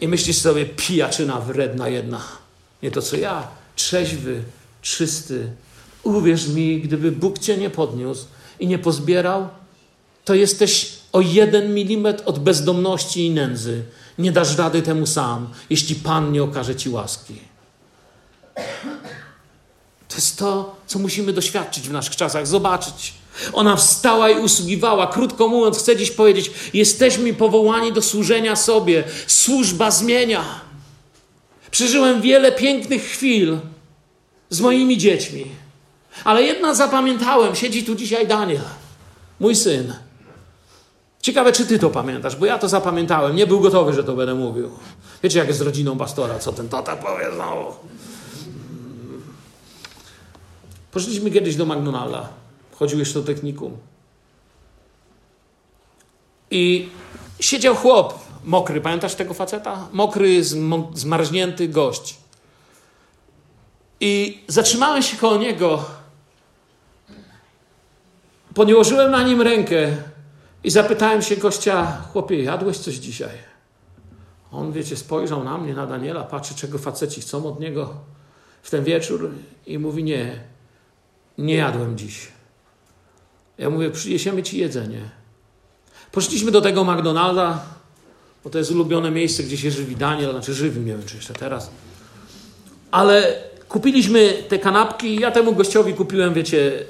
i 0.00 0.08
myślisz 0.08 0.36
sobie, 0.36 0.66
pijaczyna 0.66 1.40
wredna 1.40 1.88
jedna. 1.88 2.20
Nie 2.82 2.90
to 2.90 3.02
co 3.02 3.16
ja, 3.16 3.48
trzeźwy, 3.76 4.42
czysty. 4.82 5.50
Uwierz 6.02 6.48
mi, 6.48 6.80
gdyby 6.80 7.12
Bóg 7.12 7.38
cię 7.38 7.56
nie 7.56 7.70
podniósł 7.70 8.24
i 8.60 8.66
nie 8.66 8.78
pozbierał, 8.78 9.48
to 10.24 10.34
jesteś 10.34 10.92
o 11.12 11.20
jeden 11.20 11.74
milimetr 11.74 12.22
od 12.26 12.38
bezdomności 12.38 13.26
i 13.26 13.30
nędzy. 13.30 13.82
Nie 14.18 14.32
dasz 14.32 14.56
rady 14.56 14.82
temu 14.82 15.06
sam, 15.06 15.48
jeśli 15.70 15.94
Pan 15.94 16.32
nie 16.32 16.42
okaże 16.42 16.76
ci 16.76 16.88
łaski. 16.88 17.34
To 20.08 20.14
jest 20.14 20.38
to, 20.38 20.76
co 20.86 20.98
musimy 20.98 21.32
doświadczyć 21.32 21.88
w 21.88 21.92
naszych 21.92 22.16
czasach, 22.16 22.46
zobaczyć. 22.46 23.14
Ona 23.52 23.76
wstała 23.76 24.30
i 24.30 24.38
usługiwała. 24.38 25.06
Krótko 25.06 25.48
mówiąc, 25.48 25.78
chcę 25.78 25.96
dziś 25.96 26.10
powiedzieć: 26.10 26.50
jesteśmy 26.74 27.34
powołani 27.34 27.92
do 27.92 28.02
służenia 28.02 28.56
sobie. 28.56 29.04
Służba 29.26 29.90
zmienia. 29.90 30.44
Przeżyłem 31.70 32.20
wiele 32.20 32.52
pięknych 32.52 33.02
chwil 33.02 33.58
z 34.50 34.60
moimi 34.60 34.98
dziećmi, 34.98 35.46
ale 36.24 36.42
jedna 36.42 36.74
zapamiętałem. 36.74 37.54
Siedzi 37.54 37.84
tu 37.84 37.94
dzisiaj 37.94 38.26
Daniel, 38.26 38.62
mój 39.40 39.56
syn. 39.56 39.94
Ciekawe, 41.22 41.52
czy 41.52 41.66
ty 41.66 41.78
to 41.78 41.90
pamiętasz, 41.90 42.36
bo 42.36 42.46
ja 42.46 42.58
to 42.58 42.68
zapamiętałem. 42.68 43.36
Nie 43.36 43.46
był 43.46 43.60
gotowy, 43.60 43.92
że 43.92 44.04
to 44.04 44.16
będę 44.16 44.34
mówił. 44.34 44.70
Wiecie, 45.22 45.38
jak 45.38 45.48
jest 45.48 45.58
z 45.58 45.62
rodziną 45.62 45.98
pastora, 45.98 46.38
co 46.38 46.52
ten 46.52 46.68
tata 46.68 46.96
powie 46.96 47.32
znowu. 47.34 47.74
Poszliśmy 50.92 51.30
kiedyś 51.30 51.56
do 51.56 51.66
McDonalda. 51.66 52.28
Chodził 52.78 52.98
jeszcze 52.98 53.20
do 53.20 53.26
technikum. 53.26 53.76
I 56.50 56.88
siedział 57.40 57.74
chłop, 57.74 58.18
mokry. 58.44 58.80
Pamiętasz 58.80 59.14
tego 59.14 59.34
faceta? 59.34 59.88
Mokry, 59.92 60.44
zmarznięty 60.94 61.68
gość. 61.68 62.16
I 64.00 64.42
zatrzymałem 64.48 65.02
się 65.02 65.16
koło 65.16 65.36
niego. 65.36 65.84
Podłożyłem 68.54 69.10
na 69.10 69.22
nim 69.22 69.42
rękę 69.42 69.96
i 70.68 70.70
zapytałem 70.70 71.22
się 71.22 71.36
gościa, 71.36 72.02
chłopie, 72.12 72.42
jadłeś 72.42 72.78
coś 72.78 72.94
dzisiaj? 72.94 73.38
On, 74.52 74.72
wiecie, 74.72 74.96
spojrzał 74.96 75.44
na 75.44 75.58
mnie, 75.58 75.74
na 75.74 75.86
Daniela, 75.86 76.24
patrzy, 76.24 76.54
czego 76.54 76.78
faceci 76.78 77.20
chcą 77.20 77.46
od 77.46 77.60
niego 77.60 77.94
w 78.62 78.70
ten 78.70 78.84
wieczór 78.84 79.30
i 79.66 79.78
mówi: 79.78 80.04
Nie, 80.04 80.40
nie 81.38 81.54
jadłem 81.54 81.98
dziś. 81.98 82.28
Ja 83.58 83.70
mówię: 83.70 83.90
Przyniesiemy 83.90 84.42
ci 84.42 84.58
jedzenie. 84.58 85.00
Poszliśmy 86.12 86.50
do 86.50 86.60
tego 86.60 86.84
McDonalda, 86.84 87.64
bo 88.44 88.50
to 88.50 88.58
jest 88.58 88.70
ulubione 88.70 89.10
miejsce, 89.10 89.42
gdzie 89.42 89.56
się 89.56 89.70
żywi 89.70 89.96
Daniel, 89.96 90.30
znaczy 90.30 90.54
żywił, 90.54 90.82
nie 90.82 90.92
wiem 90.92 91.06
czy 91.06 91.16
jeszcze 91.16 91.34
teraz. 91.34 91.70
Ale 92.90 93.42
kupiliśmy 93.68 94.32
te 94.48 94.58
kanapki, 94.58 95.20
ja 95.20 95.30
temu 95.30 95.52
gościowi 95.52 95.94
kupiłem, 95.94 96.34
wiecie, 96.34 96.84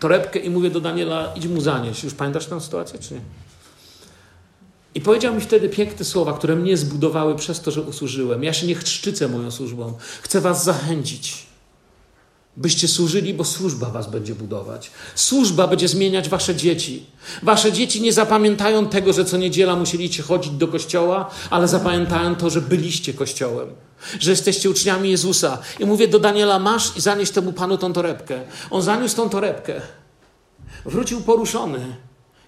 torebkę 0.00 0.38
i 0.38 0.50
mówię 0.50 0.70
do 0.70 0.80
Daniela, 0.80 1.32
idź 1.36 1.46
mu 1.46 1.60
zanieść. 1.60 2.04
Już 2.04 2.14
pamiętasz 2.14 2.46
tę 2.46 2.60
sytuację, 2.60 2.98
czy 2.98 3.14
nie? 3.14 3.20
I 4.94 5.00
powiedział 5.00 5.34
mi 5.34 5.40
wtedy 5.40 5.68
piękne 5.68 6.04
słowa, 6.04 6.32
które 6.32 6.56
mnie 6.56 6.76
zbudowały 6.76 7.36
przez 7.36 7.60
to, 7.60 7.70
że 7.70 7.82
usłużyłem. 7.82 8.44
Ja 8.44 8.52
się 8.52 8.66
nie 8.66 8.74
chrzczycę 8.74 9.28
moją 9.28 9.50
służbą. 9.50 9.94
Chcę 10.22 10.40
was 10.40 10.64
zachęcić, 10.64 11.46
byście 12.56 12.88
służyli, 12.88 13.34
bo 13.34 13.44
służba 13.44 13.90
was 13.90 14.10
będzie 14.10 14.34
budować. 14.34 14.90
Służba 15.14 15.66
będzie 15.66 15.88
zmieniać 15.88 16.28
wasze 16.28 16.54
dzieci. 16.54 17.06
Wasze 17.42 17.72
dzieci 17.72 18.00
nie 18.00 18.12
zapamiętają 18.12 18.86
tego, 18.86 19.12
że 19.12 19.24
co 19.24 19.36
niedziela 19.36 19.76
musieliście 19.76 20.22
chodzić 20.22 20.52
do 20.52 20.68
kościoła, 20.68 21.30
ale 21.50 21.68
zapamiętają 21.68 22.36
to, 22.36 22.50
że 22.50 22.60
byliście 22.60 23.14
kościołem. 23.14 23.68
Że 24.20 24.30
jesteście 24.30 24.70
uczniami 24.70 25.10
Jezusa. 25.10 25.58
I 25.78 25.84
mówię 25.84 26.08
do 26.08 26.18
Daniela, 26.18 26.58
masz 26.58 26.96
i 26.96 27.00
zanieś 27.00 27.30
temu 27.30 27.52
panu 27.52 27.78
tą 27.78 27.92
torebkę. 27.92 28.40
On 28.70 28.82
zaniósł 28.82 29.16
tą 29.16 29.28
torebkę. 29.28 29.80
Wrócił 30.84 31.20
poruszony. 31.20 31.96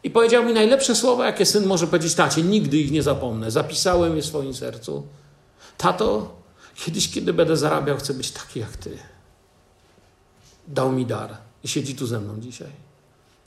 I 0.04 0.10
powiedział 0.10 0.44
mi 0.44 0.52
najlepsze 0.52 0.94
słowa, 0.94 1.26
jakie 1.26 1.46
syn 1.46 1.66
może 1.66 1.86
powiedzieć 1.86 2.14
tacie. 2.14 2.42
Nigdy 2.42 2.76
ich 2.76 2.90
nie 2.90 3.02
zapomnę. 3.02 3.50
Zapisałem 3.50 4.16
je 4.16 4.22
w 4.22 4.26
swoim 4.26 4.54
sercu. 4.54 5.06
Tato, 5.76 6.36
kiedyś, 6.74 7.10
kiedy 7.10 7.32
będę 7.32 7.56
zarabiał, 7.56 7.96
chcę 7.96 8.14
być 8.14 8.30
taki 8.30 8.60
jak 8.60 8.76
ty. 8.76 8.98
Dał 10.68 10.92
mi 10.92 11.06
dar 11.06 11.36
i 11.64 11.68
siedzi 11.68 11.94
tu 11.94 12.06
ze 12.06 12.20
mną 12.20 12.40
dzisiaj. 12.40 12.70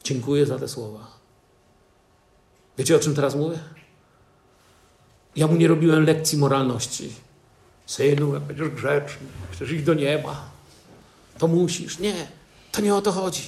Dziękuję 0.03 0.45
za 0.45 0.59
te 0.59 0.67
słowa. 0.67 1.07
Wiecie, 2.77 2.95
o 2.95 2.99
czym 2.99 3.15
teraz 3.15 3.35
mówię? 3.35 3.59
Ja 5.35 5.47
mu 5.47 5.55
nie 5.55 5.67
robiłem 5.67 6.05
lekcji 6.05 6.37
moralności. 6.37 7.13
Synu, 7.85 8.33
jak 8.33 8.43
będziesz 8.43 8.69
grzeczny, 8.69 9.27
chcesz 9.51 9.71
iść 9.71 9.83
do 9.83 9.93
nieba, 9.93 10.49
to 11.37 11.47
musisz. 11.47 11.99
Nie, 11.99 12.27
to 12.71 12.81
nie 12.81 12.95
o 12.95 13.01
to 13.01 13.11
chodzi. 13.11 13.43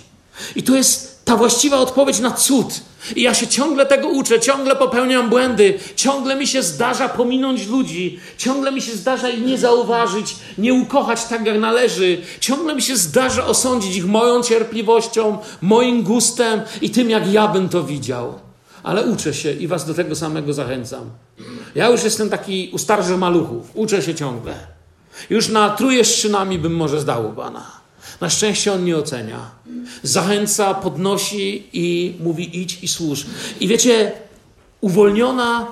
I 0.56 0.64
tu 0.64 0.76
jest 0.76 1.26
ta 1.26 1.38
właściwa 1.38 1.78
odpowiedź 1.78 2.20
na 2.20 2.32
cud. 2.32 2.82
I 3.16 3.22
ja 3.22 3.34
się 3.34 3.48
ciągle 3.48 3.86
tego 3.86 4.08
uczę, 4.08 4.40
ciągle 4.40 4.76
popełniam 4.76 5.30
błędy, 5.30 5.80
ciągle 5.96 6.36
mi 6.36 6.48
się 6.48 6.64
zdarza 6.64 7.10
pominąć 7.10 7.68
ludzi, 7.68 8.20
ciągle 8.38 8.72
mi 8.72 8.82
się 8.82 8.96
zdarza 8.96 9.30
ich 9.30 9.46
nie 9.46 9.58
zauważyć, 9.58 10.36
nie 10.58 10.74
ukochać 10.74 11.24
tak 11.24 11.46
jak 11.46 11.60
należy, 11.60 12.18
ciągle 12.40 12.76
mi 12.76 12.82
się 12.82 12.98
zdarza 12.98 13.46
osądzić 13.46 13.96
ich 13.96 14.06
moją 14.06 14.44
cierpliwością, 14.44 15.38
moim 15.62 16.04
gustem 16.04 16.62
i 16.82 16.90
tym, 16.90 17.10
jak 17.10 17.34
ja 17.34 17.48
bym 17.48 17.70
to 17.70 17.84
widział. 17.84 18.40
Ale 18.84 19.04
uczę 19.04 19.34
się 19.34 19.52
i 19.52 19.68
was 19.68 19.86
do 19.86 19.94
tego 19.94 20.16
samego 20.16 20.54
zachęcam. 20.54 21.10
Ja 21.76 21.90
już 21.90 22.04
jestem 22.04 22.30
taki 22.30 22.70
u 22.74 22.78
starszych 22.78 23.18
maluchów, 23.18 23.72
uczę 23.74 24.02
się 24.02 24.16
ciągle. 24.16 24.54
Już 25.30 25.50
na 25.50 25.70
truje 25.70 26.06
szynami 26.06 26.60
bym 26.60 26.76
może 26.76 27.00
zdał 27.00 27.30
u 27.30 27.34
Pana. 27.34 27.81
Na 28.22 28.30
szczęście 28.30 28.74
on 28.74 28.86
nie 28.86 28.98
ocenia. 28.98 29.52
Zachęca, 30.04 30.74
podnosi 30.74 31.64
i 31.74 32.16
mówi 32.20 32.62
idź 32.62 32.78
i 32.84 32.88
służ. 32.88 33.26
I 33.60 33.68
wiecie, 33.68 34.12
uwolniona, 34.82 35.68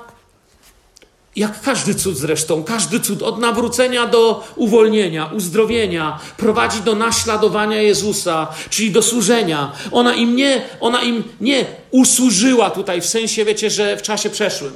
jak 1.35 1.61
każdy 1.61 1.95
cud 1.95 2.17
zresztą, 2.17 2.63
każdy 2.63 2.99
cud 2.99 3.21
od 3.21 3.39
nawrócenia 3.39 4.07
do 4.07 4.47
uwolnienia, 4.55 5.25
uzdrowienia, 5.25 6.19
prowadzi 6.37 6.81
do 6.81 6.95
naśladowania 6.95 7.81
Jezusa, 7.81 8.47
czyli 8.69 8.91
do 8.91 9.01
służenia. 9.01 9.71
Ona 9.91 10.13
im 10.13 10.35
nie, 10.35 10.61
ona 10.79 11.01
im 11.01 11.23
nie 11.41 11.65
usłużyła 11.91 12.69
tutaj 12.69 13.01
w 13.01 13.05
sensie, 13.05 13.45
wiecie, 13.45 13.69
że 13.69 13.97
w 13.97 14.01
czasie 14.01 14.29
przeszłym. 14.29 14.73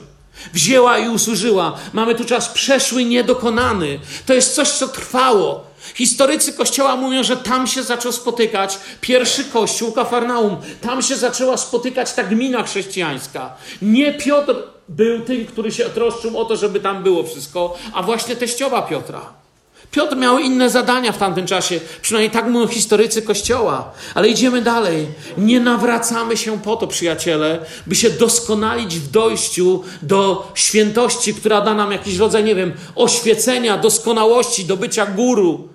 Wzięła 0.53 0.97
i 0.97 1.09
usłużyła. 1.09 1.79
Mamy 1.93 2.15
tu 2.15 2.25
czas 2.25 2.49
przeszły, 2.49 3.05
niedokonany. 3.05 3.99
To 4.25 4.33
jest 4.33 4.55
coś, 4.55 4.69
co 4.69 4.87
trwało. 4.87 5.72
Historycy 5.93 6.53
Kościoła 6.53 6.95
mówią, 6.95 7.23
że 7.23 7.37
tam 7.37 7.67
się 7.67 7.83
zaczął 7.83 8.11
spotykać 8.11 8.77
pierwszy 9.01 9.45
Kościół, 9.45 9.91
Kafarnaum. 9.91 10.57
Tam 10.81 11.01
się 11.01 11.15
zaczęła 11.15 11.57
spotykać 11.57 12.13
ta 12.13 12.23
gmina 12.23 12.63
chrześcijańska. 12.63 13.53
Nie 13.81 14.13
Piotr 14.13 14.55
był 14.89 15.19
tym, 15.19 15.45
który 15.45 15.71
się 15.71 15.85
troszczył 15.85 16.39
o 16.39 16.45
to, 16.45 16.55
żeby 16.55 16.79
tam 16.79 17.03
było 17.03 17.23
wszystko, 17.23 17.77
a 17.93 18.03
właśnie 18.03 18.35
teściowa 18.35 18.81
Piotra. 18.81 19.43
Piotr 19.91 20.15
miał 20.15 20.39
inne 20.39 20.69
zadania 20.69 21.11
w 21.11 21.17
tamtym 21.17 21.47
czasie, 21.47 21.79
przynajmniej 22.01 22.31
tak 22.31 22.47
mówią 22.47 22.67
historycy 22.67 23.21
Kościoła. 23.21 23.91
Ale 24.15 24.29
idziemy 24.29 24.61
dalej. 24.61 25.07
Nie 25.37 25.59
nawracamy 25.59 26.37
się 26.37 26.61
po 26.61 26.75
to, 26.75 26.87
przyjaciele, 26.87 27.65
by 27.87 27.95
się 27.95 28.09
doskonalić 28.09 28.99
w 28.99 29.11
dojściu 29.11 29.83
do 30.01 30.51
świętości, 30.55 31.33
która 31.33 31.61
da 31.61 31.73
nam 31.73 31.91
jakiś 31.91 32.17
rodzaj, 32.17 32.43
nie 32.43 32.55
wiem, 32.55 32.73
oświecenia, 32.95 33.77
doskonałości, 33.77 34.65
do 34.65 34.77
bycia 34.77 35.05
guru 35.05 35.72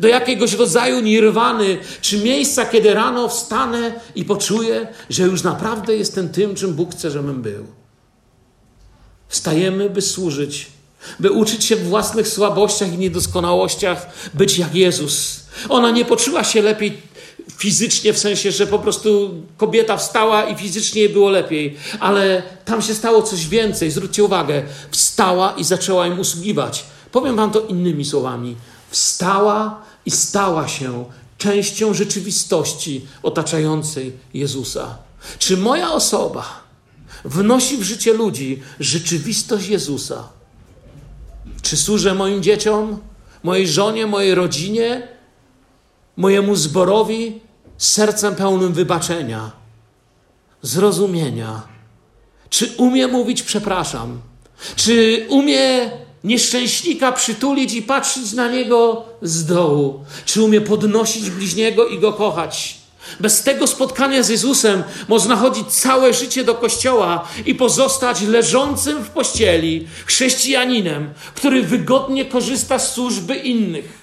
do 0.00 0.08
jakiegoś 0.08 0.52
rodzaju 0.52 1.00
nirwany, 1.00 1.78
czy 2.00 2.18
miejsca, 2.18 2.66
kiedy 2.66 2.94
rano 2.94 3.28
wstanę 3.28 4.00
i 4.14 4.24
poczuję, 4.24 4.86
że 5.10 5.22
już 5.22 5.42
naprawdę 5.42 5.96
jestem 5.96 6.28
tym, 6.28 6.54
czym 6.54 6.74
Bóg 6.74 6.92
chce, 6.92 7.10
żebym 7.10 7.42
był. 7.42 7.66
Wstajemy, 9.28 9.90
by 9.90 10.02
służyć, 10.02 10.66
by 11.20 11.30
uczyć 11.30 11.64
się 11.64 11.76
w 11.76 11.88
własnych 11.88 12.28
słabościach 12.28 12.92
i 12.92 12.98
niedoskonałościach 12.98 14.06
być 14.34 14.58
jak 14.58 14.74
Jezus. 14.74 15.40
Ona 15.68 15.90
nie 15.90 16.04
poczuła 16.04 16.44
się 16.44 16.62
lepiej 16.62 17.08
fizycznie, 17.56 18.12
w 18.12 18.18
sensie, 18.18 18.52
że 18.52 18.66
po 18.66 18.78
prostu 18.78 19.30
kobieta 19.56 19.96
wstała 19.96 20.44
i 20.44 20.56
fizycznie 20.56 21.02
jej 21.02 21.10
było 21.10 21.30
lepiej, 21.30 21.76
ale 22.00 22.42
tam 22.64 22.82
się 22.82 22.94
stało 22.94 23.22
coś 23.22 23.48
więcej. 23.48 23.90
Zwróćcie 23.90 24.24
uwagę, 24.24 24.62
wstała 24.90 25.52
i 25.52 25.64
zaczęła 25.64 26.06
im 26.06 26.20
usługiwać. 26.20 26.84
Powiem 27.12 27.36
wam 27.36 27.50
to 27.50 27.60
innymi 27.60 28.04
słowami. 28.04 28.56
Wstała 28.90 29.82
i 30.08 30.10
stała 30.10 30.68
się 30.68 31.04
częścią 31.38 31.94
rzeczywistości 31.94 33.06
otaczającej 33.22 34.12
Jezusa. 34.34 34.98
Czy 35.38 35.56
moja 35.56 35.92
osoba 35.92 36.60
wnosi 37.24 37.76
w 37.76 37.82
życie 37.82 38.12
ludzi 38.12 38.62
rzeczywistość 38.80 39.68
Jezusa? 39.68 40.28
Czy 41.62 41.76
służę 41.76 42.14
moim 42.14 42.42
dzieciom, 42.42 42.98
mojej 43.42 43.68
żonie, 43.68 44.06
mojej 44.06 44.34
rodzinie, 44.34 45.08
mojemu 46.16 46.56
zborowi 46.56 47.40
sercem 47.78 48.34
pełnym 48.34 48.72
wybaczenia, 48.72 49.52
zrozumienia? 50.62 51.62
Czy 52.50 52.72
umie 52.76 53.06
mówić 53.06 53.42
przepraszam? 53.42 54.20
Czy 54.76 55.26
umie 55.28 55.90
nieszczęśnika 56.24 57.12
przytulić 57.12 57.72
i 57.74 57.82
patrzeć 57.82 58.32
na 58.32 58.48
niego 58.48 59.04
z 59.22 59.44
dołu? 59.44 60.04
Czy 60.24 60.42
umie 60.42 60.60
podnosić 60.60 61.30
bliźniego 61.30 61.86
i 61.88 61.98
go 61.98 62.12
kochać? 62.12 62.78
Bez 63.20 63.42
tego 63.42 63.66
spotkania 63.66 64.22
z 64.22 64.28
Jezusem 64.28 64.84
można 65.08 65.36
chodzić 65.36 65.68
całe 65.68 66.14
życie 66.14 66.44
do 66.44 66.54
kościoła 66.54 67.28
i 67.46 67.54
pozostać 67.54 68.22
leżącym 68.22 69.04
w 69.04 69.10
pościeli 69.10 69.88
chrześcijaninem, 70.06 71.12
który 71.34 71.62
wygodnie 71.62 72.24
korzysta 72.24 72.78
z 72.78 72.92
służby 72.94 73.34
innych. 73.34 73.98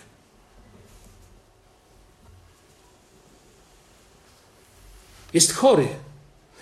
Jest 5.33 5.53
chory, 5.53 5.87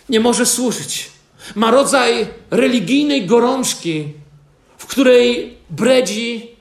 nie 0.10 0.20
może 0.20 0.46
służyć. 0.46 1.12
Ma 1.56 1.72
rodzaj 1.72 2.28
religijnej 2.52 3.26
gorączki, 3.26 4.14
w 4.84 4.88
której 4.88 5.58
bredzi, 5.70 6.52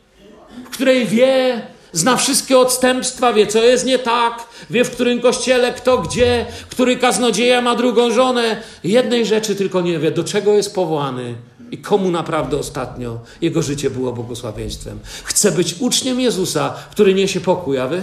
w 0.64 0.70
której 0.70 1.06
wie, 1.06 1.62
zna 1.92 2.16
wszystkie 2.16 2.58
odstępstwa, 2.58 3.32
wie, 3.32 3.46
co 3.46 3.64
jest 3.64 3.86
nie 3.86 3.98
tak, 3.98 4.44
wie, 4.70 4.84
w 4.84 4.90
którym 4.90 5.20
kościele, 5.20 5.72
kto 5.72 5.98
gdzie, 5.98 6.46
który 6.68 6.96
kaznodzieja 6.96 7.60
ma 7.60 7.76
drugą 7.76 8.10
żonę. 8.10 8.62
Jednej 8.84 9.26
rzeczy 9.26 9.56
tylko 9.56 9.80
nie 9.80 9.98
wie, 9.98 10.10
do 10.10 10.24
czego 10.24 10.52
jest 10.52 10.74
powołany 10.74 11.34
i 11.70 11.78
komu 11.78 12.10
naprawdę 12.10 12.58
ostatnio 12.58 13.20
jego 13.40 13.62
życie 13.62 13.90
było 13.90 14.12
błogosławieństwem. 14.12 15.00
Chce 15.24 15.52
być 15.52 15.74
uczniem 15.80 16.20
Jezusa, 16.20 16.74
który 16.90 17.14
niesie 17.14 17.40
pokój, 17.40 17.78
a 17.78 17.88
wy? 17.88 18.02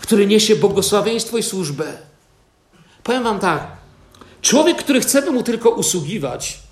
Który 0.00 0.26
niesie 0.26 0.56
błogosławieństwo 0.56 1.38
i 1.38 1.42
służbę. 1.42 1.84
Powiem 3.02 3.22
wam 3.22 3.38
tak, 3.38 3.66
człowiek, 4.42 4.76
który 4.76 5.00
chce 5.00 5.30
mu 5.30 5.42
tylko 5.42 5.70
usługiwać, 5.70 6.65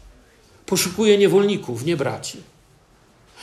poszukuje 0.67 1.19
niewolników, 1.19 1.85
nie 1.85 1.97
braci. 1.97 2.39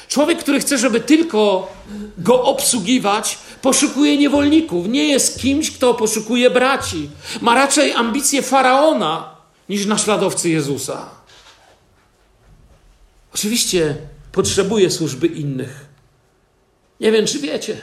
Człowiek, 0.08 0.40
który 0.40 0.60
chce, 0.60 0.78
żeby 0.78 1.00
tylko 1.00 1.74
go 2.18 2.44
obsługiwać, 2.44 3.38
poszukuje 3.62 4.18
niewolników. 4.18 4.88
Nie 4.88 5.04
jest 5.04 5.40
kimś, 5.40 5.72
kto 5.72 5.94
poszukuje 5.94 6.50
braci. 6.50 7.10
Ma 7.42 7.56
raczej 7.56 7.94
ambicje 7.94 8.42
faraona 8.42 9.36
niż 9.70 9.86
naśladowcy 9.86 10.50
Jezusa. 10.50 11.10
Oczywiście 13.36 13.98
potrzebuję 14.32 14.92
służby 14.92 15.28
innych. 15.28 15.86
Nie 17.00 17.12
wiem, 17.12 17.26
czy 17.26 17.40
wiecie. 17.40 17.82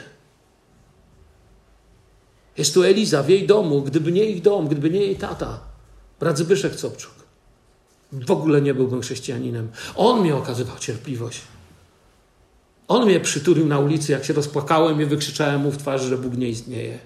Jest 2.57 2.73
tu 2.73 2.83
Eliza 2.83 3.23
w 3.23 3.29
jej 3.29 3.47
domu. 3.47 3.81
Gdyby 3.81 4.11
nie 4.11 4.25
ich 4.25 4.41
dom, 4.41 4.67
gdyby 4.67 4.89
nie 4.89 4.99
jej 4.99 5.15
tata, 5.15 5.59
brat 6.19 6.37
Zbyszek 6.37 6.75
Copczuk, 6.75 7.13
w 8.11 8.31
ogóle 8.31 8.61
nie 8.61 8.73
byłbym 8.73 9.01
chrześcijaninem. 9.01 9.71
On 9.95 10.23
mi 10.23 10.31
okazywał 10.31 10.77
cierpliwość. 10.77 11.41
On 12.87 13.05
mnie 13.05 13.19
przytulił 13.19 13.65
na 13.65 13.79
ulicy, 13.79 14.11
jak 14.11 14.25
się 14.25 14.33
rozpłakałem 14.33 15.01
i 15.01 15.05
wykrzyczałem 15.05 15.61
mu 15.61 15.71
w 15.71 15.77
twarz, 15.77 16.01
że 16.01 16.17
Bóg 16.17 16.37
nie 16.37 16.49
istnieje. 16.49 16.99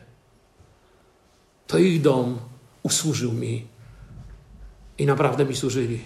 To 1.68 1.78
ich 1.78 2.02
dom 2.02 2.40
usłużył 2.84 3.32
mi. 3.32 3.68
I 4.98 5.06
naprawdę 5.06 5.46
mi 5.46 5.56
służyli. 5.56 6.02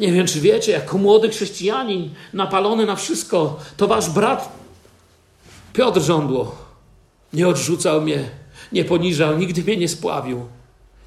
Nie 0.00 0.12
wiem, 0.12 0.26
czy 0.26 0.40
wiecie, 0.40 0.72
jako 0.72 0.98
młody 0.98 1.28
chrześcijanin, 1.28 2.10
napalony 2.32 2.86
na 2.86 2.96
wszystko, 2.96 3.60
to 3.76 3.88
wasz 3.88 4.10
brat 4.10 4.52
Piotr 5.72 6.00
Żądło 6.00 6.70
nie 7.32 7.48
odrzucał 7.48 8.02
mnie, 8.02 8.30
nie 8.72 8.84
poniżał, 8.84 9.38
nigdy 9.38 9.62
mnie 9.62 9.76
nie 9.76 9.88
spławił. 9.88 10.46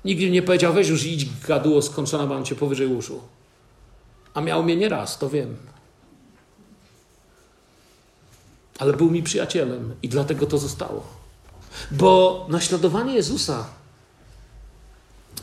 Nigdy 0.06 0.30
nie 0.30 0.42
powiedział, 0.42 0.74
weź 0.74 0.90
już 0.90 1.06
idź 1.06 1.40
gaduło, 1.48 1.82
skończona 1.82 2.26
mam 2.26 2.46
cię 2.46 2.56
powyżej 2.56 2.88
uszu. 2.88 3.22
A 4.34 4.42
miał 4.42 4.64
mnie 4.64 4.76
nie 4.76 4.90
raz, 4.90 5.18
to 5.18 5.30
wiem. 5.30 5.58
Ale 8.80 8.94
był 8.94 9.12
mi 9.12 9.24
przyjacielem 9.24 9.96
i 10.02 10.10
dlatego 10.10 10.46
to 10.46 10.58
zostało. 10.58 11.08
Bo 11.92 12.46
naśladowanie 12.50 13.14
Jezusa 13.14 13.68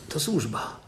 to 0.09 0.21
służba. 0.21 0.81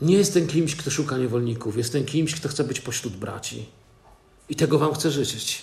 Nie 0.00 0.16
jestem 0.16 0.46
kimś, 0.46 0.76
kto 0.76 0.90
szuka 0.90 1.18
niewolników. 1.18 1.76
Jestem 1.76 2.04
kimś, 2.04 2.34
kto 2.34 2.48
chce 2.48 2.64
być 2.64 2.80
pośród 2.80 3.16
braci. 3.16 3.66
I 4.48 4.56
tego 4.56 4.78
Wam 4.78 4.94
chcę 4.94 5.10
życzyć. 5.10 5.62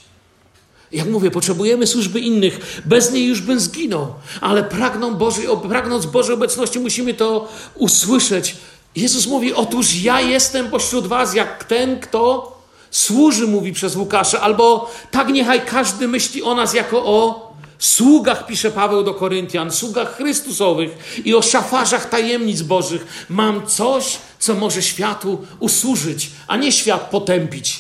Jak 0.92 1.08
mówię, 1.08 1.32
potrzebujemy 1.32 1.88
służby 1.88 2.20
innych. 2.20 2.82
Bez 2.86 3.12
niej 3.12 3.28
już 3.28 3.42
bym 3.42 3.60
zginął. 3.60 4.14
Ale 4.42 4.64
pragną 4.64 5.16
Bożej, 5.16 5.48
pragnąc 5.70 6.06
Bożej 6.06 6.36
obecności 6.36 6.80
musimy 6.80 7.14
to 7.14 7.48
usłyszeć. 7.76 8.56
Jezus 8.96 9.28
mówi, 9.28 9.54
otóż 9.54 9.96
ja 9.96 10.22
jestem 10.22 10.70
pośród 10.70 11.08
was 11.08 11.34
jak 11.34 11.64
ten, 11.64 12.00
kto 12.00 12.58
służy, 12.92 13.48
mówi 13.48 13.74
przez 13.74 13.96
Łukasza. 13.96 14.42
Albo 14.42 14.92
tak 15.12 15.30
niechaj 15.30 15.66
każdy 15.66 16.08
myśli 16.08 16.44
o 16.44 16.56
nas 16.56 16.74
jako 16.74 17.06
o 17.06 17.52
sługach, 17.80 18.46
pisze 18.46 18.72
Paweł 18.72 19.04
do 19.04 19.14
Koryntian, 19.14 19.72
sługach 19.72 20.16
Chrystusowych 20.16 21.22
i 21.26 21.36
o 21.36 21.42
szafarzach 21.42 22.10
tajemnic 22.10 22.62
Bożych. 22.62 23.26
Mam 23.30 23.68
coś, 23.68 24.18
co 24.40 24.54
może 24.54 24.82
światu 24.82 25.46
usłużyć, 25.60 26.32
a 26.48 26.58
nie 26.58 26.72
świat 26.72 27.10
potępić, 27.10 27.80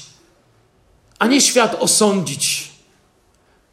a 1.20 1.28
nie 1.28 1.42
świat 1.42 1.76
osądzić. 1.80 2.71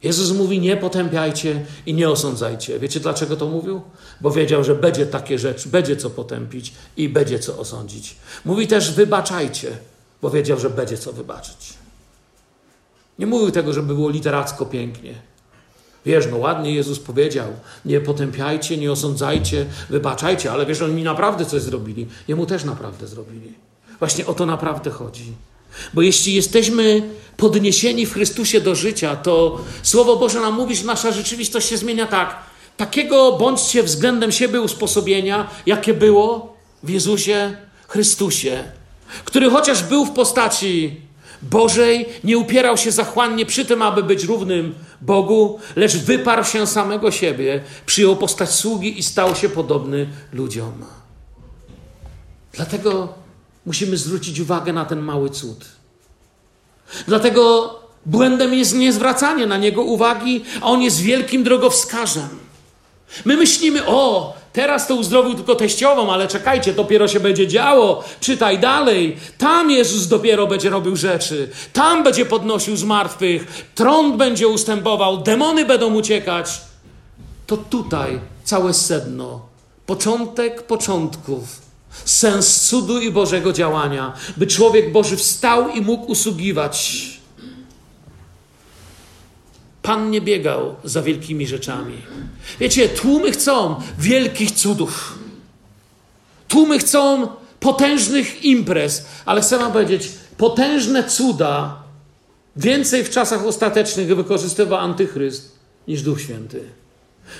Jezus 0.02 0.32
mówi: 0.32 0.60
Nie 0.60 0.76
potępiajcie 0.76 1.64
i 1.86 1.94
nie 1.94 2.10
osądzajcie. 2.10 2.78
Wiecie 2.78 3.00
dlaczego 3.00 3.36
to 3.36 3.46
mówił? 3.46 3.80
Bo 4.20 4.30
wiedział, 4.30 4.64
że 4.64 4.74
będzie 4.74 5.06
takie 5.06 5.38
rzeczy, 5.38 5.68
będzie 5.68 5.96
co 5.96 6.10
potępić 6.10 6.72
i 6.96 7.08
będzie 7.08 7.38
co 7.38 7.58
osądzić. 7.58 8.16
Mówi 8.44 8.66
też: 8.66 8.92
Wybaczajcie, 8.92 9.70
bo 10.22 10.30
wiedział, 10.30 10.58
że 10.58 10.70
będzie 10.70 10.98
co 10.98 11.12
wybaczyć. 11.12 11.74
Nie 13.18 13.26
mówił 13.26 13.50
tego, 13.50 13.72
żeby 13.72 13.94
było 13.94 14.10
literacko 14.10 14.66
pięknie. 14.66 15.14
Wiesz, 16.06 16.26
no 16.30 16.36
ładnie 16.36 16.74
Jezus 16.74 16.98
powiedział: 16.98 17.48
Nie 17.84 18.00
potępiajcie, 18.00 18.76
nie 18.76 18.92
osądzajcie, 18.92 19.66
wybaczajcie, 19.90 20.52
ale 20.52 20.66
wiesz, 20.66 20.82
oni 20.82 20.94
mi 20.94 21.02
naprawdę 21.02 21.46
coś 21.46 21.62
zrobili. 21.62 22.06
Jemu 22.28 22.46
też 22.46 22.64
naprawdę 22.64 23.06
zrobili. 23.06 23.54
Właśnie 23.98 24.26
o 24.26 24.34
to 24.34 24.46
naprawdę 24.46 24.90
chodzi. 24.90 25.32
Bo 25.94 26.02
jeśli 26.02 26.34
jesteśmy 26.34 27.02
podniesieni 27.36 28.06
w 28.06 28.12
Chrystusie 28.12 28.60
do 28.60 28.74
życia, 28.74 29.16
to 29.16 29.60
Słowo 29.82 30.16
Boże 30.16 30.40
nam 30.40 30.54
mówi, 30.54 30.76
że 30.76 30.84
nasza 30.84 31.12
rzeczywistość 31.12 31.68
się 31.68 31.76
zmienia 31.76 32.06
tak. 32.06 32.36
Takiego 32.76 33.32
bądźcie 33.32 33.82
względem 33.82 34.32
siebie 34.32 34.60
usposobienia, 34.60 35.50
jakie 35.66 35.94
było 35.94 36.56
w 36.82 36.90
Jezusie 36.90 37.56
Chrystusie, 37.88 38.64
który 39.24 39.50
chociaż 39.50 39.82
był 39.82 40.04
w 40.04 40.10
postaci 40.10 41.00
Bożej, 41.42 42.06
nie 42.24 42.38
upierał 42.38 42.76
się 42.76 42.92
zachłannie 42.92 43.46
przy 43.46 43.64
tym, 43.64 43.82
aby 43.82 44.02
być 44.02 44.24
równym 44.24 44.74
Bogu, 45.00 45.60
lecz 45.76 45.96
wyparł 45.96 46.44
się 46.44 46.66
samego 46.66 47.10
siebie, 47.10 47.60
przyjął 47.86 48.16
postać 48.16 48.50
sługi 48.50 48.98
i 48.98 49.02
stał 49.02 49.34
się 49.34 49.48
podobny 49.48 50.08
ludziom. 50.32 50.72
Dlatego 52.52 53.14
musimy 53.68 53.96
zwrócić 53.96 54.40
uwagę 54.40 54.72
na 54.72 54.84
ten 54.84 55.00
mały 55.00 55.30
cud. 55.30 55.64
Dlatego 57.06 57.74
błędem 58.06 58.54
jest 58.54 58.74
niezwracanie 58.74 59.46
na 59.46 59.56
niego 59.56 59.82
uwagi, 59.82 60.44
a 60.60 60.64
on 60.64 60.82
jest 60.82 61.00
wielkim 61.00 61.44
drogowskażem. 61.44 62.28
My 63.24 63.36
myślimy, 63.36 63.86
o, 63.86 64.34
teraz 64.52 64.86
to 64.86 64.94
uzdrowił 64.94 65.34
tylko 65.34 65.54
teściową, 65.54 66.12
ale 66.12 66.28
czekajcie, 66.28 66.72
dopiero 66.72 67.08
się 67.08 67.20
będzie 67.20 67.48
działo. 67.48 68.04
Czytaj 68.20 68.58
dalej. 68.58 69.16
Tam 69.38 69.70
Jezus 69.70 70.06
dopiero 70.06 70.46
będzie 70.46 70.70
robił 70.70 70.96
rzeczy. 70.96 71.50
Tam 71.72 72.04
będzie 72.04 72.26
podnosił 72.26 72.76
zmartwych. 72.76 73.70
Trąd 73.74 74.16
będzie 74.16 74.48
ustępował. 74.48 75.22
Demony 75.22 75.64
będą 75.64 75.94
uciekać. 75.94 76.60
To 77.46 77.56
tutaj 77.56 78.20
całe 78.44 78.74
sedno. 78.74 79.40
Początek 79.86 80.62
początków 80.62 81.67
sens 82.04 82.68
cudu 82.68 83.00
i 83.00 83.12
Bożego 83.12 83.52
działania, 83.52 84.12
by 84.36 84.46
człowiek 84.46 84.92
Boży 84.92 85.16
wstał 85.16 85.68
i 85.68 85.80
mógł 85.80 86.12
usługiwać. 86.12 87.18
Pan 89.82 90.10
nie 90.10 90.20
biegał 90.20 90.74
za 90.84 91.02
wielkimi 91.02 91.46
rzeczami. 91.46 91.94
Wiecie, 92.60 92.88
tłumy 92.88 93.32
chcą 93.32 93.76
wielkich 93.98 94.50
cudów. 94.50 95.18
Tłumy 96.48 96.78
chcą 96.78 97.28
potężnych 97.60 98.44
imprez, 98.44 99.06
ale 99.26 99.40
chcę 99.40 99.58
wam 99.58 99.72
powiedzieć, 99.72 100.08
potężne 100.36 101.04
cuda 101.04 101.82
więcej 102.56 103.04
w 103.04 103.10
czasach 103.10 103.46
ostatecznych 103.46 104.16
wykorzystywał 104.16 104.78
Antychryst 104.78 105.58
niż 105.88 106.02
Duch 106.02 106.20
Święty. 106.20 106.60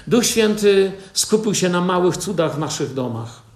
Duch 0.06 0.26
Święty 0.26 0.92
skupił 1.12 1.54
się 1.54 1.68
na 1.68 1.80
małych 1.80 2.16
cudach 2.16 2.56
w 2.56 2.58
naszych 2.58 2.94
domach. 2.94 3.47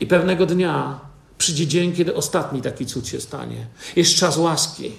I 0.00 0.06
pewnego 0.06 0.46
dnia 0.46 1.00
przyjdzie 1.38 1.66
dzień, 1.66 1.92
kiedy 1.92 2.14
ostatni 2.14 2.62
taki 2.62 2.86
cud 2.86 3.08
się 3.08 3.20
stanie. 3.20 3.66
Jest 3.96 4.14
czas 4.14 4.36
łaski. 4.36 4.92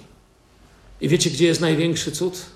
I 1.00 1.08
wiecie, 1.08 1.30
gdzie 1.30 1.46
jest 1.46 1.60
największy 1.60 2.12
cud? 2.12 2.46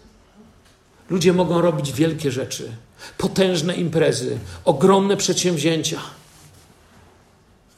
Ludzie 1.10 1.32
mogą 1.32 1.60
robić 1.60 1.92
wielkie 1.92 2.30
rzeczy, 2.30 2.72
potężne 3.18 3.74
imprezy, 3.74 4.38
ogromne 4.64 5.16
przedsięwzięcia. 5.16 6.00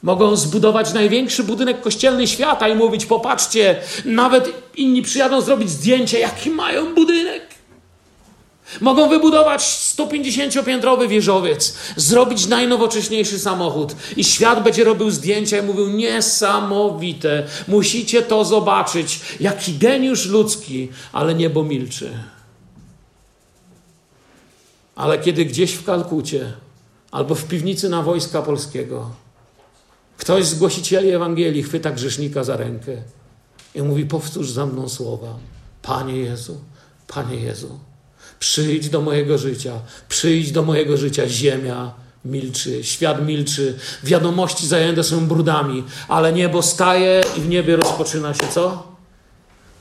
Mogą 0.03 0.35
zbudować 0.35 0.93
największy 0.93 1.43
budynek 1.43 1.81
kościelny 1.81 2.27
świata 2.27 2.67
i 2.67 2.75
mówić: 2.75 3.05
Popatrzcie, 3.05 3.81
nawet 4.05 4.49
inni 4.75 5.01
przyjadą 5.01 5.41
zrobić 5.41 5.69
zdjęcie, 5.69 6.19
jaki 6.19 6.49
mają 6.49 6.95
budynek. 6.95 7.54
Mogą 8.81 9.09
wybudować 9.09 9.61
150-piętrowy 9.97 11.07
wieżowiec, 11.07 11.77
zrobić 11.95 12.47
najnowocześniejszy 12.47 13.39
samochód 13.39 13.95
i 14.17 14.23
świat 14.23 14.63
będzie 14.63 14.83
robił 14.83 15.11
zdjęcia 15.11 15.57
i 15.57 15.61
mówił 15.61 15.89
niesamowite, 15.89 17.47
musicie 17.67 18.21
to 18.21 18.45
zobaczyć, 18.45 19.19
jaki 19.39 19.77
geniusz 19.77 20.25
ludzki, 20.25 20.89
ale 21.11 21.35
niebo 21.35 21.63
milczy. 21.63 22.13
Ale 24.95 25.19
kiedy 25.19 25.45
gdzieś 25.45 25.71
w 25.73 25.83
Kalkucie 25.83 26.53
albo 27.11 27.35
w 27.35 27.45
piwnicy 27.45 27.89
na 27.89 28.01
wojska 28.01 28.41
polskiego 28.41 29.11
ktoś 30.17 30.45
z 30.45 30.55
głosicieli 30.55 31.11
Ewangelii 31.11 31.63
chwyta 31.63 31.91
grzesznika 31.91 32.43
za 32.43 32.57
rękę 32.57 32.97
i 33.75 33.81
mówi 33.81 34.05
powtórz 34.05 34.49
za 34.49 34.65
mną 34.65 34.89
słowa. 34.89 35.37
Panie 35.81 36.17
Jezu, 36.17 36.57
Panie 37.07 37.35
Jezu, 37.35 37.79
Przyjdź 38.39 38.89
do 38.89 39.01
mojego 39.01 39.37
życia, 39.37 39.73
przyjdź 40.09 40.51
do 40.51 40.63
mojego 40.63 40.97
życia. 40.97 41.27
Ziemia 41.27 41.91
milczy, 42.25 42.83
świat 42.83 43.25
milczy, 43.25 43.73
wiadomości 44.03 44.67
zajęte 44.67 45.03
są 45.03 45.27
brudami, 45.27 45.83
ale 46.07 46.33
niebo 46.33 46.61
staje 46.61 47.23
i 47.37 47.41
w 47.41 47.49
niebie 47.49 47.75
rozpoczyna 47.75 48.33
się 48.33 48.47
co? 48.53 48.95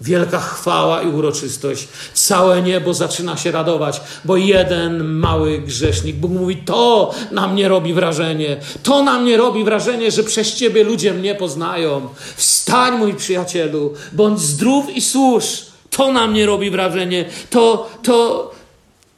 Wielka 0.01 0.41
chwała 0.41 1.03
i 1.03 1.09
uroczystość. 1.09 1.89
Całe 2.15 2.63
niebo 2.63 2.95
zaczyna 2.95 3.37
się 3.37 3.51
radować, 3.51 4.01
bo 4.25 4.37
jeden 4.37 5.05
mały 5.05 5.59
grzesznik, 5.59 6.17
Bóg 6.17 6.31
mówi: 6.31 6.57
To 6.57 7.15
na 7.31 7.49
mnie 7.49 7.69
robi 7.69 7.95
wrażenie. 7.95 8.57
To 8.83 9.03
na 9.03 9.19
mnie 9.19 9.37
robi 9.37 9.65
wrażenie, 9.65 10.11
że 10.11 10.25
przez 10.25 10.55
ciebie 10.55 10.85
ludzie 10.85 11.13
mnie 11.13 11.35
poznają. 11.35 12.09
Wstań, 12.37 12.99
mój 12.99 13.15
przyjacielu, 13.15 13.95
bądź 14.13 14.41
zdrów 14.41 14.97
i 14.97 15.01
służ. 15.01 15.74
To 15.97 16.13
na 16.13 16.27
mnie 16.27 16.47
robi 16.47 16.71
wrażenie. 16.71 17.25
To, 17.51 17.91
to, 18.03 18.51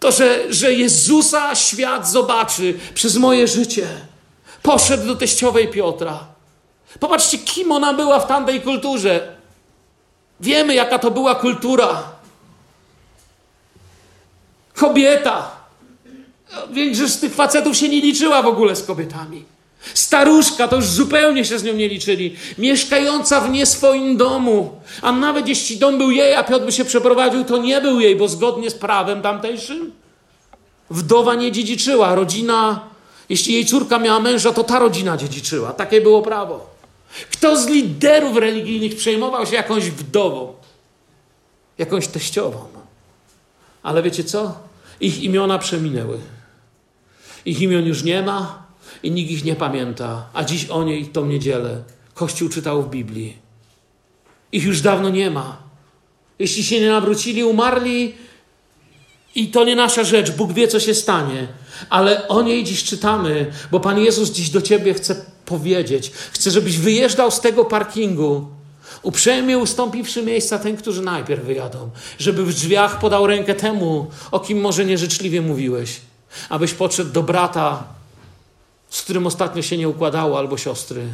to 0.00 0.12
że, 0.12 0.52
że 0.52 0.72
Jezusa 0.72 1.54
świat 1.54 2.08
zobaczy 2.08 2.74
przez 2.94 3.16
moje 3.16 3.48
życie. 3.48 3.88
Poszedł 4.62 5.06
do 5.06 5.16
teściowej 5.16 5.68
Piotra. 5.68 6.18
Popatrzcie, 7.00 7.38
kim 7.38 7.72
ona 7.72 7.94
była 7.94 8.20
w 8.20 8.26
tamtej 8.26 8.60
kulturze. 8.60 9.36
Wiemy, 10.40 10.74
jaka 10.74 10.98
to 10.98 11.10
była 11.10 11.34
kultura. 11.34 12.02
Kobieta. 14.74 15.50
Większość 16.70 17.12
z 17.12 17.20
tych 17.20 17.34
facetów 17.34 17.76
się 17.76 17.88
nie 17.88 18.00
liczyła 18.00 18.42
w 18.42 18.46
ogóle 18.46 18.76
z 18.76 18.86
kobietami. 18.86 19.44
Staruszka 19.94 20.68
to 20.68 20.76
już 20.76 20.86
zupełnie 20.86 21.44
się 21.44 21.58
z 21.58 21.64
nią 21.64 21.72
nie 21.74 21.88
liczyli. 21.88 22.36
Mieszkająca 22.58 23.40
w 23.40 23.50
nie 23.50 23.66
swoim 23.66 24.16
domu. 24.16 24.80
A 25.02 25.12
nawet 25.12 25.48
jeśli 25.48 25.76
dom 25.76 25.98
był 25.98 26.10
jej, 26.10 26.34
a 26.34 26.44
Piotr 26.44 26.64
by 26.64 26.72
się 26.72 26.84
przeprowadził, 26.84 27.44
to 27.44 27.58
nie 27.58 27.80
był 27.80 28.00
jej, 28.00 28.16
bo 28.16 28.28
zgodnie 28.28 28.70
z 28.70 28.74
prawem 28.74 29.22
tamtejszym 29.22 29.92
wdowa 30.90 31.34
nie 31.34 31.52
dziedziczyła. 31.52 32.14
Rodzina, 32.14 32.80
jeśli 33.28 33.54
jej 33.54 33.66
córka 33.66 33.98
miała 33.98 34.20
męża, 34.20 34.52
to 34.52 34.64
ta 34.64 34.78
rodzina 34.78 35.16
dziedziczyła. 35.16 35.72
Takie 35.72 36.00
było 36.00 36.22
prawo. 36.22 36.76
Kto 37.30 37.56
z 37.56 37.66
liderów 37.66 38.36
religijnych 38.36 38.96
przejmował 38.96 39.46
się 39.46 39.54
jakąś 39.54 39.90
wdową? 39.90 40.54
Jakąś 41.78 42.08
teściową? 42.08 42.58
Ale 43.82 44.02
wiecie 44.02 44.24
co? 44.24 44.54
Ich 45.00 45.22
imiona 45.22 45.58
przeminęły. 45.58 46.18
Ich 47.44 47.60
imion 47.60 47.86
już 47.86 48.02
nie 48.02 48.22
ma 48.22 48.65
i 49.02 49.10
nikt 49.10 49.30
ich 49.30 49.44
nie 49.44 49.56
pamięta. 49.56 50.28
A 50.34 50.44
dziś 50.44 50.66
o 50.66 50.84
niej 50.84 51.06
tą 51.06 51.26
niedzielę 51.26 51.82
Kościół 52.14 52.48
czytał 52.48 52.82
w 52.82 52.90
Biblii. 52.90 53.36
Ich 54.52 54.64
już 54.64 54.80
dawno 54.80 55.10
nie 55.10 55.30
ma. 55.30 55.56
Jeśli 56.38 56.64
się 56.64 56.80
nie 56.80 56.90
nawrócili, 56.90 57.44
umarli 57.44 58.14
i 59.34 59.48
to 59.48 59.64
nie 59.64 59.76
nasza 59.76 60.04
rzecz. 60.04 60.30
Bóg 60.30 60.52
wie, 60.52 60.68
co 60.68 60.80
się 60.80 60.94
stanie. 60.94 61.48
Ale 61.90 62.28
o 62.28 62.42
niej 62.42 62.64
dziś 62.64 62.84
czytamy, 62.84 63.52
bo 63.70 63.80
Pan 63.80 63.98
Jezus 63.98 64.30
dziś 64.30 64.50
do 64.50 64.62
Ciebie 64.62 64.94
chce 64.94 65.24
powiedzieć. 65.44 66.12
Chce, 66.32 66.50
żebyś 66.50 66.78
wyjeżdżał 66.78 67.30
z 67.30 67.40
tego 67.40 67.64
parkingu. 67.64 68.46
Uprzejmie 69.02 69.58
ustąpiwszy 69.58 70.22
miejsca 70.22 70.58
ten, 70.58 70.76
którzy 70.76 71.02
najpierw 71.02 71.44
wyjadą. 71.44 71.90
Żeby 72.18 72.44
w 72.44 72.54
drzwiach 72.54 73.00
podał 73.00 73.26
rękę 73.26 73.54
temu, 73.54 74.06
o 74.30 74.40
kim 74.40 74.60
może 74.60 74.84
nieżyczliwie 74.84 75.42
mówiłeś. 75.42 76.00
Abyś 76.48 76.72
podszedł 76.72 77.12
do 77.12 77.22
brata, 77.22 77.95
z 78.90 79.02
którym 79.02 79.26
ostatnio 79.26 79.62
się 79.62 79.78
nie 79.78 79.88
układało, 79.88 80.38
albo 80.38 80.58
siostry. 80.58 81.08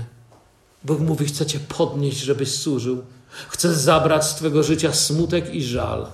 Bóg 0.85 1.01
mówi, 1.01 1.27
chce 1.27 1.47
Cię 1.47 1.61
podnieść, 1.61 2.19
żebyś 2.19 2.55
służył. 2.55 3.03
Chce 3.49 3.75
zabrać 3.75 4.25
z 4.25 4.35
Twego 4.35 4.63
życia 4.63 4.93
smutek 4.93 5.55
i 5.55 5.63
żal. 5.63 6.07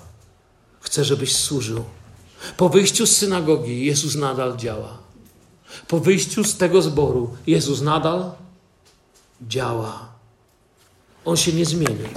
Chce, 0.81 1.05
żebyś 1.05 1.37
służył. 1.37 1.85
Po 2.57 2.69
wyjściu 2.69 3.07
z 3.07 3.17
synagogi 3.17 3.87
Jezus 3.87 4.15
nadal 4.15 4.57
działa. 4.57 4.99
Po 5.89 6.01
wyjściu 6.01 6.45
z 6.45 6.57
tego 6.57 6.83
zboru 6.83 7.37
Jezus 7.47 7.81
nadal 7.81 8.31
działa. 9.49 10.09
On 11.25 11.37
się 11.37 11.53
nie 11.53 11.67
zmieni. 11.67 12.09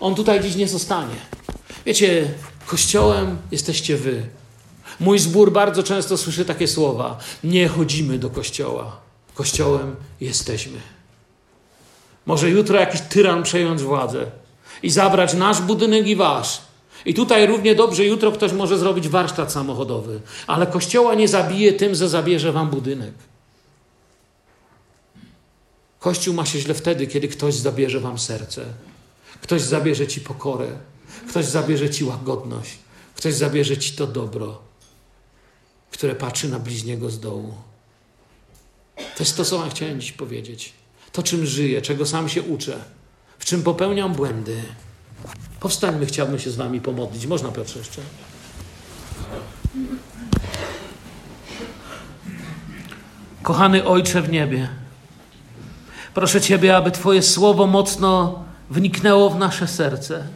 On 0.00 0.14
tutaj 0.14 0.42
dziś 0.42 0.56
nie 0.56 0.68
zostanie. 0.68 1.16
Wiecie, 1.86 2.34
kościołem 2.66 3.38
jesteście 3.50 3.96
wy. 3.96 4.28
Mój 5.00 5.18
zbór 5.18 5.52
bardzo 5.52 5.82
często 5.82 6.16
słyszy 6.16 6.44
takie 6.44 6.68
słowa: 6.68 7.18
Nie 7.44 7.68
chodzimy 7.68 8.18
do 8.18 8.30
kościoła. 8.30 8.96
Kościołem 9.34 9.96
jesteśmy. 10.20 10.78
Może 12.26 12.50
jutro 12.50 12.80
jakiś 12.80 13.00
tyran 13.00 13.42
przejąć 13.42 13.82
władzę 13.82 14.26
i 14.82 14.90
zabrać 14.90 15.34
nasz 15.34 15.60
budynek 15.60 16.06
i 16.06 16.16
wasz. 16.16 16.60
I 17.04 17.14
tutaj 17.14 17.46
równie 17.46 17.74
dobrze 17.74 18.04
jutro 18.04 18.32
ktoś 18.32 18.52
może 18.52 18.78
zrobić 18.78 19.08
warsztat 19.08 19.52
samochodowy, 19.52 20.20
ale 20.46 20.66
kościoła 20.66 21.14
nie 21.14 21.28
zabije 21.28 21.72
tym, 21.72 21.94
że 21.94 22.08
zabierze 22.08 22.52
wam 22.52 22.70
budynek. 22.70 23.12
Kościół 26.00 26.34
ma 26.34 26.46
się 26.46 26.60
źle 26.60 26.74
wtedy, 26.74 27.06
kiedy 27.06 27.28
ktoś 27.28 27.54
zabierze 27.54 28.00
wam 28.00 28.18
serce, 28.18 28.64
ktoś 29.40 29.62
zabierze 29.62 30.06
ci 30.06 30.20
pokorę, 30.20 30.68
ktoś 31.28 31.44
zabierze 31.44 31.90
ci 31.90 32.04
łagodność, 32.04 32.78
ktoś 33.14 33.34
zabierze 33.34 33.78
ci 33.78 33.92
to 33.92 34.06
dobro, 34.06 34.58
które 35.94 36.14
patrzy 36.14 36.48
na 36.48 36.58
bliźniego 36.58 37.10
z 37.10 37.20
dołu. 37.20 37.54
To 38.96 39.20
jest 39.20 39.36
to, 39.36 39.44
co 39.44 39.58
wam 39.58 39.70
chciałem 39.70 40.00
dziś 40.00 40.12
powiedzieć. 40.12 40.72
To, 41.12 41.22
czym 41.22 41.46
żyję, 41.46 41.82
czego 41.82 42.06
sam 42.06 42.28
się 42.28 42.42
uczę, 42.42 42.78
w 43.38 43.44
czym 43.44 43.62
popełniam 43.62 44.12
błędy. 44.12 44.62
Powstańmy, 45.60 46.06
chciałbym 46.06 46.38
się 46.38 46.50
z 46.50 46.56
wami 46.56 46.80
pomodlić. 46.80 47.26
Można, 47.26 47.48
Piotrze, 47.48 47.78
jeszcze? 47.78 48.02
Kochany 53.42 53.84
Ojcze 53.84 54.22
w 54.22 54.30
niebie, 54.30 54.68
proszę 56.14 56.40
Ciebie, 56.40 56.76
aby 56.76 56.90
Twoje 56.90 57.22
słowo 57.22 57.66
mocno 57.66 58.44
wniknęło 58.70 59.30
w 59.30 59.38
nasze 59.38 59.68
serce. 59.68 60.28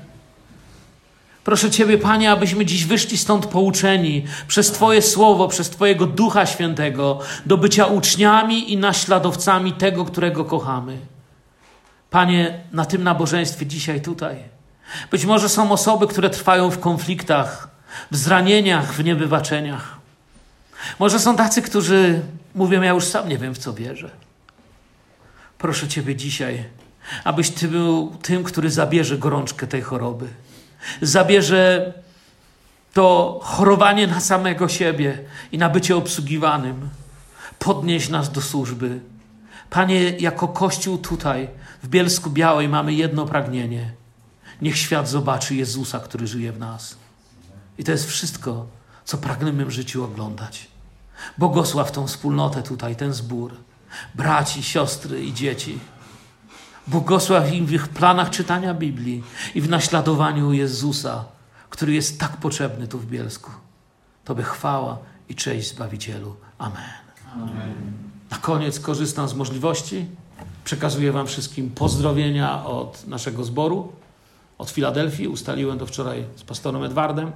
Proszę 1.49 1.71
Ciebie, 1.71 1.99
Panie, 1.99 2.31
abyśmy 2.31 2.67
dziś 2.67 2.85
wyszli 2.85 3.19
stąd 3.19 3.47
pouczeni 3.47 4.25
przez 4.49 4.73
Twoje 4.73 5.03
słowo, 5.03 5.49
przez 5.49 5.71
Twojego 5.71 6.07
Ducha 6.07 6.47
Świętego 6.47 7.21
do 7.47 7.57
bycia 7.57 7.87
uczniami 7.87 8.73
i 8.73 8.77
naśladowcami 8.77 9.73
tego, 9.73 10.05
którego 10.05 10.45
kochamy. 10.45 10.99
Panie, 12.11 12.61
na 12.73 12.85
tym 12.85 13.05
nabożeństwie 13.05 13.67
dzisiaj 13.67 14.01
tutaj. 14.01 14.37
Być 15.11 15.25
może 15.25 15.49
są 15.49 15.73
osoby, 15.73 16.07
które 16.07 16.31
trwają 16.31 16.71
w 16.71 16.79
konfliktach, 16.79 17.69
w 18.11 18.17
zranieniach, 18.17 18.95
w 18.95 19.05
niewybaczeniach. 19.05 19.99
Może 20.99 21.19
są 21.19 21.37
tacy, 21.37 21.63
którzy 21.63 22.23
mówią: 22.55 22.83
Ja 22.83 22.91
już 22.91 23.05
sam 23.05 23.29
nie 23.29 23.39
wiem, 23.39 23.55
w 23.55 23.59
co 23.59 23.73
wierzę. 23.73 24.11
Proszę 25.59 25.89
Ciebie 25.89 26.17
dzisiaj, 26.17 26.65
abyś 27.25 27.51
Ty 27.51 27.69
był 27.69 28.17
tym, 28.23 28.45
który 28.45 28.71
zabierze 28.71 29.19
gorączkę 29.19 29.67
tej 29.67 29.83
choroby. 29.83 30.29
Zabierze 31.03 31.93
to 32.93 33.41
chorowanie 33.43 34.07
na 34.07 34.20
samego 34.20 34.68
siebie 34.68 35.18
i 35.53 35.59
na 35.59 35.68
bycie 35.68 35.97
obsługiwanym. 35.97 36.89
Podnieś 37.59 38.09
nas 38.09 38.33
do 38.33 38.43
służby. 38.43 39.01
Panie, 39.70 40.11
jako 40.11 40.49
Kościół 40.49 40.99
tutaj 40.99 41.49
w 41.83 41.89
Bielsku 41.89 42.31
Białej 42.31 42.68
mamy 42.68 42.95
jedno 42.95 43.26
pragnienie. 43.26 43.93
Niech 44.62 44.79
świat 44.79 45.09
zobaczy 45.09 45.55
Jezusa, 45.55 46.01
który 46.01 46.26
żyje 46.26 46.53
w 46.53 46.59
nas. 46.59 46.97
I 47.79 47.85
to 47.85 47.93
jest 47.93 48.09
wszystko, 48.09 48.66
co 49.05 49.18
pragniemy 49.18 49.64
w 49.64 49.70
życiu 49.70 50.05
oglądać. 50.05 50.68
Błogosław 51.39 51.93
tą 51.93 52.07
wspólnotę 52.07 52.62
tutaj, 52.62 52.97
ten 52.97 53.12
zbór, 53.12 53.55
braci, 54.14 54.62
siostry 54.62 55.24
i 55.24 55.35
dzieci. 55.35 55.79
Błogosław 56.89 57.53
im 57.53 57.66
w 57.66 57.72
ich 57.72 57.89
planach 57.89 58.30
czytania 58.30 58.74
Biblii 58.74 59.22
i 59.55 59.61
w 59.61 59.68
naśladowaniu 59.68 60.53
Jezusa, 60.53 61.24
który 61.70 61.95
jest 61.95 62.20
tak 62.20 62.36
potrzebny 62.36 62.89
tu 62.89 62.99
w 62.99 63.07
Bielsku. 63.07 63.51
Tobie 64.24 64.43
chwała 64.43 64.99
i 65.28 65.34
cześć 65.34 65.68
Zbawicielu. 65.68 66.36
Amen. 66.59 66.82
Amen. 67.34 67.74
Na 68.30 68.36
koniec 68.36 68.80
korzystam 68.80 69.28
z 69.28 69.34
możliwości. 69.34 70.07
Przekazuję 70.64 71.12
Wam 71.12 71.26
wszystkim 71.26 71.70
pozdrowienia 71.70 72.64
od 72.64 73.07
naszego 73.07 73.45
zboru, 73.45 73.93
od 74.59 74.70
Filadelfii. 74.70 75.28
Ustaliłem 75.28 75.78
to 75.78 75.86
wczoraj 75.86 76.24
z 76.36 76.43
pastorem 76.43 76.82
Edwardem. 76.82 77.32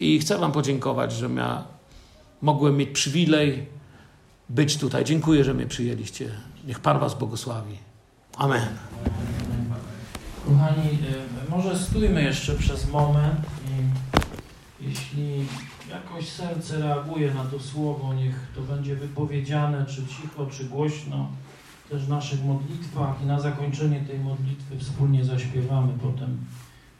I 0.00 0.18
chcę 0.18 0.38
Wam 0.38 0.52
podziękować, 0.52 1.12
że 1.12 1.30
mogłem 2.42 2.76
mieć 2.76 2.90
przywilej 2.90 3.66
być 4.48 4.76
tutaj. 4.76 5.04
Dziękuję, 5.04 5.44
że 5.44 5.54
mnie 5.54 5.66
przyjęliście. 5.66 6.30
Niech 6.66 6.80
Pan 6.80 6.98
Was 6.98 7.14
błogosławi. 7.14 7.89
Amen. 8.36 8.68
Kochani, 10.44 10.88
y, 10.88 11.50
może 11.50 11.78
stójmy 11.78 12.22
jeszcze 12.22 12.54
przez 12.54 12.90
moment 12.90 13.40
i 14.80 14.88
jeśli 14.88 15.46
jakoś 15.90 16.28
serce 16.28 16.78
reaguje 16.78 17.34
na 17.34 17.44
to 17.44 17.60
słowo, 17.60 18.14
niech 18.14 18.46
to 18.54 18.60
będzie 18.60 18.96
wypowiedziane, 18.96 19.86
czy 19.86 20.06
cicho, 20.06 20.46
czy 20.46 20.64
głośno, 20.64 21.28
też 21.90 22.04
w 22.04 22.08
naszych 22.08 22.44
modlitwach 22.44 23.22
i 23.22 23.26
na 23.26 23.40
zakończenie 23.40 24.00
tej 24.00 24.18
modlitwy 24.18 24.78
wspólnie 24.78 25.24
zaśpiewamy 25.24 25.92
potem 26.02 26.38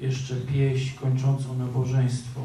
jeszcze 0.00 0.34
pieśń 0.36 0.98
kończącą 0.98 1.58
nabożeństwo. 1.58 2.40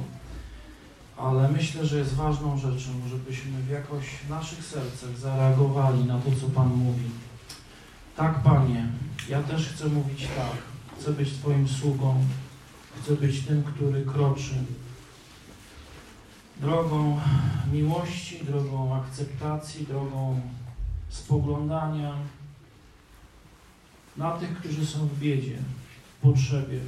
Ale 1.17 1.49
myślę, 1.49 1.85
że 1.85 1.97
jest 1.97 2.13
ważną 2.13 2.57
rzeczą, 2.57 2.91
żebyśmy 3.09 3.61
w 3.61 3.69
jakoś 3.69 4.05
naszych 4.29 4.65
sercach 4.65 5.17
zareagowali 5.17 6.03
na 6.03 6.19
to, 6.19 6.31
co 6.41 6.47
Pan 6.47 6.67
mówi. 6.67 7.09
Tak, 8.15 8.43
Panie, 8.43 8.87
ja 9.29 9.43
też 9.43 9.69
chcę 9.69 9.87
mówić 9.87 10.27
tak. 10.27 10.57
Chcę 10.99 11.11
być 11.11 11.33
Twoim 11.33 11.67
sługą. 11.67 12.25
Chcę 13.01 13.15
być 13.15 13.41
tym, 13.41 13.63
który 13.63 14.05
kroczy 14.05 14.55
drogą 16.61 17.19
miłości, 17.71 18.45
drogą 18.45 18.95
akceptacji, 18.95 19.87
drogą 19.87 20.41
spoglądania 21.09 22.15
na 24.17 24.31
tych, 24.31 24.57
którzy 24.57 24.85
są 24.85 25.07
w 25.07 25.19
biedzie, 25.19 25.57
w 26.17 26.21
potrzebie. 26.21 26.79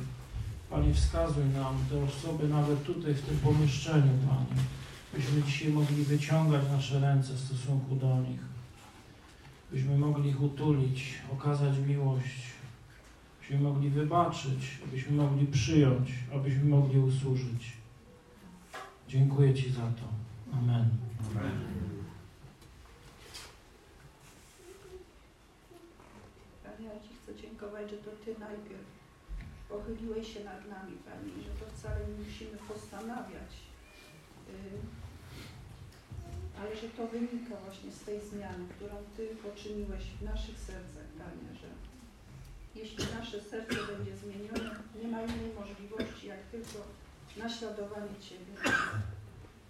Panie, 0.69 0.93
wskazuj 0.93 1.45
nam 1.45 1.75
te 1.89 2.03
osoby 2.03 2.47
nawet 2.47 2.83
tutaj 2.83 3.13
w 3.13 3.21
tym 3.21 3.37
pomieszczeniu, 3.37 4.13
Panie, 4.29 4.61
byśmy 5.13 5.43
dzisiaj 5.43 5.69
mogli 5.69 6.03
wyciągać 6.03 6.61
nasze 6.71 6.99
ręce 6.99 7.33
w 7.33 7.39
stosunku 7.39 7.95
do 7.95 8.21
nich. 8.21 8.56
Byśmy 9.71 9.97
mogli 9.97 10.29
ich 10.29 10.41
utulić, 10.41 11.21
okazać 11.33 11.77
miłość, 11.87 12.41
byśmy 13.39 13.59
mogli 13.59 13.89
wybaczyć, 13.89 14.77
abyśmy 14.87 15.17
mogli 15.17 15.47
przyjąć, 15.47 16.13
abyśmy 16.35 16.63
mogli 16.63 16.99
usłużyć. 16.99 17.73
Dziękuję 19.07 19.53
Ci 19.53 19.71
za 19.71 19.81
to. 19.81 20.07
Amen. 20.57 20.89
Panie, 26.63 26.87
ja 26.87 26.99
Ci 26.99 27.09
chcę 27.23 27.35
dziękować, 27.41 27.89
że 27.89 27.97
to 27.97 28.11
Ty 28.25 28.39
najpierw 28.39 28.85
pochyliłeś 29.69 30.33
się 30.33 30.43
nad 30.43 30.69
nami, 30.69 30.93
Panie, 31.05 31.31
i 31.39 31.43
że 31.43 31.49
to 31.49 31.71
wcale 31.73 31.99
nie 32.07 32.25
musimy 32.25 32.57
postanawiać, 32.67 33.51
y, 34.49 34.96
ale 36.61 36.75
że 36.75 36.89
to 36.89 37.07
wynika 37.07 37.55
właśnie 37.65 37.91
z 37.91 37.99
tej 37.99 38.21
zmiany, 38.21 38.65
którą 38.75 38.95
Ty 39.17 39.27
poczyniłeś 39.27 40.03
w 40.03 40.21
naszych 40.21 40.59
sercach, 40.59 41.07
Panie, 41.17 41.59
że 41.61 41.67
jeśli 42.75 43.05
nasze 43.19 43.41
serce 43.41 43.75
będzie 43.75 44.17
zmienione, 44.17 44.75
nie 45.01 45.07
ma 45.07 45.21
innej 45.21 45.51
możliwości, 45.59 46.27
jak 46.27 46.39
tylko 46.51 46.79
naśladowanie 47.37 48.15
Ciebie. 48.21 48.53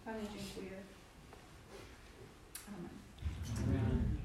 Panie, 0.06 0.22
dziękuję. 0.34 0.78
Amen. 2.68 2.90
Amen. 3.64 4.17